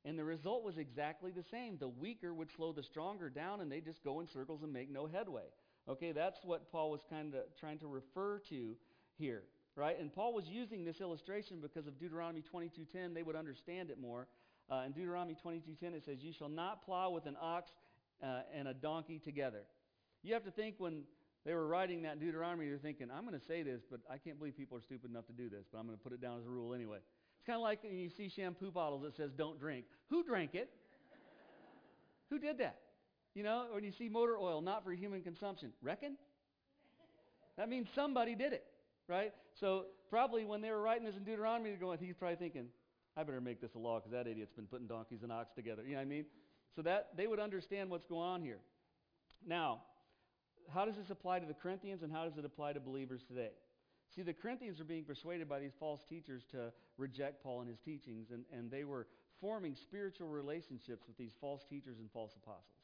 And 0.03 0.17
the 0.17 0.23
result 0.23 0.63
was 0.63 0.77
exactly 0.77 1.31
the 1.31 1.43
same. 1.43 1.77
The 1.77 1.87
weaker 1.87 2.33
would 2.33 2.49
slow 2.55 2.71
the 2.71 2.81
stronger 2.81 3.29
down, 3.29 3.61
and 3.61 3.71
they 3.71 3.81
just 3.81 4.03
go 4.03 4.19
in 4.19 4.27
circles 4.27 4.63
and 4.63 4.73
make 4.73 4.89
no 4.89 5.05
headway. 5.05 5.43
Okay, 5.87 6.11
that's 6.11 6.39
what 6.43 6.71
Paul 6.71 6.91
was 6.91 7.01
kind 7.09 7.35
of 7.35 7.41
trying 7.59 7.77
to 7.79 7.87
refer 7.87 8.39
to 8.49 8.75
here, 9.17 9.43
right? 9.75 9.99
And 9.99 10.11
Paul 10.11 10.33
was 10.33 10.47
using 10.47 10.83
this 10.83 11.01
illustration 11.01 11.59
because 11.61 11.85
of 11.85 11.99
Deuteronomy 11.99 12.41
22:10. 12.41 13.13
They 13.13 13.23
would 13.23 13.35
understand 13.35 13.91
it 13.91 13.99
more. 13.99 14.27
Uh, 14.71 14.83
in 14.85 14.93
Deuteronomy 14.93 15.35
22:10, 15.35 15.93
it 15.93 16.03
says, 16.05 16.23
"You 16.23 16.31
shall 16.31 16.47
not 16.47 16.81
plow 16.85 17.09
with 17.09 17.25
an 17.25 17.35
ox 17.41 17.71
uh, 18.23 18.43
and 18.53 18.69
a 18.69 18.73
donkey 18.73 19.19
together." 19.19 19.65
You 20.23 20.33
have 20.33 20.45
to 20.45 20.51
think 20.51 20.79
when 20.79 21.03
they 21.43 21.53
were 21.53 21.67
writing 21.67 22.03
that 22.03 22.19
Deuteronomy, 22.19 22.69
they're 22.69 22.77
thinking, 22.77 23.11
"I'm 23.11 23.27
going 23.27 23.37
to 23.37 23.45
say 23.45 23.63
this, 23.63 23.81
but 23.83 23.99
I 24.09 24.17
can't 24.17 24.37
believe 24.37 24.55
people 24.55 24.77
are 24.77 24.81
stupid 24.81 25.09
enough 25.09 25.27
to 25.27 25.33
do 25.33 25.49
this, 25.49 25.65
but 25.69 25.77
I'm 25.77 25.87
going 25.87 25.97
to 25.97 26.03
put 26.03 26.13
it 26.13 26.21
down 26.21 26.39
as 26.39 26.45
a 26.45 26.49
rule 26.49 26.73
anyway." 26.73 26.99
It's 27.35 27.45
kind 27.45 27.57
of 27.57 27.63
like 27.63 27.83
when 27.83 27.97
you 27.97 28.09
see 28.09 28.29
shampoo 28.29 28.71
bottles 28.71 29.01
that 29.01 29.13
says 29.17 29.33
"Don't 29.33 29.59
drink." 29.59 29.85
Who 30.09 30.23
drank 30.23 30.55
it? 30.55 30.69
Who 32.29 32.39
did 32.39 32.59
that? 32.59 32.79
You 33.33 33.43
know, 33.43 33.67
when 33.73 33.83
you 33.83 33.91
see 33.91 34.07
motor 34.07 34.37
oil 34.37 34.61
not 34.61 34.85
for 34.85 34.93
human 34.93 35.21
consumption, 35.21 35.73
reckon? 35.81 36.15
That 37.57 37.67
means 37.67 37.89
somebody 37.93 38.35
did 38.35 38.53
it, 38.53 38.63
right? 39.09 39.33
So 39.59 39.87
probably 40.09 40.45
when 40.45 40.61
they 40.61 40.71
were 40.71 40.81
writing 40.81 41.05
this 41.05 41.17
in 41.17 41.25
Deuteronomy, 41.25 41.71
they're 41.71 41.79
going, 41.79 41.99
he's 41.99 42.15
probably 42.15 42.37
thinking, 42.37 42.67
I 43.17 43.23
better 43.23 43.41
make 43.41 43.61
this 43.61 43.75
a 43.75 43.79
law 43.79 43.99
because 43.99 44.11
that 44.11 44.27
idiot's 44.27 44.53
been 44.53 44.67
putting 44.67 44.87
donkeys 44.87 45.23
and 45.23 45.31
ox 45.31 45.51
together. 45.53 45.83
You 45.83 45.91
know 45.91 45.97
what 45.97 46.03
I 46.03 46.05
mean? 46.05 46.25
So 46.75 46.81
that 46.83 47.09
they 47.17 47.27
would 47.27 47.39
understand 47.39 47.89
what's 47.89 48.05
going 48.05 48.27
on 48.27 48.41
here. 48.41 48.59
Now, 49.45 49.81
how 50.73 50.85
does 50.85 50.95
this 50.95 51.09
apply 51.09 51.39
to 51.39 51.45
the 51.45 51.53
Corinthians 51.53 52.03
and 52.03 52.11
how 52.11 52.23
does 52.23 52.37
it 52.37 52.45
apply 52.45 52.73
to 52.73 52.79
believers 52.79 53.21
today? 53.27 53.51
See, 54.15 54.21
the 54.21 54.33
Corinthians 54.33 54.79
were 54.79 54.85
being 54.85 55.03
persuaded 55.03 55.49
by 55.49 55.59
these 55.59 55.73
false 55.79 56.01
teachers 56.07 56.43
to 56.51 56.71
reject 56.97 57.43
Paul 57.43 57.61
and 57.61 57.69
his 57.69 57.79
teachings, 57.79 58.31
and, 58.31 58.43
and 58.51 58.69
they 58.69 58.83
were 58.83 59.07
forming 59.39 59.75
spiritual 59.75 60.27
relationships 60.27 61.03
with 61.07 61.17
these 61.17 61.31
false 61.39 61.63
teachers 61.69 61.97
and 61.99 62.11
false 62.11 62.33
apostles 62.35 62.81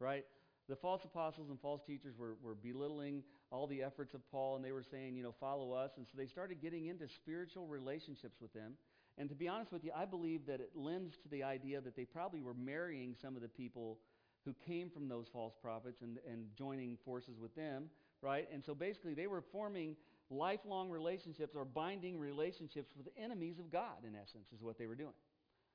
right? 0.00 0.24
The 0.68 0.76
false 0.76 1.02
apostles 1.04 1.48
and 1.50 1.58
false 1.60 1.80
teachers 1.86 2.14
were, 2.18 2.36
were 2.42 2.54
belittling 2.54 3.22
all 3.50 3.66
the 3.66 3.82
efforts 3.82 4.14
of 4.14 4.20
Paul, 4.30 4.56
and 4.56 4.64
they 4.64 4.72
were 4.72 4.82
saying, 4.82 5.16
you 5.16 5.22
know, 5.22 5.34
follow 5.40 5.72
us. 5.72 5.92
And 5.96 6.06
so 6.06 6.12
they 6.16 6.26
started 6.26 6.60
getting 6.60 6.86
into 6.86 7.08
spiritual 7.08 7.66
relationships 7.66 8.36
with 8.40 8.52
them. 8.52 8.74
And 9.18 9.28
to 9.28 9.34
be 9.34 9.48
honest 9.48 9.72
with 9.72 9.84
you, 9.84 9.90
I 9.94 10.04
believe 10.04 10.46
that 10.46 10.60
it 10.60 10.70
lends 10.76 11.16
to 11.18 11.28
the 11.28 11.42
idea 11.42 11.80
that 11.80 11.96
they 11.96 12.04
probably 12.04 12.40
were 12.40 12.54
marrying 12.54 13.16
some 13.20 13.34
of 13.34 13.42
the 13.42 13.48
people 13.48 13.98
who 14.44 14.54
came 14.64 14.88
from 14.88 15.08
those 15.08 15.26
false 15.32 15.54
prophets 15.60 16.02
and, 16.02 16.18
and 16.30 16.46
joining 16.56 16.96
forces 17.04 17.38
with 17.40 17.54
them, 17.56 17.86
right? 18.22 18.48
And 18.52 18.64
so 18.64 18.74
basically, 18.74 19.14
they 19.14 19.26
were 19.26 19.42
forming 19.52 19.96
lifelong 20.30 20.88
relationships 20.88 21.54
or 21.56 21.64
binding 21.64 22.18
relationships 22.18 22.92
with 22.96 23.08
enemies 23.22 23.58
of 23.58 23.72
God, 23.72 24.04
in 24.06 24.14
essence, 24.14 24.52
is 24.54 24.62
what 24.62 24.78
they 24.78 24.86
were 24.86 24.94
doing, 24.94 25.14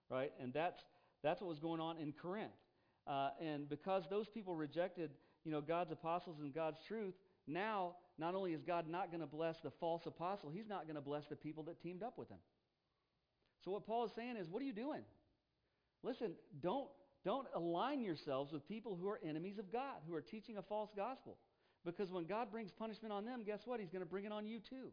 right? 0.10 0.32
And 0.42 0.54
that's, 0.54 0.82
that's 1.22 1.42
what 1.42 1.50
was 1.50 1.60
going 1.60 1.82
on 1.82 1.98
in 1.98 2.14
Corinth. 2.14 2.52
Uh, 3.06 3.30
and 3.42 3.68
because 3.68 4.04
those 4.10 4.30
people 4.30 4.56
rejected, 4.56 5.12
you 5.44 5.52
know, 5.52 5.60
God's 5.60 5.92
apostles 5.92 6.38
and 6.40 6.54
God's 6.54 6.80
truth, 6.88 7.16
now 7.46 7.96
not 8.18 8.36
only 8.36 8.54
is 8.54 8.62
God 8.62 8.88
not 8.88 9.10
going 9.12 9.22
to 9.22 9.28
bless 9.28 9.60
the 9.60 9.72
false 9.72 10.06
apostle, 10.06 10.50
he's 10.50 10.68
not 10.70 10.86
going 10.86 10.96
to 10.96 11.02
bless 11.02 11.26
the 11.28 11.36
people 11.36 11.64
that 11.64 11.82
teamed 11.82 12.04
up 12.04 12.18
with 12.18 12.30
him. 12.30 12.38
So 13.64 13.72
what 13.72 13.86
Paul 13.86 14.06
is 14.06 14.12
saying 14.16 14.38
is, 14.38 14.48
what 14.50 14.62
are 14.62 14.66
you 14.66 14.74
doing? 14.74 15.02
Listen, 16.04 16.34
don't 16.62 16.88
don't 17.24 17.48
align 17.56 18.04
yourselves 18.04 18.52
with 18.52 18.68
people 18.68 18.98
who 19.00 19.08
are 19.08 19.20
enemies 19.26 19.58
of 19.58 19.72
God, 19.72 20.02
who 20.08 20.14
are 20.14 20.22
teaching 20.22 20.58
a 20.58 20.62
false 20.62 20.90
gospel. 20.96 21.38
Because 21.86 22.12
when 22.12 22.26
God 22.26 22.52
brings 22.52 22.72
punishment 22.72 23.14
on 23.14 23.26
them, 23.26 23.44
guess 23.46 23.62
what? 23.66 23.80
He's 23.80 23.90
going 23.90 24.02
to 24.02 24.10
bring 24.10 24.26
it 24.26 24.32
on 24.32 24.46
you 24.46 24.60
too. 24.60 24.90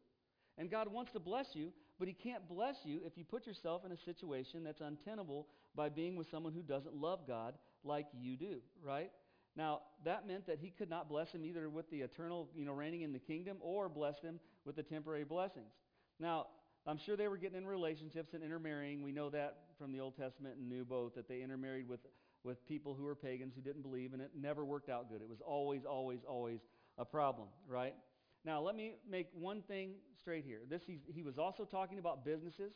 And 0.56 0.70
God 0.70 0.92
wants 0.92 1.12
to 1.12 1.20
bless 1.20 1.46
you, 1.54 1.72
but 1.98 2.06
He 2.06 2.14
can't 2.14 2.48
bless 2.48 2.76
you 2.84 3.00
if 3.04 3.16
you 3.16 3.24
put 3.24 3.46
yourself 3.46 3.84
in 3.84 3.92
a 3.92 3.96
situation 3.96 4.62
that's 4.62 4.80
untenable 4.80 5.48
by 5.74 5.88
being 5.88 6.16
with 6.16 6.28
someone 6.30 6.52
who 6.52 6.62
doesn't 6.62 6.94
love 6.94 7.20
God 7.26 7.54
like 7.84 8.06
you 8.16 8.36
do, 8.36 8.58
right? 8.84 9.10
Now, 9.56 9.80
that 10.04 10.26
meant 10.26 10.46
that 10.46 10.58
he 10.60 10.70
could 10.70 10.88
not 10.88 11.08
bless 11.08 11.32
him 11.32 11.44
either 11.44 11.68
with 11.68 11.90
the 11.90 12.00
eternal, 12.02 12.48
you 12.54 12.64
know, 12.64 12.72
reigning 12.72 13.02
in 13.02 13.12
the 13.12 13.18
kingdom 13.18 13.56
or 13.60 13.88
bless 13.88 14.20
him 14.20 14.38
with 14.64 14.76
the 14.76 14.82
temporary 14.82 15.24
blessings. 15.24 15.72
Now, 16.18 16.46
I'm 16.86 16.98
sure 16.98 17.16
they 17.16 17.28
were 17.28 17.36
getting 17.36 17.58
in 17.58 17.66
relationships 17.66 18.34
and 18.34 18.42
intermarrying. 18.42 19.02
We 19.02 19.12
know 19.12 19.30
that 19.30 19.58
from 19.78 19.92
the 19.92 20.00
Old 20.00 20.16
Testament 20.16 20.56
and 20.56 20.68
New 20.68 20.84
both, 20.84 21.14
that 21.14 21.28
they 21.28 21.42
intermarried 21.42 21.88
with, 21.88 22.00
with 22.42 22.66
people 22.66 22.94
who 22.94 23.04
were 23.04 23.14
pagans 23.14 23.54
who 23.54 23.60
didn't 23.60 23.82
believe, 23.82 24.12
and 24.12 24.22
it 24.22 24.30
never 24.34 24.64
worked 24.64 24.88
out 24.88 25.10
good. 25.10 25.20
It 25.20 25.28
was 25.28 25.40
always, 25.40 25.84
always, 25.84 26.20
always 26.26 26.60
a 26.98 27.04
problem, 27.04 27.48
right? 27.68 27.94
Now, 28.44 28.60
let 28.62 28.74
me 28.74 28.94
make 29.08 29.28
one 29.34 29.62
thing 29.62 29.92
straight 30.18 30.44
here. 30.44 30.60
This, 30.68 30.82
he 30.86 31.22
was 31.22 31.38
also 31.38 31.64
talking 31.64 31.98
about 31.98 32.24
businesses, 32.24 32.72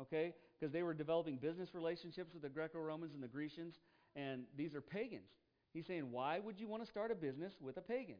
okay? 0.00 0.34
Because 0.58 0.72
they 0.72 0.82
were 0.82 0.94
developing 0.94 1.36
business 1.36 1.74
relationships 1.74 2.32
with 2.32 2.42
the 2.42 2.48
Greco 2.48 2.78
Romans 2.78 3.12
and 3.14 3.22
the 3.22 3.28
Grecians 3.28 3.74
and 4.18 4.42
these 4.56 4.74
are 4.74 4.80
pagans. 4.80 5.30
He's 5.72 5.86
saying, 5.86 6.10
why 6.10 6.38
would 6.40 6.58
you 6.58 6.68
want 6.68 6.82
to 6.82 6.88
start 6.88 7.10
a 7.10 7.14
business 7.14 7.52
with 7.60 7.76
a 7.76 7.80
pagan? 7.80 8.16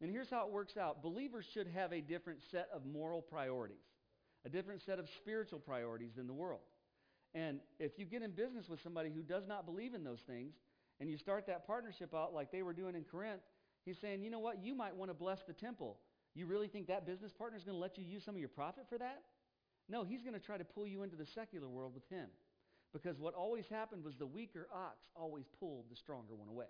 And 0.00 0.10
here's 0.10 0.30
how 0.30 0.46
it 0.46 0.52
works 0.52 0.76
out 0.76 1.02
believers 1.02 1.46
should 1.52 1.66
have 1.68 1.92
a 1.92 2.00
different 2.00 2.40
set 2.50 2.68
of 2.74 2.86
moral 2.86 3.20
priorities, 3.20 3.84
a 4.44 4.48
different 4.48 4.82
set 4.82 4.98
of 4.98 5.08
spiritual 5.16 5.58
priorities 5.58 6.12
than 6.16 6.26
the 6.26 6.32
world. 6.32 6.60
And 7.34 7.60
if 7.78 7.98
you 7.98 8.04
get 8.04 8.22
in 8.22 8.32
business 8.32 8.68
with 8.68 8.82
somebody 8.82 9.10
who 9.14 9.22
does 9.22 9.46
not 9.46 9.66
believe 9.66 9.94
in 9.94 10.02
those 10.02 10.20
things, 10.26 10.54
and 10.98 11.10
you 11.10 11.16
start 11.16 11.46
that 11.46 11.66
partnership 11.66 12.14
out 12.14 12.34
like 12.34 12.50
they 12.50 12.62
were 12.62 12.72
doing 12.72 12.94
in 12.94 13.04
Corinth, 13.04 13.40
He's 13.84 13.98
saying, 13.98 14.22
you 14.22 14.30
know 14.30 14.40
what? 14.40 14.62
You 14.62 14.74
might 14.74 14.94
want 14.94 15.10
to 15.10 15.14
bless 15.14 15.40
the 15.46 15.52
temple. 15.52 15.98
You 16.34 16.46
really 16.46 16.68
think 16.68 16.86
that 16.88 17.06
business 17.06 17.32
partner 17.32 17.58
is 17.58 17.64
going 17.64 17.76
to 17.76 17.80
let 17.80 17.98
you 17.98 18.04
use 18.04 18.24
some 18.24 18.34
of 18.34 18.40
your 18.40 18.48
profit 18.48 18.84
for 18.88 18.98
that? 18.98 19.22
No, 19.88 20.04
he's 20.04 20.22
going 20.22 20.34
to 20.34 20.40
try 20.40 20.58
to 20.58 20.64
pull 20.64 20.86
you 20.86 21.02
into 21.02 21.16
the 21.16 21.26
secular 21.26 21.68
world 21.68 21.94
with 21.94 22.08
him. 22.08 22.28
Because 22.92 23.18
what 23.18 23.34
always 23.34 23.64
happened 23.68 24.04
was 24.04 24.16
the 24.16 24.26
weaker 24.26 24.68
ox 24.72 24.96
always 25.16 25.44
pulled 25.58 25.84
the 25.90 25.96
stronger 25.96 26.34
one 26.34 26.48
away. 26.48 26.66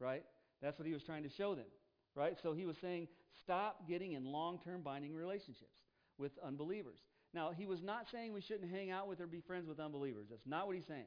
Right? 0.00 0.24
That's 0.62 0.78
what 0.78 0.86
he 0.86 0.94
was 0.94 1.02
trying 1.02 1.24
to 1.24 1.28
show 1.28 1.54
them. 1.54 1.66
Right? 2.14 2.36
So 2.42 2.52
he 2.52 2.66
was 2.66 2.76
saying, 2.80 3.08
stop 3.40 3.86
getting 3.88 4.12
in 4.12 4.24
long 4.24 4.58
term 4.64 4.82
binding 4.82 5.14
relationships 5.14 5.78
with 6.18 6.32
unbelievers. 6.44 6.98
Now, 7.34 7.52
he 7.56 7.66
was 7.66 7.82
not 7.82 8.06
saying 8.10 8.32
we 8.32 8.40
shouldn't 8.40 8.70
hang 8.70 8.90
out 8.90 9.08
with 9.08 9.20
or 9.20 9.26
be 9.26 9.40
friends 9.40 9.68
with 9.68 9.78
unbelievers. 9.78 10.26
That's 10.30 10.46
not 10.46 10.66
what 10.66 10.76
he's 10.76 10.86
saying. 10.86 11.06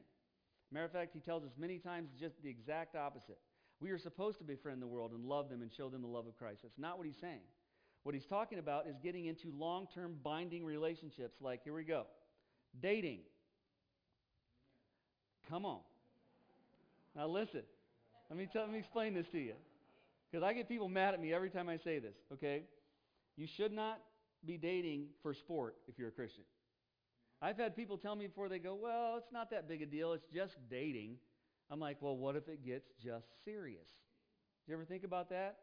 Matter 0.70 0.86
of 0.86 0.92
fact, 0.92 1.10
he 1.12 1.20
tells 1.20 1.44
us 1.44 1.50
many 1.58 1.78
times 1.78 2.10
just 2.18 2.34
the 2.42 2.48
exact 2.48 2.96
opposite. 2.96 3.38
We 3.80 3.90
are 3.90 3.98
supposed 3.98 4.38
to 4.38 4.44
befriend 4.44 4.80
the 4.80 4.86
world 4.86 5.12
and 5.12 5.24
love 5.24 5.48
them 5.48 5.60
and 5.60 5.70
show 5.76 5.88
them 5.88 6.02
the 6.02 6.08
love 6.08 6.26
of 6.26 6.36
Christ. 6.36 6.60
That's 6.62 6.78
not 6.78 6.98
what 6.98 7.06
he's 7.06 7.20
saying. 7.20 7.40
What 8.04 8.14
he's 8.14 8.24
talking 8.24 8.58
about 8.58 8.86
is 8.86 8.96
getting 9.02 9.26
into 9.26 9.52
long 9.56 9.86
term 9.94 10.14
binding 10.22 10.64
relationships, 10.64 11.36
like, 11.40 11.62
here 11.64 11.74
we 11.74 11.84
go 11.84 12.06
dating. 12.80 13.18
Come 15.50 15.66
on. 15.66 15.80
Now, 17.14 17.26
listen. 17.26 17.62
Let 18.30 18.38
me, 18.38 18.48
tell, 18.50 18.62
let 18.62 18.72
me 18.72 18.78
explain 18.78 19.12
this 19.12 19.26
to 19.32 19.38
you. 19.38 19.52
Because 20.30 20.42
I 20.42 20.54
get 20.54 20.66
people 20.66 20.88
mad 20.88 21.12
at 21.12 21.20
me 21.20 21.34
every 21.34 21.50
time 21.50 21.68
I 21.68 21.76
say 21.76 21.98
this, 21.98 22.14
okay? 22.32 22.62
You 23.36 23.46
should 23.58 23.72
not 23.72 23.98
be 24.44 24.56
dating 24.56 25.06
for 25.22 25.34
sport 25.34 25.76
if 25.88 25.98
you're 25.98 26.08
a 26.08 26.12
Christian. 26.12 26.44
I've 27.40 27.56
had 27.56 27.74
people 27.74 27.98
tell 27.98 28.14
me 28.14 28.26
before 28.26 28.48
they 28.48 28.58
go, 28.58 28.74
well, 28.80 29.16
it's 29.18 29.32
not 29.32 29.50
that 29.50 29.68
big 29.68 29.82
a 29.82 29.86
deal. 29.86 30.12
It's 30.12 30.26
just 30.32 30.54
dating. 30.70 31.16
I'm 31.70 31.80
like, 31.80 31.96
well, 32.00 32.16
what 32.16 32.36
if 32.36 32.48
it 32.48 32.64
gets 32.64 32.88
just 33.02 33.26
serious? 33.44 33.88
Did 34.64 34.72
you 34.72 34.74
ever 34.74 34.84
think 34.84 35.04
about 35.04 35.30
that? 35.30 35.56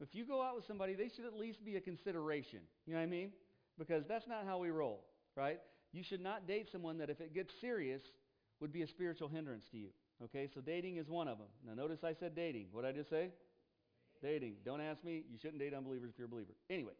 If 0.00 0.14
you 0.14 0.24
go 0.24 0.42
out 0.42 0.56
with 0.56 0.64
somebody, 0.66 0.94
they 0.94 1.10
should 1.14 1.26
at 1.26 1.34
least 1.34 1.62
be 1.62 1.76
a 1.76 1.80
consideration. 1.80 2.60
You 2.86 2.94
know 2.94 3.00
what 3.00 3.04
I 3.04 3.06
mean? 3.06 3.32
Because 3.78 4.04
that's 4.08 4.26
not 4.26 4.46
how 4.46 4.58
we 4.58 4.70
roll, 4.70 5.04
right? 5.36 5.60
You 5.92 6.02
should 6.02 6.22
not 6.22 6.46
date 6.46 6.68
someone 6.72 6.98
that 6.98 7.10
if 7.10 7.20
it 7.20 7.34
gets 7.34 7.52
serious 7.60 8.00
would 8.60 8.72
be 8.72 8.82
a 8.82 8.86
spiritual 8.86 9.28
hindrance 9.28 9.64
to 9.72 9.76
you. 9.76 9.88
Okay, 10.24 10.48
so 10.54 10.60
dating 10.60 10.96
is 10.96 11.08
one 11.08 11.28
of 11.28 11.38
them. 11.38 11.48
Now 11.66 11.74
notice 11.74 12.04
I 12.04 12.14
said 12.14 12.34
dating. 12.34 12.68
What 12.72 12.82
did 12.82 12.94
I 12.94 12.98
just 12.98 13.10
say? 13.10 13.30
Dating. 14.22 14.54
Don't 14.64 14.80
ask 14.80 15.02
me. 15.02 15.24
You 15.30 15.38
shouldn't 15.40 15.58
date 15.58 15.74
unbelievers 15.74 16.10
if 16.12 16.18
you're 16.18 16.26
a 16.26 16.30
believer. 16.30 16.52
Anyway, 16.68 16.92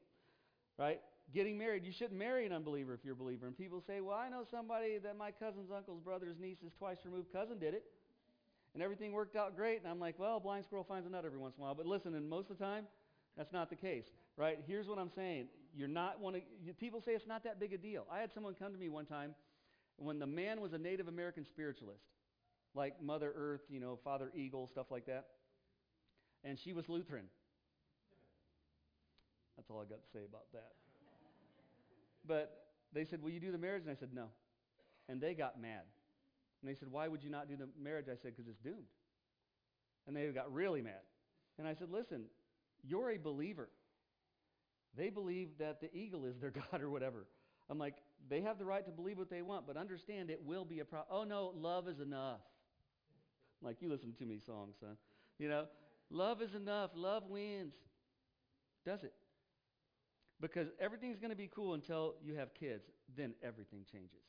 right? 0.81 1.01
Getting 1.35 1.59
married. 1.59 1.85
You 1.85 1.93
shouldn't 1.93 2.19
marry 2.19 2.47
an 2.47 2.53
unbeliever 2.53 2.95
if 2.95 3.05
you're 3.05 3.13
a 3.13 3.17
believer. 3.17 3.47
And 3.47 3.57
people 3.57 3.83
say, 3.87 4.01
well, 4.01 4.17
I 4.17 4.31
know 4.31 4.45
somebody 4.51 4.99
that 4.99 5.17
my 5.17 5.31
cousin's 5.31 5.71
uncle's 5.71 6.01
brother's 6.01 6.39
niece's 6.41 6.73
twice 6.79 6.97
removed 7.05 7.33
cousin 7.33 7.59
did 7.59 7.75
it 7.75 7.85
and 8.73 8.83
everything 8.83 9.13
worked 9.13 9.37
out 9.37 9.55
great. 9.57 9.81
And 9.83 9.89
I'm 9.89 10.01
like, 10.01 10.19
well, 10.19 10.41
blind 10.41 10.65
squirrel 10.65 10.85
finds 10.85 11.07
a 11.07 11.11
nut 11.11 11.25
every 11.27 11.39
once 11.39 11.55
in 11.57 11.63
a 11.63 11.67
while. 11.67 11.75
But 11.75 11.87
listen, 11.87 12.15
and 12.15 12.29
most 12.29 12.51
of 12.51 12.59
the 12.59 12.65
time, 12.65 12.87
that's 13.37 13.53
not 13.53 13.69
the 13.69 13.77
case, 13.77 14.07
right? 14.37 14.59
Here's 14.67 14.89
what 14.89 14.99
I'm 14.99 15.11
saying. 15.15 15.49
You're 15.77 15.89
not 15.89 16.19
one 16.19 16.35
of, 16.35 16.41
people 16.79 17.01
say 17.01 17.13
it's 17.13 17.27
not 17.27 17.45
that 17.45 17.61
big 17.61 17.73
a 17.75 17.79
deal. 17.79 18.07
I 18.11 18.21
had 18.21 18.33
someone 18.33 18.55
come 18.55 18.73
to 18.73 18.79
me 18.79 18.89
one 18.89 19.07
time 19.07 19.35
when 19.97 20.19
the 20.19 20.27
man 20.27 20.61
was 20.61 20.73
a 20.73 20.79
Native 20.79 21.09
American 21.09 21.45
spiritualist, 21.45 22.05
like 22.75 23.03
Mother 23.03 23.33
Earth, 23.37 23.61
you 23.69 23.81
know, 23.81 23.99
Father 24.03 24.33
Eagle, 24.35 24.67
stuff 24.67 24.87
like 24.91 25.07
that. 25.07 25.27
And 26.43 26.59
she 26.59 26.73
was 26.73 26.89
Lutheran. 26.89 27.27
That's 29.61 29.71
all 29.71 29.83
I 29.83 29.85
got 29.85 30.03
to 30.03 30.09
say 30.11 30.25
about 30.27 30.47
that. 30.55 30.73
But 32.27 32.65
they 32.95 33.05
said, 33.05 33.23
Will 33.23 33.29
you 33.29 33.41
do 33.41 33.53
the 33.53 33.59
marriage? 33.59 33.83
And 33.83 33.91
I 33.91 33.95
said, 33.95 34.09
No. 34.15 34.29
And 35.07 35.21
they 35.21 35.35
got 35.35 35.61
mad. 35.61 35.83
And 36.63 36.71
they 36.71 36.75
said, 36.75 36.89
Why 36.91 37.09
would 37.09 37.23
you 37.23 37.29
not 37.29 37.47
do 37.47 37.57
the 37.57 37.69
marriage? 37.79 38.07
I 38.11 38.17
said, 38.17 38.35
Because 38.35 38.49
it's 38.49 38.59
doomed. 38.61 38.89
And 40.07 40.17
they 40.17 40.27
got 40.29 40.51
really 40.51 40.81
mad. 40.81 41.03
And 41.59 41.69
I 41.69 41.75
said, 41.75 41.91
Listen, 41.91 42.23
you're 42.83 43.11
a 43.11 43.19
believer. 43.19 43.69
They 44.97 45.11
believe 45.11 45.51
that 45.59 45.83
the 45.83 45.95
eagle 45.95 46.25
is 46.25 46.39
their 46.39 46.51
God 46.71 46.81
or 46.81 46.89
whatever. 46.89 47.27
I'm 47.69 47.79
like, 47.79 47.97
they 48.31 48.41
have 48.41 48.59
the 48.59 48.65
right 48.65 48.85
to 48.87 48.91
believe 48.91 49.19
what 49.19 49.29
they 49.29 49.43
want, 49.43 49.67
but 49.67 49.77
understand 49.77 50.31
it 50.31 50.41
will 50.43 50.65
be 50.65 50.81
a 50.81 50.87
problem. 50.87 51.09
Oh, 51.11 51.25
no, 51.25 51.53
love 51.55 51.87
is 51.87 52.01
enough. 52.01 52.41
Like, 53.61 53.83
you 53.83 53.91
listen 53.91 54.15
to 54.19 54.25
me, 54.25 54.41
songs, 54.45 54.77
son. 54.81 54.97
You 55.39 55.51
know, 55.51 55.67
love 56.11 56.41
is 56.41 56.55
enough. 56.55 56.93
Love 56.95 57.25
wins. 57.29 57.75
Does 58.87 59.05
it? 59.05 59.13
Because 60.41 60.69
everything's 60.81 61.19
going 61.19 61.31
to 61.31 61.37
be 61.37 61.51
cool 61.55 61.75
until 61.75 62.15
you 62.25 62.35
have 62.35 62.55
kids. 62.55 62.85
Then 63.17 63.35
everything 63.43 63.85
changes. 63.91 64.23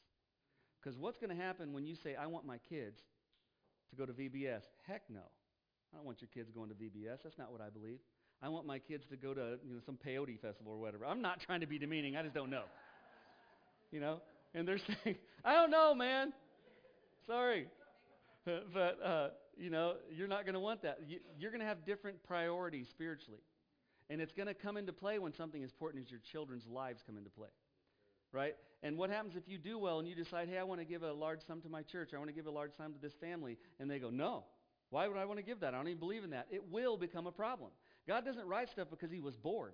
Because 0.81 0.97
what's 0.97 1.17
going 1.17 1.29
to 1.29 1.41
happen 1.41 1.73
when 1.73 1.85
you 1.85 1.95
say, 1.95 2.15
I 2.15 2.25
want 2.27 2.45
my 2.45 2.57
kids 2.57 2.99
to 3.91 3.95
go 3.95 4.05
to 4.05 4.11
VBS? 4.11 4.63
Heck 4.87 5.03
no. 5.09 5.21
I 5.93 5.97
don't 5.97 6.05
want 6.05 6.21
your 6.21 6.29
kids 6.33 6.49
going 6.51 6.69
to 6.69 6.75
VBS. 6.75 7.19
That's 7.23 7.37
not 7.37 7.51
what 7.51 7.61
I 7.61 7.69
believe. 7.69 7.99
I 8.41 8.49
want 8.49 8.65
my 8.65 8.79
kids 8.79 9.05
to 9.11 9.17
go 9.17 9.33
to 9.33 9.59
you 9.65 9.75
know, 9.75 9.81
some 9.85 9.97
peyote 10.05 10.39
festival 10.39 10.73
or 10.73 10.79
whatever. 10.79 11.05
I'm 11.05 11.21
not 11.21 11.39
trying 11.45 11.61
to 11.61 11.67
be 11.67 11.77
demeaning. 11.77 12.15
I 12.15 12.23
just 12.23 12.33
don't 12.33 12.49
know. 12.49 12.63
You 13.91 13.99
know? 13.99 14.21
And 14.53 14.67
they're 14.67 14.79
saying, 15.03 15.17
I 15.45 15.53
don't 15.53 15.71
know, 15.71 15.93
man. 15.93 16.33
Sorry. 17.27 17.67
but, 18.45 18.99
uh, 19.03 19.29
you 19.57 19.69
know, 19.69 19.95
you're 20.11 20.27
not 20.27 20.45
going 20.45 20.55
to 20.55 20.59
want 20.59 20.81
that. 20.81 20.99
You, 21.07 21.19
you're 21.39 21.51
going 21.51 21.61
to 21.61 21.67
have 21.67 21.85
different 21.85 22.23
priorities 22.23 22.87
spiritually. 22.89 23.41
And 24.11 24.21
it's 24.21 24.33
going 24.33 24.47
to 24.47 24.53
come 24.53 24.77
into 24.77 24.93
play 24.93 25.17
when 25.17 25.33
something 25.33 25.63
as 25.63 25.71
important 25.71 26.05
as 26.05 26.11
your 26.11 26.19
children's 26.31 26.67
lives 26.67 27.01
come 27.03 27.17
into 27.17 27.31
play 27.31 27.49
right? 28.33 28.55
And 28.83 28.97
what 28.97 29.09
happens 29.09 29.35
if 29.35 29.47
you 29.47 29.57
do 29.57 29.77
well 29.77 29.99
and 29.99 30.07
you 30.07 30.15
decide, 30.15 30.49
hey, 30.49 30.57
I 30.57 30.63
want 30.63 30.79
to 30.79 30.85
give 30.85 31.03
a 31.03 31.11
large 31.11 31.41
sum 31.45 31.61
to 31.61 31.69
my 31.69 31.83
church, 31.83 32.11
I 32.13 32.17
want 32.17 32.29
to 32.29 32.33
give 32.35 32.47
a 32.47 32.51
large 32.51 32.71
sum 32.75 32.93
to 32.93 32.99
this 32.99 33.13
family, 33.13 33.57
and 33.79 33.89
they 33.89 33.99
go, 33.99 34.09
no. 34.09 34.45
Why 34.89 35.07
would 35.07 35.17
I 35.17 35.25
want 35.25 35.39
to 35.39 35.45
give 35.45 35.61
that? 35.61 35.73
I 35.73 35.77
don't 35.77 35.87
even 35.87 35.99
believe 35.99 36.23
in 36.23 36.31
that. 36.31 36.47
It 36.51 36.69
will 36.69 36.97
become 36.97 37.25
a 37.25 37.31
problem. 37.31 37.69
God 38.07 38.25
doesn't 38.25 38.45
write 38.45 38.69
stuff 38.69 38.89
because 38.89 39.09
he 39.09 39.21
was 39.21 39.37
bored. 39.37 39.73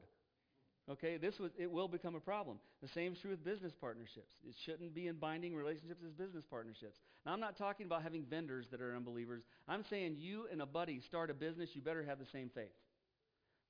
Okay, 0.89 1.17
this 1.17 1.39
was, 1.39 1.51
it 1.57 1.69
will 1.69 1.87
become 1.87 2.15
a 2.15 2.19
problem. 2.19 2.59
The 2.81 2.87
same 2.87 3.13
is 3.13 3.19
true 3.19 3.31
with 3.31 3.43
business 3.43 3.73
partnerships. 3.73 4.35
It 4.47 4.55
shouldn't 4.63 4.93
be 4.93 5.07
in 5.07 5.15
binding 5.15 5.55
relationships 5.55 6.01
as 6.05 6.13
business 6.13 6.45
partnerships. 6.49 6.99
Now, 7.25 7.33
I'm 7.33 7.39
not 7.39 7.57
talking 7.57 7.87
about 7.87 8.03
having 8.03 8.23
vendors 8.23 8.67
that 8.71 8.81
are 8.81 8.95
unbelievers. 8.95 9.43
I'm 9.67 9.83
saying 9.89 10.15
you 10.17 10.45
and 10.51 10.61
a 10.61 10.65
buddy 10.65 11.01
start 11.01 11.29
a 11.29 11.33
business, 11.33 11.71
you 11.73 11.81
better 11.81 12.03
have 12.03 12.19
the 12.19 12.25
same 12.31 12.49
faith. 12.53 12.71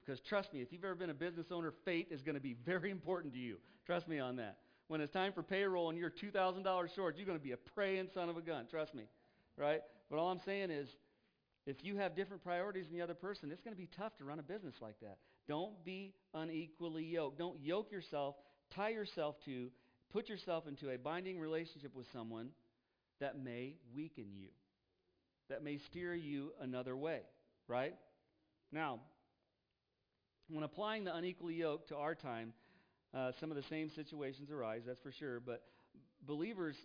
Because 0.07 0.21
trust 0.21 0.53
me, 0.53 0.61
if 0.61 0.71
you've 0.71 0.85
ever 0.85 0.95
been 0.95 1.09
a 1.09 1.13
business 1.13 1.47
owner, 1.51 1.73
faith 1.83 2.07
is 2.11 2.21
going 2.21 2.35
to 2.35 2.41
be 2.41 2.55
very 2.65 2.91
important 2.91 3.33
to 3.33 3.39
you. 3.39 3.57
Trust 3.85 4.07
me 4.07 4.19
on 4.19 4.37
that. 4.37 4.57
When 4.87 5.01
it's 5.01 5.11
time 5.11 5.33
for 5.33 5.43
payroll 5.43 5.89
and 5.89 5.99
you're 5.99 6.09
$2,000 6.09 6.95
short, 6.95 7.17
you're 7.17 7.25
going 7.25 7.37
to 7.37 7.43
be 7.43 7.51
a 7.51 7.57
praying 7.57 8.07
son 8.13 8.29
of 8.29 8.37
a 8.37 8.41
gun. 8.41 8.67
Trust 8.69 8.95
me. 8.95 9.03
Right? 9.57 9.81
But 10.09 10.17
all 10.17 10.31
I'm 10.31 10.39
saying 10.45 10.71
is, 10.71 10.87
if 11.65 11.83
you 11.83 11.97
have 11.97 12.15
different 12.15 12.41
priorities 12.41 12.85
than 12.87 12.95
the 12.95 13.03
other 13.03 13.13
person, 13.13 13.51
it's 13.51 13.61
going 13.61 13.75
to 13.75 13.77
be 13.77 13.89
tough 13.97 14.15
to 14.19 14.23
run 14.23 14.39
a 14.39 14.43
business 14.43 14.75
like 14.81 14.97
that. 15.01 15.17
Don't 15.49 15.83
be 15.83 16.13
unequally 16.33 17.03
yoked. 17.03 17.37
Don't 17.37 17.59
yoke 17.59 17.91
yourself, 17.91 18.35
tie 18.73 18.89
yourself 18.89 19.35
to, 19.43 19.69
put 20.13 20.29
yourself 20.29 20.67
into 20.67 20.89
a 20.89 20.97
binding 20.97 21.37
relationship 21.37 21.93
with 21.93 22.05
someone 22.13 22.49
that 23.19 23.37
may 23.43 23.75
weaken 23.93 24.27
you, 24.33 24.49
that 25.49 25.63
may 25.63 25.79
steer 25.89 26.15
you 26.15 26.51
another 26.61 26.95
way. 26.95 27.21
Right? 27.67 27.95
Now, 28.71 29.01
when 30.49 30.63
applying 30.63 31.03
the 31.03 31.15
unequally 31.15 31.55
yoke 31.55 31.87
to 31.89 31.95
our 31.95 32.15
time, 32.15 32.53
uh, 33.13 33.31
some 33.39 33.51
of 33.51 33.57
the 33.57 33.63
same 33.69 33.89
situations 33.89 34.49
arise, 34.51 34.81
that's 34.85 34.99
for 35.01 35.11
sure. 35.11 35.39
But 35.39 35.63
believers, 36.25 36.75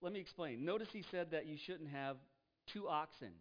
let 0.00 0.12
me 0.12 0.20
explain. 0.20 0.64
Notice 0.64 0.88
he 0.92 1.04
said 1.10 1.30
that 1.30 1.46
you 1.46 1.56
shouldn't 1.66 1.90
have 1.90 2.16
two 2.72 2.88
oxen 2.88 3.32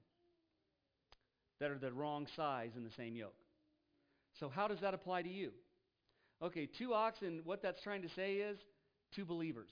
that 1.59 1.71
are 1.71 1.77
the 1.77 1.91
wrong 1.91 2.27
size 2.35 2.71
in 2.75 2.83
the 2.83 2.89
same 2.97 3.15
yoke. 3.15 3.35
So, 4.39 4.49
how 4.49 4.67
does 4.67 4.79
that 4.81 4.93
apply 4.93 5.23
to 5.23 5.29
you? 5.29 5.51
Okay, 6.41 6.67
two 6.77 6.93
oxen, 6.93 7.41
what 7.43 7.61
that's 7.61 7.81
trying 7.81 8.01
to 8.01 8.09
say 8.15 8.35
is 8.35 8.57
two 9.15 9.25
believers. 9.25 9.69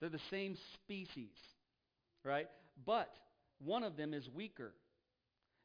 They're 0.00 0.10
the 0.10 0.20
same 0.30 0.56
species, 0.74 1.32
right? 2.24 2.46
But 2.86 3.10
one 3.64 3.82
of 3.82 3.96
them 3.96 4.14
is 4.14 4.28
weaker. 4.32 4.72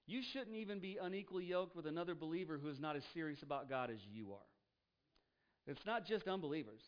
You 0.06 0.22
shouldn't 0.34 0.56
even 0.56 0.80
be 0.80 0.98
unequally 1.02 1.46
yoked 1.46 1.76
with 1.76 1.86
another 1.86 2.16
believer 2.16 2.60
who 2.62 2.70
is 2.70 2.80
not 2.80 2.96
as 2.96 3.04
serious 3.14 3.42
about 3.42 3.70
God 3.70 3.90
as 3.90 4.00
you 4.12 4.34
are. 4.34 4.50
It's 5.66 5.86
not 5.86 6.06
just 6.06 6.28
unbelievers. 6.28 6.82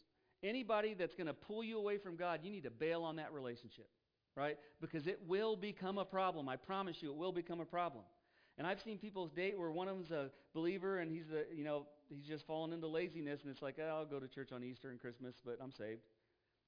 Anybody 0.44 0.94
that's 0.94 1.16
going 1.16 1.28
to 1.28 1.34
pull 1.34 1.64
you 1.64 1.78
away 1.78 1.98
from 1.98 2.18
God, 2.18 2.42
you 2.44 2.52
need 2.52 2.64
to 2.64 2.72
bail 2.72 3.04
on 3.04 3.16
that 3.16 3.32
relationship, 3.32 3.88
right? 4.36 4.58
Because 4.82 5.08
it 5.08 5.20
will 5.28 5.56
become 5.56 5.98
a 5.98 6.06
problem. 6.06 6.50
I 6.50 6.58
promise 6.58 6.98
you, 7.00 7.12
it 7.12 7.16
will 7.16 7.32
become 7.32 7.62
a 7.62 7.66
problem. 7.66 8.04
And 8.58 8.68
I've 8.68 8.82
seen 8.82 8.98
people 8.98 9.28
date 9.28 9.58
where 9.58 9.72
one 9.72 9.88
of 9.88 9.96
them's 9.96 10.12
a 10.12 10.30
believer 10.54 11.00
and 11.00 11.12
he's 11.12 11.26
the, 11.30 11.46
you 11.56 11.64
know, 11.64 11.88
he's 12.10 12.26
just 12.26 12.46
fallen 12.46 12.74
into 12.74 12.88
laziness 12.88 13.42
and 13.44 13.52
it's 13.52 13.62
like, 13.62 13.78
oh, 13.82 13.88
I'll 13.88 14.06
go 14.06 14.20
to 14.20 14.28
church 14.28 14.52
on 14.52 14.64
Easter 14.64 14.90
and 14.90 15.00
Christmas, 15.00 15.36
but 15.44 15.58
I'm 15.62 15.72
saved. 15.72 16.02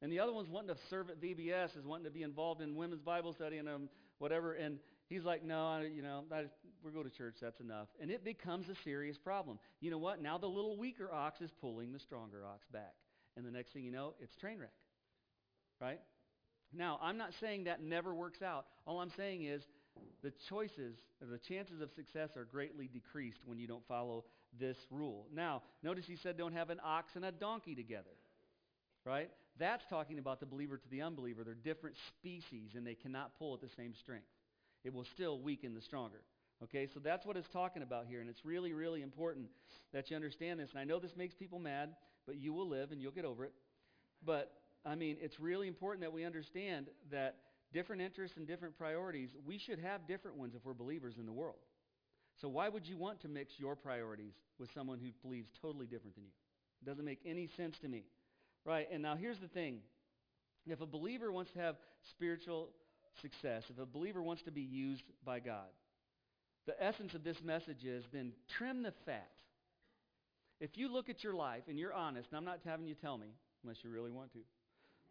And 0.01 0.11
the 0.11 0.19
other 0.19 0.33
one's 0.33 0.49
wanting 0.49 0.75
to 0.75 0.81
serve 0.89 1.09
at 1.09 1.21
VBS, 1.21 1.77
is 1.77 1.85
wanting 1.85 2.05
to 2.05 2.11
be 2.11 2.23
involved 2.23 2.61
in 2.61 2.75
women's 2.75 3.01
Bible 3.01 3.33
study 3.33 3.57
and 3.57 3.67
um, 3.67 3.89
whatever. 4.19 4.53
And 4.53 4.79
He's 5.08 5.24
like, 5.24 5.43
no, 5.43 5.68
I, 5.68 5.84
you 5.84 6.01
know, 6.01 6.24
I, 6.34 6.45
we 6.84 6.91
go 6.91 7.01
to 7.01 7.10
church, 7.10 7.36
that's 7.41 7.62
enough. 7.62 7.88
And 8.01 8.12
it 8.12 8.26
becomes 8.26 8.68
a 8.70 8.76
serious 8.84 9.18
problem. 9.18 9.58
You 9.80 9.89
know 9.89 9.97
what? 9.97 10.22
Now 10.22 10.38
the 10.38 10.47
little 10.47 10.78
weaker 10.78 11.10
ox 11.14 11.39
is 11.39 11.49
pulling 11.62 11.93
the 11.93 11.99
stronger 11.99 12.43
ox 12.45 12.66
back. 12.72 12.93
And 13.38 13.45
the 13.45 13.51
next 13.51 13.72
thing 13.72 13.84
you 13.84 13.91
know, 13.91 14.16
it's 14.20 14.36
train 14.36 14.60
wreck. 14.60 14.74
Right? 15.80 15.99
Now, 16.74 16.99
I'm 17.01 17.18
not 17.18 17.34
saying 17.39 17.66
that 17.66 17.82
never 17.82 18.14
works 18.14 18.41
out. 18.41 18.66
All 18.86 18.99
I'm 18.99 19.12
saying 19.16 19.43
is 19.45 19.62
the 20.22 20.34
choices, 20.49 20.97
the 21.22 21.38
chances 21.38 21.80
of 21.82 21.91
success 21.91 22.36
are 22.36 22.45
greatly 22.45 22.88
decreased 22.88 23.39
when 23.45 23.58
you 23.58 23.68
don't 23.68 23.88
follow 23.88 24.26
this 24.60 24.78
rule. 24.91 25.28
Now, 25.34 25.62
notice 25.84 26.05
he 26.05 26.18
said 26.18 26.38
don't 26.38 26.53
have 26.53 26.70
an 26.70 26.82
ox 26.84 27.16
and 27.16 27.24
a 27.24 27.32
donkey 27.32 27.76
together. 27.76 28.10
Right? 29.05 29.30
That's 29.58 29.86
talking 29.89 30.20
about 30.20 30.41
the 30.41 30.45
believer 30.45 30.78
to 30.78 30.89
the 30.89 31.01
unbeliever. 31.01 31.43
They're 31.43 31.53
different 31.53 31.95
species 32.10 32.72
and 32.76 32.86
they 32.86 32.95
cannot 32.95 33.38
pull 33.39 33.53
at 33.53 33.62
the 33.62 33.70
same 33.78 33.93
strength. 33.93 34.28
It 34.84 34.93
will 34.93 35.05
still 35.05 35.39
weaken 35.39 35.73
the 35.73 35.82
stronger. 35.82 36.21
Okay, 36.63 36.88
so 36.91 36.99
that's 36.99 37.25
what 37.25 37.38
it's 37.38 37.49
talking 37.49 37.84
about 37.84 38.05
here, 38.07 38.19
and 38.19 38.30
it's 38.30 38.43
really, 38.43 38.73
really 38.73 39.03
important 39.03 39.47
that 39.93 40.09
you 40.09 40.15
understand 40.15 40.59
this. 40.59 40.71
And 40.71 40.80
I 40.80 40.86
know 40.86 40.99
this 40.99 41.15
makes 41.15 41.36
people 41.36 41.59
mad, 41.59 41.89
but 42.25 42.38
you 42.38 42.51
will 42.51 42.67
live 42.67 42.91
and 42.91 43.01
you'll 43.01 43.11
get 43.11 43.25
over 43.25 43.45
it. 43.45 43.53
But 44.25 44.51
I 44.86 44.95
mean, 44.95 45.17
it's 45.21 45.39
really 45.39 45.67
important 45.67 46.01
that 46.01 46.13
we 46.13 46.23
understand 46.23 46.88
that 47.11 47.36
different 47.73 48.01
interests 48.01 48.38
and 48.38 48.47
different 48.47 48.78
priorities, 48.78 49.30
we 49.45 49.57
should 49.57 49.80
have 49.80 50.07
different 50.07 50.38
ones 50.38 50.55
if 50.55 50.65
we're 50.65 50.73
believers 50.73 51.15
in 51.19 51.25
the 51.25 51.34
world. 51.34 51.57
So 52.41 52.47
why 52.47 52.69
would 52.69 52.88
you 52.88 52.97
want 52.97 53.21
to 53.21 53.28
mix 53.28 53.53
your 53.57 53.75
priorities 53.75 54.34
with 54.59 54.69
someone 54.73 54.99
who 54.99 55.09
believes 55.21 55.49
totally 55.61 55.86
different 55.86 56.15
than 56.15 56.23
you? 56.23 56.32
It 56.82 56.86
doesn't 56.86 57.05
make 57.05 57.19
any 57.25 57.47
sense 57.57 57.78
to 57.80 57.88
me. 57.88 58.03
Right? 58.65 58.88
And 58.91 59.01
now 59.01 59.15
here's 59.15 59.39
the 59.39 59.47
thing. 59.47 59.80
If 60.65 60.82
a 60.82 60.86
believer 60.86 61.32
wants 61.32 61.51
to 61.51 61.59
have 61.59 61.75
spiritual 62.09 62.69
success, 63.22 63.63
if 63.70 63.80
a 63.80 63.86
believer 63.86 64.22
wants 64.22 64.43
to 64.43 64.51
be 64.51 64.61
used 64.61 65.03
by 65.26 65.39
God, 65.39 65.68
the 66.65 66.82
essence 66.84 67.13
of 67.13 67.24
this 67.24 67.38
message 67.43 67.86
is 67.86 68.03
then 68.11 68.34
trim 68.57 68.84
the 68.84 68.93
fat. 69.05 69.32
If 70.59 70.78
you 70.78 70.91
look 70.91 71.09
at 71.09 71.24
your 71.24 71.34
life 71.34 71.63
and 71.68 71.78
you're 71.78 71.93
honest, 71.93 72.30
and 72.32 72.38
I'm 72.38 72.45
not 72.45 72.59
having 72.65 72.88
you 72.88 72.95
tell 72.95 73.18
me, 73.18 73.28
unless 73.63 73.78
you 73.84 73.89
really 73.89 74.11
want 74.11 74.34
to, 74.34 74.39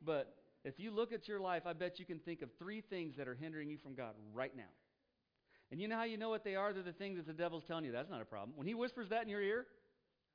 but 0.04 0.34
if 0.64 0.80
you 0.80 0.90
look 0.90 1.12
at 1.12 1.28
your 1.28 1.40
life, 1.40 1.62
I 1.64 1.72
bet 1.72 1.98
you 1.98 2.04
can 2.04 2.18
think 2.18 2.42
of 2.42 2.50
three 2.58 2.80
things 2.80 3.16
that 3.16 3.28
are 3.28 3.34
hindering 3.34 3.70
you 3.70 3.78
from 3.78 3.94
God 3.94 4.14
right 4.34 4.54
now. 4.56 4.64
And 5.70 5.80
you 5.80 5.88
know 5.88 5.96
how 5.96 6.04
you 6.04 6.16
know 6.16 6.28
what 6.28 6.44
they 6.44 6.56
are? 6.56 6.72
They're 6.72 6.82
the 6.82 6.92
things 6.92 7.16
that 7.16 7.26
the 7.26 7.32
devil's 7.32 7.64
telling 7.64 7.84
you. 7.84 7.92
That's 7.92 8.10
not 8.10 8.20
a 8.20 8.24
problem. 8.24 8.52
When 8.56 8.66
he 8.66 8.74
whispers 8.74 9.08
that 9.10 9.22
in 9.22 9.28
your 9.28 9.40
ear, 9.42 9.66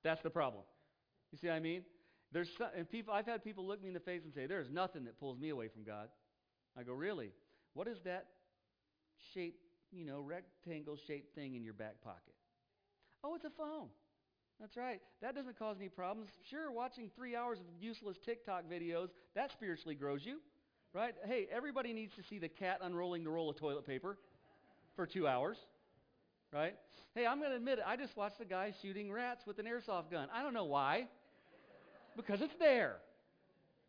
that's 0.04 0.22
the 0.22 0.30
problem. 0.30 0.64
You 1.32 1.38
see 1.38 1.48
what 1.48 1.56
I 1.56 1.60
mean? 1.60 1.84
There's 2.32 2.50
some, 2.58 2.70
and 2.76 2.90
people, 2.90 3.14
I've 3.14 3.26
had 3.26 3.44
people 3.44 3.66
look 3.66 3.82
me 3.82 3.90
in 3.90 3.94
the 3.94 4.00
face 4.00 4.22
and 4.24 4.34
say, 4.34 4.46
"There's 4.46 4.70
nothing 4.70 5.06
that 5.06 5.20
pulls 5.20 5.38
me 5.38 5.50
away 5.50 5.68
from 5.68 5.84
God." 5.84 6.10
I 6.78 6.84
go, 6.84 6.94
"Really? 6.94 7.34
What 7.74 7.88
is 7.88 8.00
that 8.02 8.28
shape, 9.34 9.60
you 9.92 10.06
know, 10.06 10.22
rectangle-shaped 10.22 11.34
thing 11.36 11.56
in 11.56 11.64
your 11.64 11.74
back 11.74 12.02
pocket?" 12.02 12.34
Oh, 13.24 13.36
it's 13.36 13.46
a 13.46 13.50
phone. 13.50 13.90
That's 14.60 14.78
right. 14.78 15.02
That 15.22 15.34
doesn't 15.34 15.58
cause 15.58 15.78
any 15.80 15.90
problems. 15.90 16.30
Sure, 16.50 16.72
watching 16.72 17.10
three 17.16 17.36
hours 17.36 17.60
of 17.60 17.66
useless 17.80 18.18
TikTok 18.24 18.66
videos, 18.70 19.10
that 19.34 19.52
spiritually 19.52 19.96
grows 19.96 20.24
you. 20.24 20.40
Right? 20.94 21.16
Hey, 21.26 21.48
everybody 21.52 21.94
needs 21.94 22.14
to 22.16 22.24
see 22.24 22.38
the 22.38 22.50
cat 22.50 22.80
unrolling 22.82 23.24
the 23.24 23.30
roll 23.30 23.50
of 23.50 23.56
toilet 23.56 23.88
paper 23.88 24.18
for 24.96 25.08
two 25.08 25.28
hours. 25.28 25.58
Right? 26.52 26.76
Hey, 27.16 27.26
I'm 27.26 27.40
going 27.40 27.52
to 27.52 27.56
admit 27.56 27.80
it. 27.80 27.86
I 27.88 27.96
just 27.96 28.16
watched 28.18 28.42
a 28.42 28.46
guy 28.46 28.74
shooting 28.82 29.12
rats 29.12 29.48
with 29.48 29.58
an 29.58 29.66
airsoft 29.66 30.12
gun. 30.12 30.28
I 30.34 30.44
don't 30.44 30.54
know 30.54 30.66
why. 30.66 31.08
Because 32.16 32.42
it's 32.42 32.56
there. 32.60 32.98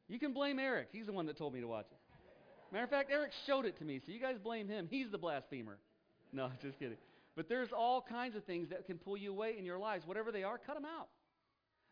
You 0.09 0.18
can 0.20 0.33
blame 0.33 0.59
Eric. 0.61 0.89
He's 0.93 1.07
the 1.07 1.12
one 1.12 1.26
that 1.26 1.37
told 1.37 1.55
me 1.55 1.61
to 1.61 1.66
watch 1.66 1.87
it. 1.91 1.99
Matter 2.73 2.85
of 2.85 2.91
fact, 2.91 3.11
Eric 3.12 3.33
showed 3.47 3.66
it 3.66 3.79
to 3.79 3.85
me, 3.85 4.01
so 4.05 4.11
you 4.11 4.18
guys 4.18 4.37
blame 4.43 4.66
him. 4.66 4.89
He's 4.91 5.11
the 5.11 5.18
blasphemer. 5.18 5.79
No, 6.33 6.51
just 6.62 6.79
kidding. 6.79 6.97
But 7.37 7.49
there's 7.49 7.68
all 7.77 8.03
kinds 8.07 8.35
of 8.35 8.45
things 8.45 8.70
that 8.70 8.87
can 8.87 8.99
pull 8.99 9.16
you 9.16 9.31
away 9.31 9.57
in 9.59 9.64
your 9.64 9.79
lives. 9.79 10.07
Whatever 10.07 10.33
they 10.33 10.43
are, 10.43 10.59
cut 10.59 10.75
them 10.75 10.85
out. 10.85 11.09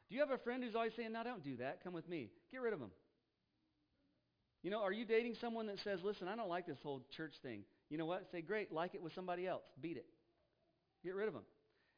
Do 0.09 0.15
you 0.17 0.21
have 0.21 0.31
a 0.31 0.39
friend 0.39 0.65
who's 0.65 0.75
always 0.75 0.93
saying, 0.97 1.13
no, 1.13 1.23
don't 1.23 1.45
do 1.45 1.57
that. 1.59 1.85
Come 1.85 1.93
with 1.93 2.09
me. 2.09 2.31
Get 2.51 2.63
rid 2.63 2.73
of 2.73 2.81
them. 2.81 2.91
You 4.63 4.71
know, 4.71 4.83
are 4.83 4.93
you 4.93 5.05
dating 5.05 5.37
someone 5.41 5.67
that 5.67 5.79
says, 5.85 6.01
listen, 6.03 6.29
I 6.29 6.37
don't 6.37 6.49
like 6.49 6.67
this 6.67 6.79
whole 6.83 7.03
church 7.17 7.33
thing? 7.43 7.63
You 7.89 7.97
know 7.97 8.07
what? 8.07 8.27
Say, 8.33 8.43
great, 8.43 8.73
like 8.73 8.95
it 8.95 9.03
with 9.03 9.15
somebody 9.15 9.47
else. 9.47 9.63
Beat 9.81 9.97
it. 9.97 10.07
Get 11.05 11.15
rid 11.15 11.29
of 11.29 11.35
them. 11.35 11.45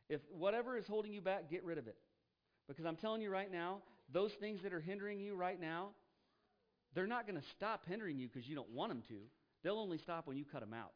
If 0.09 0.20
whatever 0.37 0.76
is 0.76 0.87
holding 0.87 1.12
you 1.12 1.20
back, 1.20 1.51
get 1.51 1.64
rid 1.64 1.78
of 1.78 1.87
it. 1.87 1.97
Because 2.68 2.85
I'm 2.85 2.97
telling 2.97 3.20
you 3.20 3.30
right 3.30 3.51
now, 3.51 3.78
those 4.12 4.30
things 4.41 4.61
that 4.62 4.72
are 4.72 4.80
hindering 4.80 5.18
you 5.18 5.35
right 5.35 5.61
now, 5.61 5.89
they're 6.95 7.07
not 7.07 7.26
going 7.26 7.40
to 7.40 7.47
stop 7.57 7.84
hindering 7.86 8.18
you 8.18 8.28
because 8.28 8.49
you 8.49 8.55
don't 8.55 8.70
want 8.70 8.90
them 8.90 9.03
to. 9.09 9.14
They'll 9.62 9.78
only 9.78 9.99
stop 9.99 10.26
when 10.26 10.36
you 10.36 10.45
cut 10.45 10.61
them 10.61 10.74
out. 10.74 10.93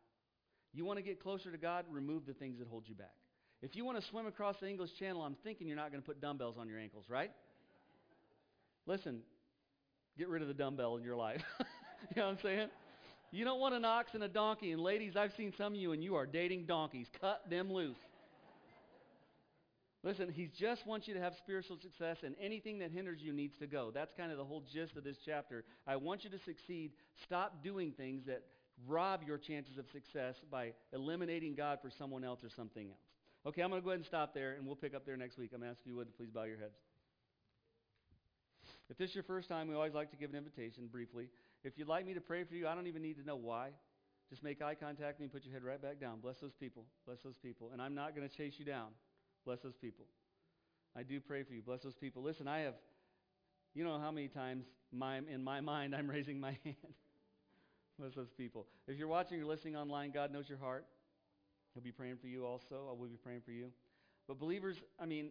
You 0.72 0.84
want 0.84 0.98
to 0.98 1.02
get 1.02 1.22
closer 1.22 1.50
to 1.50 1.58
God? 1.58 1.84
Remove 1.90 2.26
the 2.26 2.34
things 2.34 2.58
that 2.58 2.68
hold 2.68 2.84
you 2.86 2.94
back. 2.94 3.14
If 3.62 3.74
you 3.74 3.84
want 3.84 4.00
to 4.00 4.06
swim 4.06 4.26
across 4.26 4.56
the 4.60 4.68
English 4.68 4.90
Channel, 4.98 5.22
I'm 5.22 5.36
thinking 5.42 5.66
you're 5.66 5.76
not 5.76 5.90
going 5.90 6.02
to 6.02 6.06
put 6.06 6.20
dumbbells 6.20 6.56
on 6.58 6.68
your 6.68 6.78
ankles, 6.78 7.06
right? 7.08 7.30
Listen, 8.86 9.20
get 10.18 10.28
rid 10.28 10.42
of 10.42 10.48
the 10.48 10.54
dumbbell 10.54 10.96
in 10.96 11.02
your 11.02 11.16
life. 11.16 11.42
you 11.60 11.66
know 12.16 12.26
what 12.26 12.32
I'm 12.32 12.38
saying? 12.42 12.68
You 13.32 13.44
don't 13.44 13.58
want 13.58 13.74
an 13.74 13.84
ox 13.84 14.10
and 14.14 14.22
a 14.22 14.28
donkey. 14.28 14.72
And 14.72 14.80
ladies, 14.80 15.16
I've 15.16 15.32
seen 15.36 15.52
some 15.56 15.72
of 15.72 15.78
you 15.78 15.92
and 15.92 16.04
you 16.04 16.14
are 16.14 16.26
dating 16.26 16.66
donkeys. 16.66 17.06
Cut 17.20 17.48
them 17.48 17.72
loose. 17.72 17.96
Listen, 20.06 20.30
he 20.32 20.48
just 20.56 20.86
wants 20.86 21.08
you 21.08 21.14
to 21.14 21.20
have 21.20 21.34
spiritual 21.34 21.76
success, 21.82 22.18
and 22.22 22.36
anything 22.40 22.78
that 22.78 22.92
hinders 22.92 23.20
you 23.20 23.32
needs 23.32 23.58
to 23.58 23.66
go. 23.66 23.90
That's 23.92 24.14
kind 24.16 24.30
of 24.30 24.38
the 24.38 24.44
whole 24.44 24.62
gist 24.72 24.96
of 24.96 25.02
this 25.02 25.16
chapter. 25.26 25.64
I 25.84 25.96
want 25.96 26.22
you 26.22 26.30
to 26.30 26.38
succeed. 26.38 26.92
Stop 27.24 27.64
doing 27.64 27.90
things 27.90 28.24
that 28.26 28.44
rob 28.86 29.24
your 29.26 29.36
chances 29.36 29.78
of 29.78 29.86
success 29.90 30.36
by 30.48 30.74
eliminating 30.92 31.56
God 31.56 31.80
for 31.82 31.90
someone 31.90 32.22
else 32.22 32.44
or 32.44 32.50
something 32.50 32.86
else. 32.86 33.00
Okay, 33.46 33.62
I'm 33.62 33.70
going 33.70 33.82
to 33.82 33.84
go 33.84 33.90
ahead 33.90 33.98
and 33.98 34.06
stop 34.06 34.32
there, 34.32 34.52
and 34.52 34.64
we'll 34.64 34.76
pick 34.76 34.94
up 34.94 35.04
there 35.04 35.16
next 35.16 35.38
week. 35.38 35.50
I'm 35.52 35.58
going 35.58 35.72
to 35.72 35.76
asking 35.76 35.90
you 35.90 35.96
would 35.96 36.16
please 36.16 36.30
bow 36.30 36.44
your 36.44 36.58
heads. 36.58 36.78
If 38.88 38.98
this 38.98 39.10
is 39.10 39.16
your 39.16 39.24
first 39.24 39.48
time, 39.48 39.66
we 39.66 39.74
always 39.74 39.94
like 39.94 40.12
to 40.12 40.16
give 40.16 40.30
an 40.30 40.36
invitation 40.36 40.86
briefly. 40.86 41.30
If 41.64 41.76
you'd 41.76 41.88
like 41.88 42.06
me 42.06 42.14
to 42.14 42.20
pray 42.20 42.44
for 42.44 42.54
you, 42.54 42.68
I 42.68 42.76
don't 42.76 42.86
even 42.86 43.02
need 43.02 43.16
to 43.18 43.26
know 43.26 43.34
why. 43.34 43.70
Just 44.30 44.44
make 44.44 44.62
eye 44.62 44.76
contact 44.76 45.14
with 45.14 45.18
me 45.18 45.24
and 45.24 45.32
put 45.32 45.44
your 45.44 45.52
head 45.52 45.64
right 45.64 45.82
back 45.82 46.00
down. 46.00 46.20
Bless 46.20 46.38
those 46.38 46.54
people. 46.54 46.84
Bless 47.06 47.18
those 47.24 47.38
people. 47.42 47.70
And 47.72 47.82
I'm 47.82 47.96
not 47.96 48.14
going 48.14 48.28
to 48.28 48.32
chase 48.36 48.54
you 48.56 48.64
down. 48.64 48.90
Bless 49.46 49.60
those 49.60 49.76
people. 49.80 50.04
I 50.96 51.04
do 51.04 51.20
pray 51.20 51.44
for 51.44 51.54
you. 51.54 51.62
Bless 51.62 51.82
those 51.82 51.94
people. 51.94 52.22
Listen, 52.22 52.48
I 52.48 52.60
have, 52.60 52.74
you 53.74 53.84
know 53.84 53.98
how 53.98 54.10
many 54.10 54.26
times 54.26 54.64
my, 54.92 55.18
in 55.18 55.42
my 55.42 55.60
mind 55.60 55.94
I'm 55.94 56.10
raising 56.10 56.40
my 56.40 56.58
hand. 56.64 56.76
Bless 57.98 58.14
those 58.14 58.32
people. 58.36 58.66
If 58.88 58.98
you're 58.98 59.08
watching 59.08 59.40
or 59.40 59.46
listening 59.46 59.76
online, 59.76 60.10
God 60.10 60.32
knows 60.32 60.48
your 60.48 60.58
heart. 60.58 60.84
He'll 61.72 61.82
be 61.82 61.92
praying 61.92 62.16
for 62.20 62.26
you 62.26 62.44
also. 62.44 62.88
I 62.90 63.00
will 63.00 63.06
be 63.06 63.16
praying 63.16 63.42
for 63.44 63.52
you. 63.52 63.68
But 64.26 64.40
believers, 64.40 64.76
I 65.00 65.06
mean, 65.06 65.30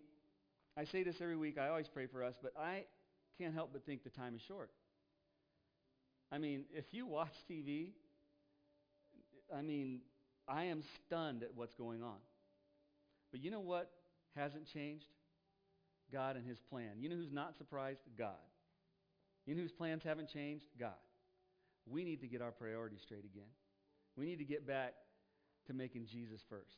I 0.78 0.86
say 0.86 1.03
this 1.03 1.18
every 1.20 1.36
week. 1.36 1.57
I 1.57 1.68
always 1.68 1.89
pray 1.89 2.07
for 2.07 2.24
us, 2.24 2.36
but 2.41 2.53
I 2.57 2.86
can't 3.38 3.53
help 3.53 3.72
but 3.74 3.86
think 3.86 4.03
the 4.03 4.09
time 4.09 4.36
is 4.36 4.41
short. 4.47 4.70
I 6.32 6.38
mean, 6.38 6.63
if 6.74 6.86
you 6.91 7.05
watch 7.05 7.34
TV, 7.51 7.91
I 9.55 9.61
mean, 9.61 10.01
I 10.47 10.66
am 10.66 10.84
stunned 11.05 11.43
at 11.43 11.49
what's 11.53 11.74
going 11.74 12.01
on. 12.01 12.18
But 13.32 13.43
you 13.43 13.51
know 13.51 13.59
what 13.59 13.91
hasn't 14.36 14.65
changed? 14.71 15.07
God 16.11 16.36
and 16.36 16.45
his 16.45 16.59
plan. 16.59 16.91
You 16.99 17.09
know 17.09 17.15
who's 17.15 17.31
not 17.31 17.57
surprised? 17.57 18.01
God. 18.17 18.36
You 19.45 19.55
know 19.55 19.61
whose 19.61 19.71
plans 19.71 20.03
haven't 20.03 20.29
changed? 20.29 20.65
God 20.79 20.93
we 21.89 22.03
need 22.03 22.21
to 22.21 22.27
get 22.27 22.41
our 22.41 22.51
priorities 22.51 23.01
straight 23.01 23.25
again. 23.25 23.49
We 24.15 24.25
need 24.25 24.39
to 24.39 24.45
get 24.45 24.67
back 24.67 24.93
to 25.67 25.73
making 25.73 26.05
Jesus 26.05 26.41
first. 26.49 26.77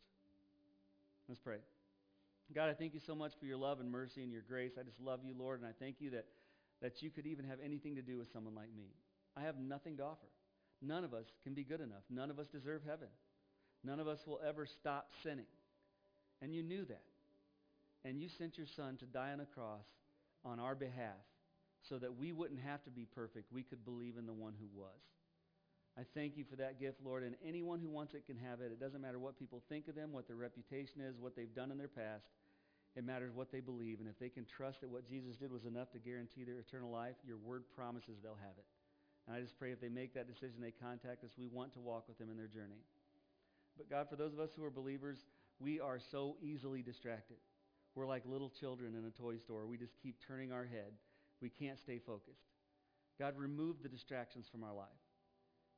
Let's 1.28 1.40
pray. 1.40 1.58
God, 2.54 2.70
I 2.70 2.74
thank 2.74 2.94
you 2.94 3.02
so 3.06 3.14
much 3.14 3.34
for 3.40 3.46
your 3.46 3.58
love 3.58 3.80
and 3.80 3.92
mercy 3.92 4.24
and 4.24 4.32
your 4.32 4.42
grace. 4.42 4.74
I 4.80 4.84
just 4.84 5.00
love 5.00 5.20
you, 5.24 5.34
Lord, 5.38 5.60
and 5.60 5.68
I 5.68 5.74
thank 5.78 5.98
you 6.00 6.12
that, 6.12 6.26
that 6.82 7.02
you 7.02 7.10
could 7.10 7.26
even 7.26 7.46
have 7.46 7.60
anything 7.64 7.96
to 7.96 8.02
do 8.02 8.18
with 8.18 8.32
someone 8.32 8.56
like 8.56 8.74
me. 8.76 8.94
I 9.36 9.42
have 9.42 9.58
nothing 9.60 9.98
to 9.98 10.04
offer. 10.04 10.28
None 10.82 11.04
of 11.04 11.14
us 11.14 11.26
can 11.44 11.54
be 11.54 11.64
good 11.64 11.82
enough. 11.82 12.04
None 12.10 12.30
of 12.30 12.40
us 12.40 12.48
deserve 12.48 12.82
heaven. 12.86 13.10
None 13.84 14.00
of 14.00 14.08
us 14.08 14.26
will 14.26 14.40
ever 14.48 14.66
stop 14.66 15.10
sinning. 15.24 15.46
And 16.42 16.54
you 16.54 16.64
knew 16.64 16.86
that. 16.86 17.04
And 18.06 18.20
you 18.20 18.30
sent 18.30 18.58
your 18.58 18.68
son 18.68 18.98
to 18.98 19.06
die 19.06 19.32
on 19.32 19.40
a 19.40 19.46
cross 19.46 19.86
on 20.46 20.60
our 20.60 20.76
behalf 20.76 21.26
so 21.82 21.98
that 21.98 22.18
we 22.18 22.32
wouldn't 22.32 22.60
have 22.62 22.84
to 22.84 22.90
be 22.90 23.06
perfect. 23.06 23.52
We 23.52 23.64
could 23.64 23.84
believe 23.86 24.18
in 24.18 24.26
the 24.26 24.34
one 24.34 24.54
who 24.60 24.68
was. 24.80 25.02
I 25.98 26.04
thank 26.14 26.38
you 26.38 26.46
for 26.48 26.56
that 26.58 26.80
gift, 26.80 27.00
Lord, 27.04 27.24
and 27.24 27.36
anyone 27.46 27.80
who 27.80 27.90
wants 27.90 28.14
it 28.14 28.28
can 28.28 28.38
have 28.38 28.62
it. 28.62 28.72
It 28.72 28.80
doesn't 28.80 29.02
matter 29.02 29.18
what 29.18 29.40
people 29.40 29.64
think 29.68 29.88
of 29.88 29.96
them, 29.96 30.14
what 30.14 30.28
their 30.28 30.36
reputation 30.36 31.02
is, 31.02 31.16
what 31.20 31.36
they've 31.36 31.54
done 31.56 31.72
in 31.72 31.78
their 31.78 31.88
past. 31.88 32.28
It 32.96 33.04
matters 33.04 33.32
what 33.34 33.52
they 33.52 33.62
believe. 33.62 34.00
And 34.00 34.08
if 34.08 34.20
they 34.20 34.30
can 34.30 34.46
trust 34.46 34.82
that 34.82 34.90
what 34.90 35.10
Jesus 35.10 35.38
did 35.38 35.52
was 35.52 35.66
enough 35.66 35.92
to 35.92 36.00
guarantee 36.00 36.44
their 36.44 36.60
eternal 36.60 36.92
life, 36.92 37.16
your 37.26 37.38
word 37.38 37.64
promises 37.76 38.18
they'll 38.22 38.38
have 38.42 38.58
it. 38.58 38.66
And 39.28 39.36
I 39.36 39.42
just 39.42 39.58
pray 39.58 39.72
if 39.72 39.82
they 39.82 39.90
make 39.90 40.14
that 40.14 40.28
decision, 40.28 40.62
they 40.62 40.72
contact 40.72 41.24
us. 41.24 41.32
We 41.38 41.48
want 41.48 41.74
to 41.74 41.80
walk 41.80 42.08
with 42.08 42.18
them 42.18 42.30
in 42.30 42.38
their 42.38 42.48
journey. 42.48 42.82
But 43.76 43.90
God, 43.90 44.08
for 44.10 44.16
those 44.16 44.34
of 44.34 44.40
us 44.40 44.50
who 44.56 44.64
are 44.64 44.72
believers, 44.72 45.18
we 45.60 45.80
are 45.80 46.00
so 46.12 46.38
easily 46.42 46.82
distracted. 46.82 47.38
We're 47.98 48.06
like 48.06 48.24
little 48.26 48.52
children 48.62 48.94
in 48.94 49.04
a 49.06 49.10
toy 49.10 49.38
store. 49.40 49.66
We 49.66 49.78
just 49.78 49.94
keep 50.04 50.16
turning 50.28 50.54
our 50.54 50.66
head 50.66 50.94
we 51.42 51.50
can't 51.50 51.80
stay 51.80 52.00
focused. 52.00 52.46
God, 53.20 53.38
remove 53.38 53.82
the 53.82 53.90
distractions 53.90 54.48
from 54.52 54.64
our 54.64 54.74
life. 54.74 54.88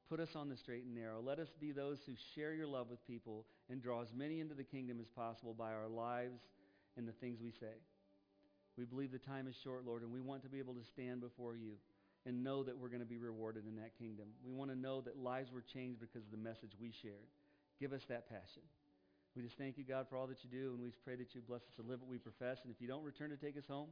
Put 0.09 0.19
us 0.19 0.35
on 0.35 0.49
the 0.49 0.57
straight 0.57 0.85
and 0.85 0.95
narrow. 0.95 1.21
Let 1.21 1.39
us 1.39 1.49
be 1.59 1.71
those 1.71 1.99
who 2.05 2.13
share 2.35 2.53
your 2.53 2.67
love 2.67 2.89
with 2.89 3.05
people 3.05 3.45
and 3.69 3.81
draw 3.81 4.01
as 4.01 4.13
many 4.15 4.39
into 4.39 4.55
the 4.55 4.63
kingdom 4.63 4.99
as 4.99 5.07
possible 5.07 5.53
by 5.53 5.71
our 5.73 5.87
lives 5.87 6.39
and 6.97 7.07
the 7.07 7.13
things 7.13 7.39
we 7.41 7.51
say. 7.51 7.77
We 8.77 8.85
believe 8.85 9.11
the 9.11 9.19
time 9.19 9.47
is 9.47 9.55
short, 9.63 9.85
Lord, 9.85 10.01
and 10.01 10.11
we 10.11 10.21
want 10.21 10.41
to 10.43 10.49
be 10.49 10.59
able 10.59 10.73
to 10.73 10.83
stand 10.93 11.21
before 11.21 11.55
you 11.55 11.73
and 12.25 12.43
know 12.43 12.63
that 12.63 12.77
we're 12.77 12.89
going 12.89 13.01
to 13.01 13.05
be 13.05 13.17
rewarded 13.17 13.65
in 13.67 13.75
that 13.75 13.97
kingdom. 13.97 14.27
We 14.43 14.53
want 14.53 14.71
to 14.71 14.77
know 14.77 15.01
that 15.01 15.17
lives 15.17 15.51
were 15.51 15.63
changed 15.73 15.99
because 15.99 16.25
of 16.25 16.31
the 16.31 16.37
message 16.37 16.71
we 16.81 16.91
shared. 17.01 17.27
Give 17.79 17.93
us 17.93 18.01
that 18.09 18.29
passion. 18.29 18.63
We 19.35 19.43
just 19.43 19.57
thank 19.57 19.77
you, 19.77 19.83
God, 19.83 20.07
for 20.09 20.17
all 20.17 20.27
that 20.27 20.43
you 20.43 20.49
do, 20.49 20.73
and 20.73 20.81
we 20.81 20.91
pray 21.03 21.15
that 21.15 21.35
you 21.35 21.41
bless 21.41 21.61
us 21.61 21.75
to 21.77 21.83
live 21.83 22.01
what 22.01 22.09
we 22.09 22.17
profess. 22.17 22.59
And 22.63 22.73
if 22.73 22.81
you 22.81 22.87
don't 22.87 23.03
return 23.03 23.29
to 23.29 23.37
take 23.37 23.57
us 23.57 23.67
home 23.67 23.89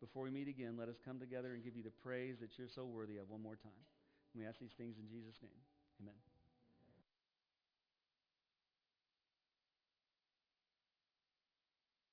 before 0.00 0.24
we 0.24 0.30
meet 0.30 0.48
again, 0.48 0.76
let 0.78 0.88
us 0.88 0.96
come 1.04 1.20
together 1.20 1.52
and 1.52 1.62
give 1.62 1.76
you 1.76 1.82
the 1.82 1.94
praise 2.02 2.40
that 2.40 2.58
you're 2.58 2.68
so 2.68 2.84
worthy 2.86 3.18
of 3.18 3.28
one 3.28 3.42
more 3.42 3.56
time. 3.56 3.84
And 4.32 4.42
we 4.42 4.48
ask 4.48 4.58
these 4.58 4.74
things 4.78 4.96
in 4.98 5.06
Jesus' 5.06 5.36
name. 5.42 5.60
Amen. 6.00 6.29